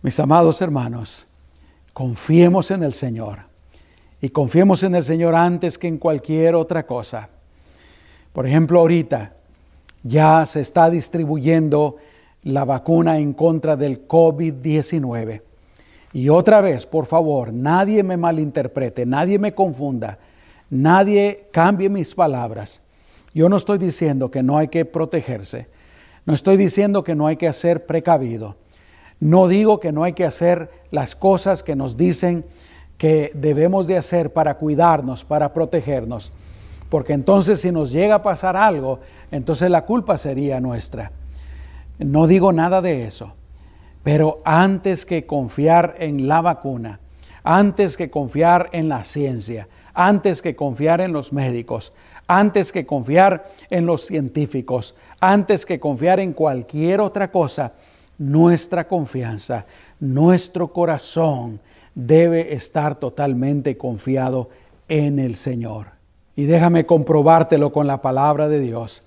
Mis 0.01 0.17
amados 0.19 0.61
hermanos, 0.61 1.27
confiemos 1.91 2.71
en 2.71 2.83
el 2.83 2.93
Señor 2.93 3.39
y 4.21 4.29
confiemos 4.29 4.83
en 4.83 4.95
el 4.95 5.03
Señor 5.03 5.35
antes 5.35 5.77
que 5.77 5.87
en 5.87 5.97
cualquier 5.97 6.55
otra 6.55 6.85
cosa. 6.85 7.27
Por 8.31 8.47
ejemplo, 8.47 8.79
ahorita 8.79 9.33
ya 10.01 10.45
se 10.45 10.61
está 10.61 10.89
distribuyendo 10.89 11.97
la 12.43 12.63
vacuna 12.63 13.19
en 13.19 13.33
contra 13.33 13.75
del 13.75 14.07
COVID-19. 14.07 15.41
Y 16.13 16.29
otra 16.29 16.61
vez, 16.61 16.85
por 16.85 17.07
favor, 17.07 17.51
nadie 17.51 18.03
me 18.03 18.17
malinterprete, 18.17 19.05
nadie 19.05 19.39
me 19.39 19.55
confunda, 19.55 20.19
nadie 20.69 21.47
cambie 21.51 21.89
mis 21.89 22.13
palabras. 22.13 22.81
Yo 23.33 23.49
no 23.49 23.57
estoy 23.57 23.79
diciendo 23.79 24.29
que 24.29 24.43
no 24.43 24.59
hay 24.59 24.67
que 24.67 24.85
protegerse, 24.85 25.67
no 26.25 26.35
estoy 26.35 26.55
diciendo 26.55 27.03
que 27.03 27.15
no 27.15 27.25
hay 27.25 27.37
que 27.37 27.51
ser 27.51 27.87
precavido, 27.87 28.55
no 29.19 29.47
digo 29.47 29.79
que 29.79 29.91
no 29.91 30.03
hay 30.03 30.13
que 30.13 30.25
hacer 30.25 30.69
las 30.91 31.15
cosas 31.15 31.63
que 31.63 31.75
nos 31.75 31.97
dicen 31.97 32.45
que 32.99 33.31
debemos 33.33 33.87
de 33.87 33.97
hacer 33.97 34.31
para 34.31 34.57
cuidarnos, 34.57 35.25
para 35.25 35.51
protegernos, 35.51 36.31
porque 36.89 37.13
entonces 37.13 37.61
si 37.61 37.71
nos 37.71 37.91
llega 37.91 38.15
a 38.15 38.23
pasar 38.23 38.55
algo, 38.55 38.99
entonces 39.31 39.71
la 39.71 39.85
culpa 39.85 40.19
sería 40.19 40.59
nuestra. 40.59 41.11
No 41.97 42.27
digo 42.27 42.53
nada 42.53 42.83
de 42.83 43.05
eso. 43.05 43.33
Pero 44.03 44.41
antes 44.43 45.05
que 45.05 45.25
confiar 45.25 45.95
en 45.99 46.27
la 46.27 46.41
vacuna, 46.41 46.99
antes 47.43 47.97
que 47.97 48.09
confiar 48.09 48.69
en 48.73 48.89
la 48.89 49.03
ciencia, 49.03 49.67
antes 49.93 50.41
que 50.41 50.55
confiar 50.55 51.01
en 51.01 51.13
los 51.13 51.33
médicos, 51.33 51.93
antes 52.27 52.71
que 52.71 52.85
confiar 52.85 53.45
en 53.69 53.85
los 53.85 54.05
científicos, 54.05 54.95
antes 55.19 55.65
que 55.65 55.79
confiar 55.79 56.19
en 56.19 56.33
cualquier 56.33 56.99
otra 56.99 57.31
cosa, 57.31 57.73
nuestra 58.17 58.87
confianza, 58.87 59.65
nuestro 59.99 60.71
corazón 60.71 61.59
debe 61.95 62.53
estar 62.53 62.95
totalmente 62.95 63.77
confiado 63.77 64.49
en 64.87 65.19
el 65.19 65.35
Señor. 65.35 65.87
Y 66.35 66.45
déjame 66.45 66.85
comprobártelo 66.85 67.71
con 67.71 67.87
la 67.87 68.01
palabra 68.01 68.49
de 68.49 68.59
Dios. 68.59 69.03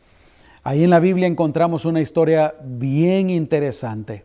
Ahí 0.62 0.84
en 0.84 0.90
la 0.90 1.00
Biblia 1.00 1.26
encontramos 1.26 1.84
una 1.84 2.00
historia 2.00 2.54
bien 2.62 3.30
interesante. 3.30 4.24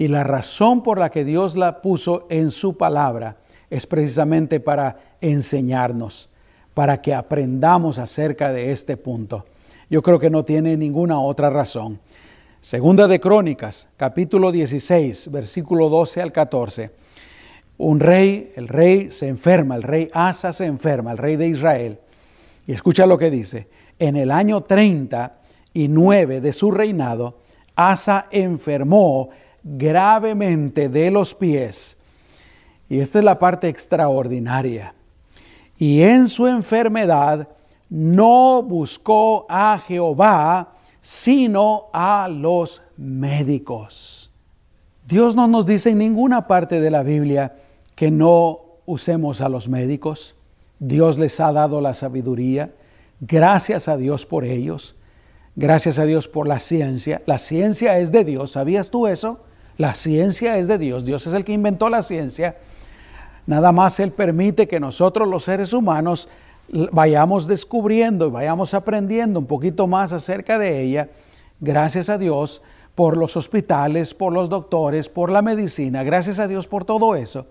Y 0.00 0.08
la 0.08 0.24
razón 0.24 0.82
por 0.82 0.98
la 0.98 1.10
que 1.10 1.26
Dios 1.26 1.56
la 1.56 1.82
puso 1.82 2.26
en 2.30 2.50
su 2.50 2.78
palabra 2.78 3.36
es 3.68 3.86
precisamente 3.86 4.58
para 4.58 4.96
enseñarnos, 5.20 6.30
para 6.72 7.02
que 7.02 7.12
aprendamos 7.12 7.98
acerca 7.98 8.50
de 8.50 8.72
este 8.72 8.96
punto. 8.96 9.44
Yo 9.90 10.00
creo 10.00 10.18
que 10.18 10.30
no 10.30 10.42
tiene 10.42 10.78
ninguna 10.78 11.20
otra 11.20 11.50
razón. 11.50 12.00
Segunda 12.62 13.08
de 13.08 13.20
Crónicas, 13.20 13.90
capítulo 13.98 14.50
16, 14.50 15.30
versículo 15.30 15.90
12 15.90 16.22
al 16.22 16.32
14. 16.32 16.90
Un 17.76 18.00
rey, 18.00 18.54
el 18.56 18.68
rey 18.68 19.10
se 19.10 19.28
enferma, 19.28 19.76
el 19.76 19.82
rey 19.82 20.08
Asa 20.14 20.54
se 20.54 20.64
enferma, 20.64 21.12
el 21.12 21.18
rey 21.18 21.36
de 21.36 21.48
Israel. 21.48 21.98
Y 22.66 22.72
escucha 22.72 23.04
lo 23.04 23.18
que 23.18 23.30
dice. 23.30 23.68
En 23.98 24.16
el 24.16 24.30
año 24.30 24.62
39 24.62 26.40
de 26.40 26.52
su 26.54 26.70
reinado, 26.70 27.40
Asa 27.76 28.28
enfermó 28.30 29.28
gravemente 29.62 30.88
de 30.88 31.10
los 31.10 31.34
pies. 31.34 31.96
Y 32.88 33.00
esta 33.00 33.18
es 33.18 33.24
la 33.24 33.38
parte 33.38 33.68
extraordinaria. 33.68 34.94
Y 35.78 36.02
en 36.02 36.28
su 36.28 36.46
enfermedad 36.46 37.48
no 37.88 38.62
buscó 38.62 39.46
a 39.48 39.80
Jehová, 39.86 40.74
sino 41.00 41.86
a 41.92 42.28
los 42.30 42.82
médicos. 42.96 44.30
Dios 45.06 45.34
no 45.34 45.48
nos 45.48 45.66
dice 45.66 45.90
en 45.90 45.98
ninguna 45.98 46.46
parte 46.46 46.80
de 46.80 46.90
la 46.90 47.02
Biblia 47.02 47.56
que 47.94 48.10
no 48.10 48.60
usemos 48.86 49.40
a 49.40 49.48
los 49.48 49.68
médicos. 49.68 50.36
Dios 50.78 51.18
les 51.18 51.40
ha 51.40 51.52
dado 51.52 51.80
la 51.80 51.94
sabiduría. 51.94 52.72
Gracias 53.20 53.88
a 53.88 53.96
Dios 53.96 54.26
por 54.26 54.44
ellos. 54.44 54.96
Gracias 55.56 55.98
a 55.98 56.04
Dios 56.04 56.28
por 56.28 56.46
la 56.46 56.60
ciencia. 56.60 57.22
La 57.26 57.38
ciencia 57.38 57.98
es 57.98 58.12
de 58.12 58.24
Dios. 58.24 58.52
¿Sabías 58.52 58.90
tú 58.90 59.06
eso? 59.06 59.40
La 59.80 59.94
ciencia 59.94 60.58
es 60.58 60.68
de 60.68 60.76
Dios, 60.76 61.06
Dios 61.06 61.26
es 61.26 61.32
el 61.32 61.42
que 61.42 61.54
inventó 61.54 61.88
la 61.88 62.02
ciencia. 62.02 62.58
Nada 63.46 63.72
más 63.72 63.98
Él 63.98 64.12
permite 64.12 64.68
que 64.68 64.78
nosotros 64.78 65.26
los 65.26 65.44
seres 65.44 65.72
humanos 65.72 66.28
vayamos 66.92 67.46
descubriendo 67.46 68.26
y 68.26 68.30
vayamos 68.30 68.74
aprendiendo 68.74 69.40
un 69.40 69.46
poquito 69.46 69.86
más 69.86 70.12
acerca 70.12 70.58
de 70.58 70.82
ella. 70.82 71.08
Gracias 71.60 72.10
a 72.10 72.18
Dios 72.18 72.60
por 72.94 73.16
los 73.16 73.38
hospitales, 73.38 74.12
por 74.12 74.34
los 74.34 74.50
doctores, 74.50 75.08
por 75.08 75.30
la 75.30 75.40
medicina. 75.40 76.02
Gracias 76.02 76.38
a 76.40 76.46
Dios 76.46 76.66
por 76.66 76.84
todo 76.84 77.16
eso. 77.16 77.46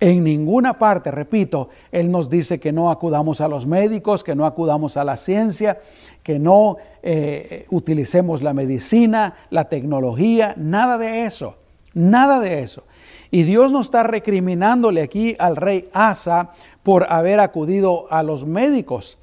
En 0.00 0.22
ninguna 0.22 0.78
parte, 0.78 1.10
repito, 1.10 1.70
Él 1.90 2.10
nos 2.10 2.28
dice 2.28 2.60
que 2.60 2.72
no 2.72 2.90
acudamos 2.90 3.40
a 3.40 3.48
los 3.48 3.66
médicos, 3.66 4.22
que 4.22 4.34
no 4.34 4.44
acudamos 4.44 4.98
a 4.98 5.04
la 5.04 5.16
ciencia, 5.16 5.80
que 6.22 6.38
no 6.38 6.76
eh, 7.02 7.64
utilicemos 7.70 8.42
la 8.42 8.52
medicina, 8.52 9.36
la 9.48 9.70
tecnología, 9.70 10.52
nada 10.58 10.98
de 10.98 11.24
eso. 11.24 11.56
Nada 11.94 12.40
de 12.40 12.62
eso. 12.62 12.84
Y 13.30 13.44
Dios 13.44 13.72
no 13.72 13.80
está 13.80 14.02
recriminándole 14.02 15.02
aquí 15.02 15.36
al 15.38 15.56
rey 15.56 15.88
Asa 15.92 16.50
por 16.82 17.06
haber 17.10 17.40
acudido 17.40 18.06
a 18.10 18.22
los 18.22 18.44
médicos, 18.46 19.18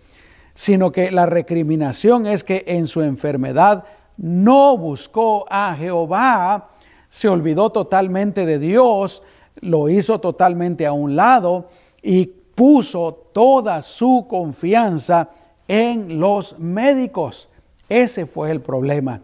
sino 0.53 0.91
que 0.91 1.11
la 1.11 1.25
recriminación 1.25 2.25
es 2.25 2.43
que 2.43 2.63
en 2.67 2.87
su 2.87 3.01
enfermedad 3.01 3.83
no 4.17 4.77
buscó 4.77 5.45
a 5.49 5.75
Jehová, 5.75 6.69
se 7.09 7.27
olvidó 7.27 7.69
totalmente 7.69 8.45
de 8.45 8.59
Dios, 8.59 9.23
lo 9.61 9.89
hizo 9.89 10.19
totalmente 10.19 10.85
a 10.85 10.93
un 10.93 11.15
lado 11.15 11.69
y 12.01 12.27
puso 12.55 13.13
toda 13.33 13.81
su 13.81 14.25
confianza 14.29 15.29
en 15.67 16.19
los 16.19 16.57
médicos. 16.57 17.49
Ese 17.89 18.25
fue 18.25 18.51
el 18.51 18.61
problema. 18.61 19.21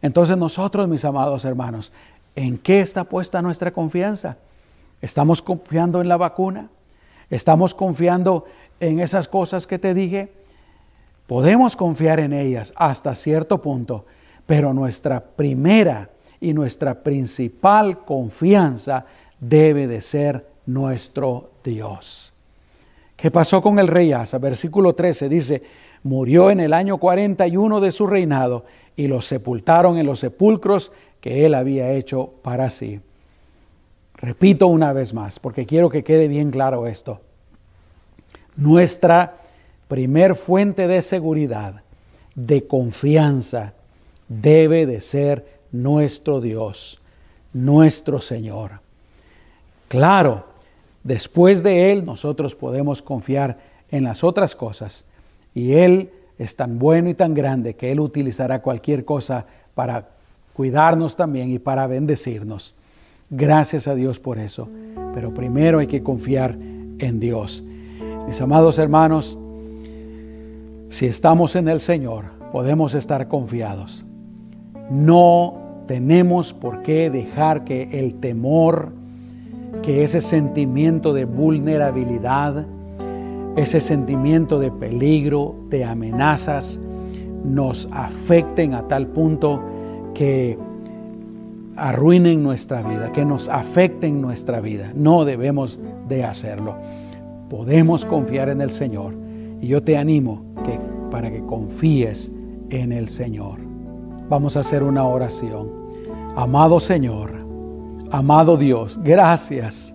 Entonces 0.00 0.36
nosotros, 0.36 0.88
mis 0.88 1.04
amados 1.04 1.44
hermanos, 1.44 1.92
¿En 2.36 2.58
qué 2.58 2.80
está 2.80 3.04
puesta 3.04 3.40
nuestra 3.40 3.72
confianza? 3.72 4.36
¿Estamos 5.00 5.40
confiando 5.40 6.02
en 6.02 6.08
la 6.08 6.18
vacuna? 6.18 6.68
¿Estamos 7.30 7.74
confiando 7.74 8.44
en 8.78 9.00
esas 9.00 9.26
cosas 9.26 9.66
que 9.66 9.78
te 9.78 9.94
dije? 9.94 10.30
Podemos 11.26 11.76
confiar 11.76 12.20
en 12.20 12.34
ellas 12.34 12.74
hasta 12.76 13.14
cierto 13.14 13.60
punto, 13.60 14.04
pero 14.44 14.74
nuestra 14.74 15.24
primera 15.24 16.10
y 16.38 16.52
nuestra 16.52 17.02
principal 17.02 18.04
confianza 18.04 19.06
debe 19.40 19.86
de 19.86 20.02
ser 20.02 20.46
nuestro 20.66 21.50
Dios. 21.64 22.34
¿Qué 23.16 23.30
pasó 23.30 23.62
con 23.62 23.78
el 23.78 23.88
rey 23.88 24.12
Asa? 24.12 24.36
Versículo 24.36 24.94
13 24.94 25.30
dice, 25.30 25.62
murió 26.02 26.50
en 26.50 26.60
el 26.60 26.74
año 26.74 26.98
41 26.98 27.80
de 27.80 27.92
su 27.92 28.06
reinado 28.06 28.66
y 28.94 29.08
lo 29.08 29.22
sepultaron 29.22 29.96
en 29.96 30.06
los 30.06 30.20
sepulcros 30.20 30.92
que 31.20 31.44
Él 31.44 31.54
había 31.54 31.92
hecho 31.92 32.34
para 32.42 32.70
sí. 32.70 33.00
Repito 34.16 34.68
una 34.68 34.92
vez 34.92 35.12
más, 35.12 35.38
porque 35.38 35.66
quiero 35.66 35.90
que 35.90 36.04
quede 36.04 36.28
bien 36.28 36.50
claro 36.50 36.86
esto. 36.86 37.20
Nuestra 38.56 39.36
primer 39.88 40.34
fuente 40.34 40.88
de 40.88 41.02
seguridad, 41.02 41.82
de 42.34 42.66
confianza, 42.66 43.74
debe 44.28 44.86
de 44.86 45.00
ser 45.00 45.60
nuestro 45.70 46.40
Dios, 46.40 47.00
nuestro 47.52 48.20
Señor. 48.20 48.80
Claro, 49.88 50.46
después 51.04 51.62
de 51.62 51.92
Él 51.92 52.04
nosotros 52.04 52.54
podemos 52.54 53.02
confiar 53.02 53.58
en 53.90 54.04
las 54.04 54.24
otras 54.24 54.56
cosas 54.56 55.04
y 55.54 55.74
Él 55.74 56.10
es 56.38 56.56
tan 56.56 56.78
bueno 56.78 57.08
y 57.08 57.14
tan 57.14 57.34
grande 57.34 57.76
que 57.76 57.92
Él 57.92 58.00
utilizará 58.00 58.62
cualquier 58.62 59.04
cosa 59.04 59.46
para 59.74 60.15
cuidarnos 60.56 61.16
también 61.16 61.52
y 61.52 61.58
para 61.58 61.86
bendecirnos. 61.86 62.74
Gracias 63.28 63.86
a 63.88 63.94
Dios 63.94 64.18
por 64.18 64.38
eso. 64.38 64.68
Pero 65.12 65.34
primero 65.34 65.80
hay 65.80 65.86
que 65.86 66.02
confiar 66.02 66.56
en 66.98 67.20
Dios. 67.20 67.62
Mis 68.26 68.40
amados 68.40 68.78
hermanos, 68.78 69.38
si 70.88 71.06
estamos 71.06 71.56
en 71.56 71.68
el 71.68 71.80
Señor, 71.80 72.24
podemos 72.52 72.94
estar 72.94 73.28
confiados. 73.28 74.06
No 74.90 75.82
tenemos 75.86 76.54
por 76.54 76.82
qué 76.82 77.10
dejar 77.10 77.64
que 77.64 78.00
el 78.00 78.14
temor, 78.14 78.92
que 79.82 80.04
ese 80.04 80.22
sentimiento 80.22 81.12
de 81.12 81.26
vulnerabilidad, 81.26 82.66
ese 83.56 83.80
sentimiento 83.80 84.58
de 84.58 84.70
peligro, 84.70 85.54
de 85.68 85.84
amenazas, 85.84 86.80
nos 87.44 87.88
afecten 87.92 88.72
a 88.72 88.88
tal 88.88 89.08
punto 89.08 89.62
que 90.16 90.58
arruinen 91.76 92.42
nuestra 92.42 92.80
vida, 92.80 93.12
que 93.12 93.24
nos 93.24 93.48
afecten 93.48 94.22
nuestra 94.22 94.60
vida. 94.60 94.92
No 94.94 95.24
debemos 95.26 95.78
de 96.08 96.24
hacerlo. 96.24 96.74
Podemos 97.50 98.06
confiar 98.06 98.48
en 98.48 98.62
el 98.62 98.70
Señor 98.70 99.14
y 99.60 99.68
yo 99.68 99.82
te 99.82 99.96
animo 99.98 100.42
que, 100.64 100.80
para 101.10 101.30
que 101.30 101.44
confíes 101.44 102.32
en 102.70 102.92
el 102.92 103.08
Señor. 103.08 103.58
Vamos 104.28 104.56
a 104.56 104.60
hacer 104.60 104.82
una 104.82 105.04
oración. 105.04 105.68
Amado 106.34 106.80
Señor, 106.80 107.32
amado 108.10 108.56
Dios, 108.56 108.98
gracias. 109.02 109.94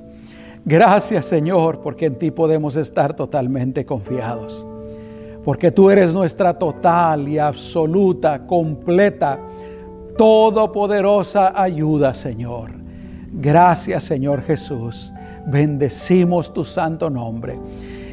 Gracias 0.64 1.26
Señor, 1.26 1.82
porque 1.82 2.06
en 2.06 2.20
ti 2.20 2.30
podemos 2.30 2.76
estar 2.76 3.16
totalmente 3.16 3.86
confiados. 3.86 4.68
Porque 5.44 5.72
tú 5.72 5.90
eres 5.90 6.14
nuestra 6.14 6.60
total 6.60 7.28
y 7.28 7.40
absoluta, 7.40 8.46
completa, 8.46 9.40
todopoderosa 10.18 11.62
ayuda, 11.62 12.14
Señor. 12.14 12.72
Gracias 13.34 14.04
Señor 14.04 14.42
Jesús. 14.42 15.14
Bendecimos 15.48 16.54
tu 16.54 16.64
santo 16.64 17.10
nombre. 17.10 17.58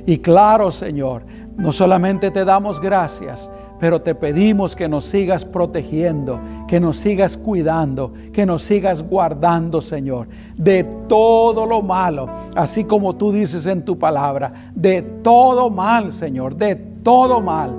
Y 0.06 0.18
claro, 0.18 0.70
Señor, 0.70 1.22
no 1.56 1.72
solamente 1.72 2.30
te 2.30 2.44
damos 2.44 2.80
gracias, 2.80 3.50
pero 3.78 4.00
te 4.00 4.14
pedimos 4.14 4.74
que 4.74 4.88
nos 4.88 5.04
sigas 5.04 5.44
protegiendo, 5.44 6.40
que 6.66 6.80
nos 6.80 6.96
sigas 6.96 7.36
cuidando, 7.36 8.12
que 8.32 8.46
nos 8.46 8.62
sigas 8.62 9.02
guardando, 9.02 9.80
Señor, 9.82 10.28
de 10.56 10.84
todo 11.08 11.66
lo 11.66 11.82
malo, 11.82 12.28
así 12.56 12.84
como 12.84 13.16
tú 13.16 13.32
dices 13.32 13.66
en 13.66 13.84
tu 13.84 13.98
palabra, 13.98 14.72
de 14.74 15.02
todo 15.02 15.68
mal, 15.68 16.12
Señor, 16.12 16.56
de 16.56 16.76
todo 16.76 17.40
mal, 17.40 17.74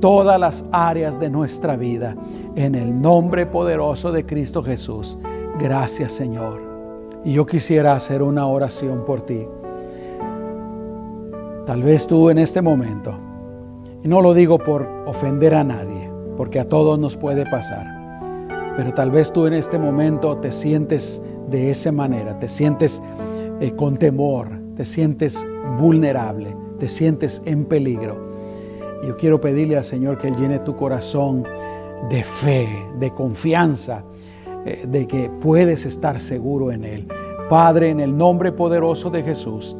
todas 0.00 0.38
las 0.38 0.64
áreas 0.72 1.18
de 1.18 1.30
nuestra 1.30 1.76
vida, 1.76 2.14
en 2.56 2.74
el 2.74 3.00
nombre 3.00 3.46
poderoso 3.46 4.10
de 4.10 4.24
Cristo 4.24 4.62
Jesús. 4.62 5.18
Gracias, 5.60 6.12
Señor. 6.12 6.60
Y 7.24 7.34
yo 7.34 7.46
quisiera 7.46 7.94
hacer 7.94 8.22
una 8.22 8.46
oración 8.46 9.04
por 9.04 9.22
ti. 9.22 9.46
Tal 11.66 11.82
vez 11.82 12.06
tú 12.06 12.30
en 12.30 12.38
este 12.38 12.62
momento 12.62 13.14
y 14.02 14.08
no 14.08 14.20
lo 14.20 14.34
digo 14.34 14.58
por 14.58 14.86
ofender 15.06 15.54
a 15.54 15.64
nadie, 15.64 16.10
porque 16.36 16.60
a 16.60 16.68
todos 16.68 16.98
nos 16.98 17.16
puede 17.16 17.44
pasar. 17.50 17.86
Pero 18.76 18.94
tal 18.94 19.10
vez 19.10 19.32
tú 19.32 19.46
en 19.46 19.54
este 19.54 19.78
momento 19.78 20.36
te 20.38 20.52
sientes 20.52 21.20
de 21.48 21.70
esa 21.70 21.92
manera, 21.92 22.38
te 22.38 22.48
sientes 22.48 23.02
eh, 23.60 23.72
con 23.72 23.96
temor, 23.96 24.48
te 24.76 24.84
sientes 24.84 25.44
vulnerable, 25.78 26.56
te 26.78 26.88
sientes 26.88 27.42
en 27.46 27.64
peligro. 27.64 28.16
Yo 29.06 29.16
quiero 29.16 29.40
pedirle 29.40 29.76
al 29.76 29.84
Señor 29.84 30.18
que 30.18 30.28
Él 30.28 30.36
llene 30.36 30.58
tu 30.60 30.76
corazón 30.76 31.44
de 32.08 32.22
fe, 32.22 32.68
de 32.98 33.10
confianza, 33.12 34.02
eh, 34.64 34.84
de 34.86 35.06
que 35.06 35.30
puedes 35.40 35.86
estar 35.86 36.20
seguro 36.20 36.72
en 36.72 36.84
Él. 36.84 37.08
Padre, 37.48 37.90
en 37.90 38.00
el 38.00 38.16
nombre 38.16 38.52
poderoso 38.52 39.10
de 39.10 39.22
Jesús, 39.22 39.76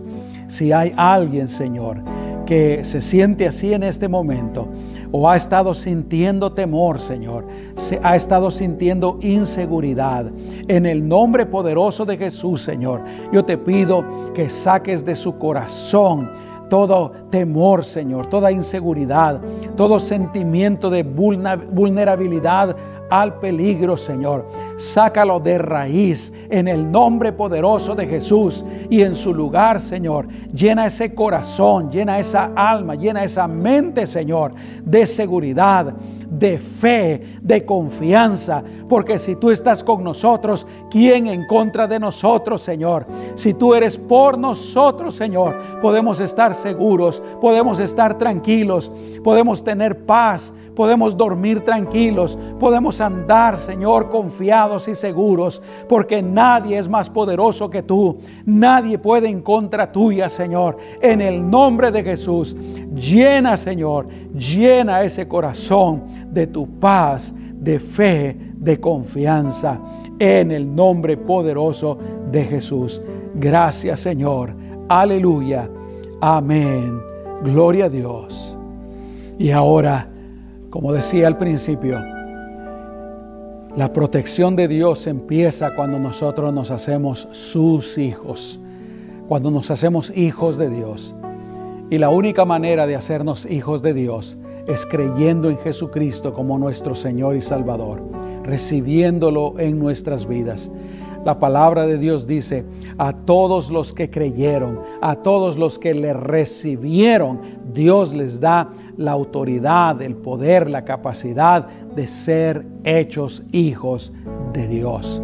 si 0.47 0.73
hay 0.73 0.93
alguien, 0.97 1.49
Señor, 1.49 2.03
que 2.47 2.85
se 2.85 3.03
siente 3.03 3.47
así 3.49 3.75
en 3.75 3.83
este 3.83 4.09
momento 4.09 4.69
o 5.13 5.29
ha 5.29 5.37
estado 5.37 5.75
sintiendo 5.75 6.53
temor, 6.53 7.01
Señor, 7.01 7.47
se 7.75 8.01
ha 8.03 8.17
estado 8.17 8.51
sintiendo 8.51 9.19
inseguridad. 9.21 10.31
En 10.69 10.87
el 10.87 11.07
nombre 11.07 11.45
poderoso 11.45 12.05
de 12.05 12.17
Jesús, 12.17 12.63
Señor, 12.63 13.03
yo 13.33 13.45
te 13.45 13.59
pido 13.59 14.05
que 14.33 14.49
saques 14.49 15.05
de 15.05 15.17
su 15.17 15.37
corazón 15.39 16.31
todo 16.69 17.13
temor, 17.31 17.85
Señor, 17.85 18.27
toda 18.27 18.53
inseguridad, 18.53 19.41
todo 19.77 20.01
sentimiento 20.01 20.91
de 20.91 21.03
vulnerabilidad 21.03 22.77
al 23.11 23.39
peligro, 23.39 23.97
Señor. 23.97 24.47
Sácalo 24.77 25.41
de 25.41 25.59
raíz 25.59 26.33
en 26.51 26.69
el 26.69 26.91
nombre 26.91 27.33
poderoso 27.33 27.95
de 27.95 28.07
Jesús 28.07 28.65
y 28.91 29.03
en 29.03 29.15
su 29.15 29.35
lugar, 29.35 29.81
Señor. 29.81 30.27
Llena 30.53 30.87
ese 30.87 31.15
corazón, 31.15 31.91
llena 31.91 32.19
esa 32.19 32.53
alma, 32.55 32.95
llena 32.95 33.25
esa 33.25 33.47
mente, 33.47 34.07
Señor, 34.07 34.53
de 34.85 35.07
seguridad, 35.07 35.95
de 36.31 36.59
fe, 36.59 37.39
de 37.43 37.65
confianza, 37.65 38.63
porque 38.89 39.19
si 39.19 39.37
tú 39.37 39.51
estás 39.51 39.83
con 39.83 40.03
nosotros, 40.05 40.67
¿quién 40.91 41.27
en 41.27 41.47
contra 41.47 41.87
de 41.87 41.99
nosotros, 41.99 42.63
Señor? 42.63 43.07
Si 43.35 43.55
tú 43.55 43.75
eres 43.75 43.99
por 43.99 44.39
nosotros, 44.39 45.15
Señor, 45.15 45.57
podemos 45.81 46.21
estar 46.21 46.55
seguros, 46.55 47.23
podemos 47.41 47.81
estar 47.81 48.19
tranquilos, 48.19 48.93
podemos 49.23 49.63
tener 49.63 50.05
paz, 50.05 50.53
podemos 50.77 51.17
dormir 51.17 51.63
tranquilos, 51.63 52.39
podemos 52.61 53.01
andar, 53.01 53.57
Señor, 53.57 54.11
confiados 54.11 54.87
y 54.87 54.95
seguros, 54.95 55.63
porque 55.89 56.23
nadie 56.23 56.79
es 56.79 56.89
más 56.89 57.11
poderoso 57.11 57.71
que 57.71 57.83
tú, 57.83 58.19
nadie 58.45 58.99
puede 58.99 59.29
en 59.29 59.41
contra 59.41 59.91
tuya, 59.91 60.29
Señor. 60.29 60.77
En 61.01 61.21
el 61.21 61.49
nombre 61.49 61.91
de 61.91 62.05
Jesús, 62.05 62.55
llena, 62.95 63.57
Señor, 63.57 64.07
llena 64.35 65.03
ese 65.03 65.27
corazón 65.27 66.05
de 66.37 66.47
tu 66.47 66.79
paz, 66.79 67.35
de 67.59 67.79
fe, 67.79 68.37
de 68.59 68.79
confianza, 68.79 69.81
en 70.19 70.51
el 70.53 70.73
nombre 70.75 71.17
poderoso 71.17 71.99
de 72.31 72.45
Jesús. 72.45 73.01
Gracias, 73.35 74.01
Señor. 74.01 74.55
Aleluya. 74.89 75.69
Amén. 76.21 77.01
Gloria 77.43 77.87
a 77.87 77.89
Dios. 77.89 78.59
Y 79.39 79.51
ahora, 79.51 80.09
como 80.69 80.93
decía 80.93 81.27
al 81.27 81.39
principio, 81.39 81.99
la 83.75 83.93
protección 83.95 84.57
de 84.57 84.69
Dios 84.69 85.07
empieza 85.07 85.75
cuando 85.75 85.99
nosotros 85.99 86.53
nos 86.53 86.71
hacemos 86.71 87.29
sus 87.33 87.97
hijos, 87.97 88.61
cuando 89.27 89.51
nos 89.51 89.71
hacemos 89.71 90.15
hijos 90.15 90.59
de 90.59 90.69
Dios. 90.69 91.17
Y 91.89 91.97
la 91.99 92.11
única 92.11 92.45
manera 92.45 92.87
de 92.87 92.95
hacernos 92.95 93.47
hijos 93.47 93.81
de 93.81 93.95
Dios 93.95 94.39
es 94.67 94.87
creyendo 94.87 95.49
en 95.49 95.59
Jesucristo 95.59 96.33
como 96.33 96.59
nuestro 96.59 96.95
Señor 96.95 97.37
y 97.37 97.41
Salvador, 97.41 98.03
recibiéndolo 98.43 99.55
en 99.59 99.79
nuestras 99.79 100.27
vidas. 100.27 100.71
La 101.25 101.41
palabra 101.41 101.87
de 101.87 101.99
Dios 101.99 102.27
dice, 102.29 102.65
a 102.99 103.13
todos 103.13 103.71
los 103.71 103.93
que 103.93 104.11
creyeron, 104.11 104.79
a 105.01 105.17
todos 105.17 105.59
los 105.59 105.77
que 105.79 105.93
le 105.93 106.13
recibieron, 106.13 107.41
Dios 107.75 108.15
les 108.15 108.41
da 108.41 108.71
la 108.97 109.11
autoridad, 109.11 110.01
el 110.03 110.15
poder, 110.15 110.71
la 110.71 110.85
capacidad 110.85 111.67
de 111.67 112.07
ser 112.07 112.65
hechos 112.85 113.43
hijos 113.51 114.13
de 114.53 114.69
Dios. 114.69 115.21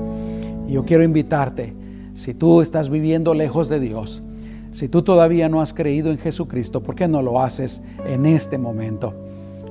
Yo 0.66 0.84
quiero 0.84 1.05
invitarte, 1.05 1.72
si 2.14 2.34
tú 2.34 2.62
estás 2.62 2.90
viviendo 2.90 3.32
lejos 3.32 3.68
de 3.68 3.78
Dios, 3.78 4.24
si 4.72 4.88
tú 4.88 5.03
todavía 5.03 5.49
no 5.49 5.61
has 5.61 5.72
creído 5.72 6.11
en 6.11 6.18
Jesucristo, 6.18 6.82
¿por 6.82 6.95
qué 6.95 7.07
no 7.07 7.22
lo 7.22 7.40
haces 7.40 7.82
en 8.07 8.26
este 8.26 8.59
momento? 8.59 9.14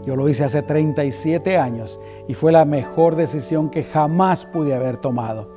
Yo 0.06 0.16
lo 0.16 0.28
hice 0.28 0.43
hace 0.43 0.64
37 0.64 1.58
años 1.58 1.99
y 2.28 2.34
fue 2.34 2.52
la 2.52 2.66
mejor 2.66 3.16
decisión 3.16 3.70
que 3.70 3.84
jamás 3.84 4.45
pude 4.45 4.74
haber 4.74 4.97
tomado. 4.97 5.49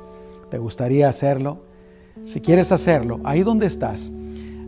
¿Te 0.49 0.59
gustaría 0.59 1.09
hacerlo? 1.09 1.63
Si 2.23 2.41
quieres 2.41 2.71
hacerlo, 2.71 3.19
ahí 3.23 3.43
donde 3.43 3.65
estás, 3.65 4.13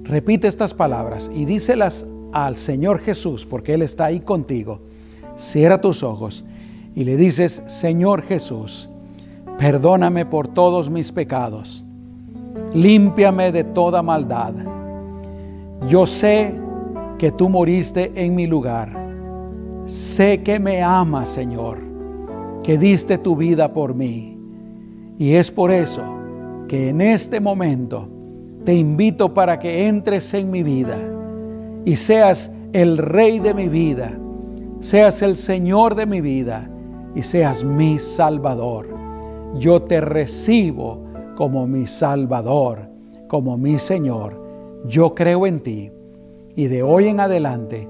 repite 0.03 0.47
estas 0.47 0.73
palabras 0.73 1.29
y 1.33 1.45
díselas 1.45 2.07
al 2.33 2.57
Señor 2.57 2.99
Jesús, 2.99 3.45
porque 3.45 3.73
Él 3.73 3.81
está 3.83 4.05
ahí 4.05 4.19
contigo. 4.19 4.81
Cierra 5.35 5.79
tus 5.79 6.03
ojos 6.03 6.43
y 6.95 7.03
le 7.03 7.15
dices, 7.15 7.63
Señor 7.67 8.23
Jesús, 8.23 8.89
perdóname 9.57 10.25
por 10.25 10.47
todos 10.47 10.89
mis 10.89 11.11
pecados, 11.11 11.85
límpiame 12.73 13.51
de 13.51 13.63
toda 13.63 14.01
maldad. 14.01 14.53
Yo 15.87 16.07
sé 16.07 16.53
que 17.19 17.31
tú 17.31 17.49
moriste 17.49 18.11
en 18.15 18.35
mi 18.35 18.47
lugar. 18.47 19.06
Sé 19.87 20.43
que 20.43 20.59
me 20.59 20.83
amas, 20.83 21.29
Señor, 21.29 21.77
que 22.61 22.77
diste 22.77 23.17
tu 23.17 23.37
vida 23.37 23.71
por 23.71 23.95
mí. 23.95 24.37
Y 25.17 25.35
es 25.35 25.49
por 25.49 25.71
eso 25.71 26.03
que 26.67 26.89
en 26.89 26.99
este 26.99 27.39
momento 27.39 28.05
te 28.65 28.75
invito 28.75 29.33
para 29.33 29.57
que 29.59 29.87
entres 29.87 30.33
en 30.33 30.51
mi 30.51 30.61
vida 30.61 30.97
y 31.85 31.95
seas 31.95 32.51
el 32.73 32.97
rey 32.97 33.39
de 33.39 33.53
mi 33.53 33.69
vida, 33.69 34.11
seas 34.81 35.21
el 35.21 35.37
Señor 35.37 35.95
de 35.95 36.05
mi 36.05 36.19
vida 36.19 36.69
y 37.15 37.23
seas 37.23 37.63
mi 37.63 37.97
Salvador. 37.97 38.89
Yo 39.57 39.81
te 39.83 40.01
recibo 40.01 41.01
como 41.37 41.65
mi 41.65 41.85
Salvador, 41.85 42.89
como 43.29 43.57
mi 43.57 43.77
Señor. 43.77 44.37
Yo 44.85 45.15
creo 45.15 45.47
en 45.47 45.61
ti 45.61 45.91
y 46.57 46.67
de 46.67 46.83
hoy 46.83 47.07
en 47.07 47.21
adelante 47.21 47.87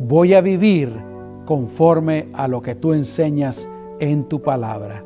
voy 0.00 0.34
a 0.34 0.40
vivir 0.40 1.06
conforme 1.48 2.26
a 2.34 2.46
lo 2.46 2.60
que 2.60 2.74
tú 2.74 2.92
enseñas 2.92 3.66
en 4.00 4.24
tu 4.24 4.42
palabra. 4.42 5.02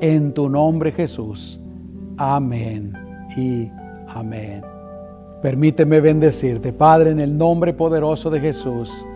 En 0.00 0.32
tu 0.32 0.48
nombre 0.48 0.92
Jesús. 0.92 1.60
Amén 2.16 2.92
y 3.36 3.68
amén. 4.06 4.62
Permíteme 5.42 6.00
bendecirte, 6.00 6.72
Padre, 6.72 7.10
en 7.10 7.18
el 7.18 7.36
nombre 7.36 7.72
poderoso 7.72 8.30
de 8.30 8.38
Jesús. 8.38 9.08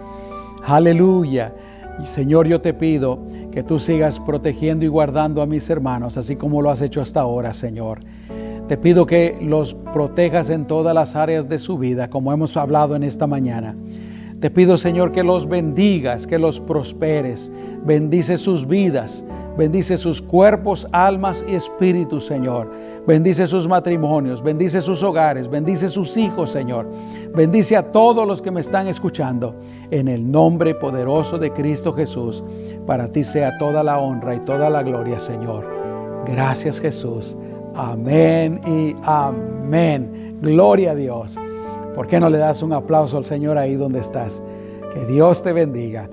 Aleluya. 0.65 1.55
Señor, 2.03 2.49
yo 2.49 2.61
te 2.61 2.75
pido 2.75 3.21
que 3.53 3.63
tú 3.63 3.79
sigas 3.79 4.19
protegiendo 4.19 4.85
y 4.85 4.89
guardando 4.89 5.43
a 5.43 5.47
mis 5.47 5.71
hermanos, 5.71 6.17
así 6.17 6.35
como 6.35 6.63
lo 6.63 6.73
has 6.73 6.83
hecho 6.83 7.01
hasta 7.01 7.21
ahora, 7.21 7.55
Señor. 7.55 8.01
Te 8.67 8.77
pido 8.77 9.07
que 9.07 9.37
los 9.41 9.75
protejas 9.75 10.51
en 10.51 10.67
todas 10.67 10.97
las 10.97 11.15
áreas 11.15 11.49
de 11.49 11.61
su 11.61 11.79
vida, 11.79 12.11
como 12.11 12.33
hemos 12.33 12.57
hablado 12.57 12.97
en 12.97 13.05
esta 13.05 13.29
mañana. 13.29 13.77
Te 14.41 14.51
pido, 14.51 14.77
Señor, 14.77 15.13
que 15.13 15.25
los 15.25 15.49
bendigas, 15.49 16.27
que 16.27 16.39
los 16.39 16.61
prosperes. 16.61 17.51
Bendice 17.85 18.37
sus 18.37 18.67
vidas, 18.67 19.25
bendice 19.57 19.97
sus 19.97 20.21
cuerpos, 20.21 20.87
almas 20.93 21.43
y 21.49 21.55
espíritus, 21.55 22.27
Señor. 22.27 22.71
Bendice 23.07 23.47
sus 23.47 23.67
matrimonios, 23.67 24.43
bendice 24.43 24.83
sus 24.83 25.03
hogares, 25.03 25.49
bendice 25.49 25.89
sus 25.89 26.17
hijos, 26.19 26.51
Señor. 26.51 26.87
Bendice 27.35 27.77
a 27.77 27.93
todos 27.93 28.27
los 28.27 28.43
que 28.43 28.51
me 28.51 28.61
están 28.61 28.89
escuchando. 28.89 29.55
En 29.91 30.07
el 30.09 30.31
nombre 30.31 30.75
poderoso 30.75 31.39
de 31.39 31.53
Cristo 31.53 31.95
Jesús, 31.95 32.45
para 32.87 33.11
ti 33.11 33.25
sea 33.25 33.57
toda 33.57 33.83
la 33.83 33.99
honra 33.99 34.35
y 34.35 34.41
toda 34.41 34.69
la 34.69 34.83
gloria, 34.83 35.19
Señor. 35.19 35.65
Gracias, 36.27 36.79
Jesús. 36.79 37.39
Amén 37.75 38.61
y 38.67 38.95
amén. 39.05 40.39
Gloria 40.43 40.91
a 40.91 40.95
Dios. 40.95 41.39
¿Por 41.97 42.09
qué 42.09 42.21
no 42.21 42.29
le 42.29 42.37
das 42.37 42.63
un 42.63 42.75
aplauso 42.75 43.17
al 43.17 43.25
Señor 43.25 43.57
ahí 43.57 43.75
donde 43.75 44.01
estás? 44.01 44.43
Que 44.93 45.07
Dios 45.07 45.43
te 45.43 45.55
bendiga. 45.55 46.11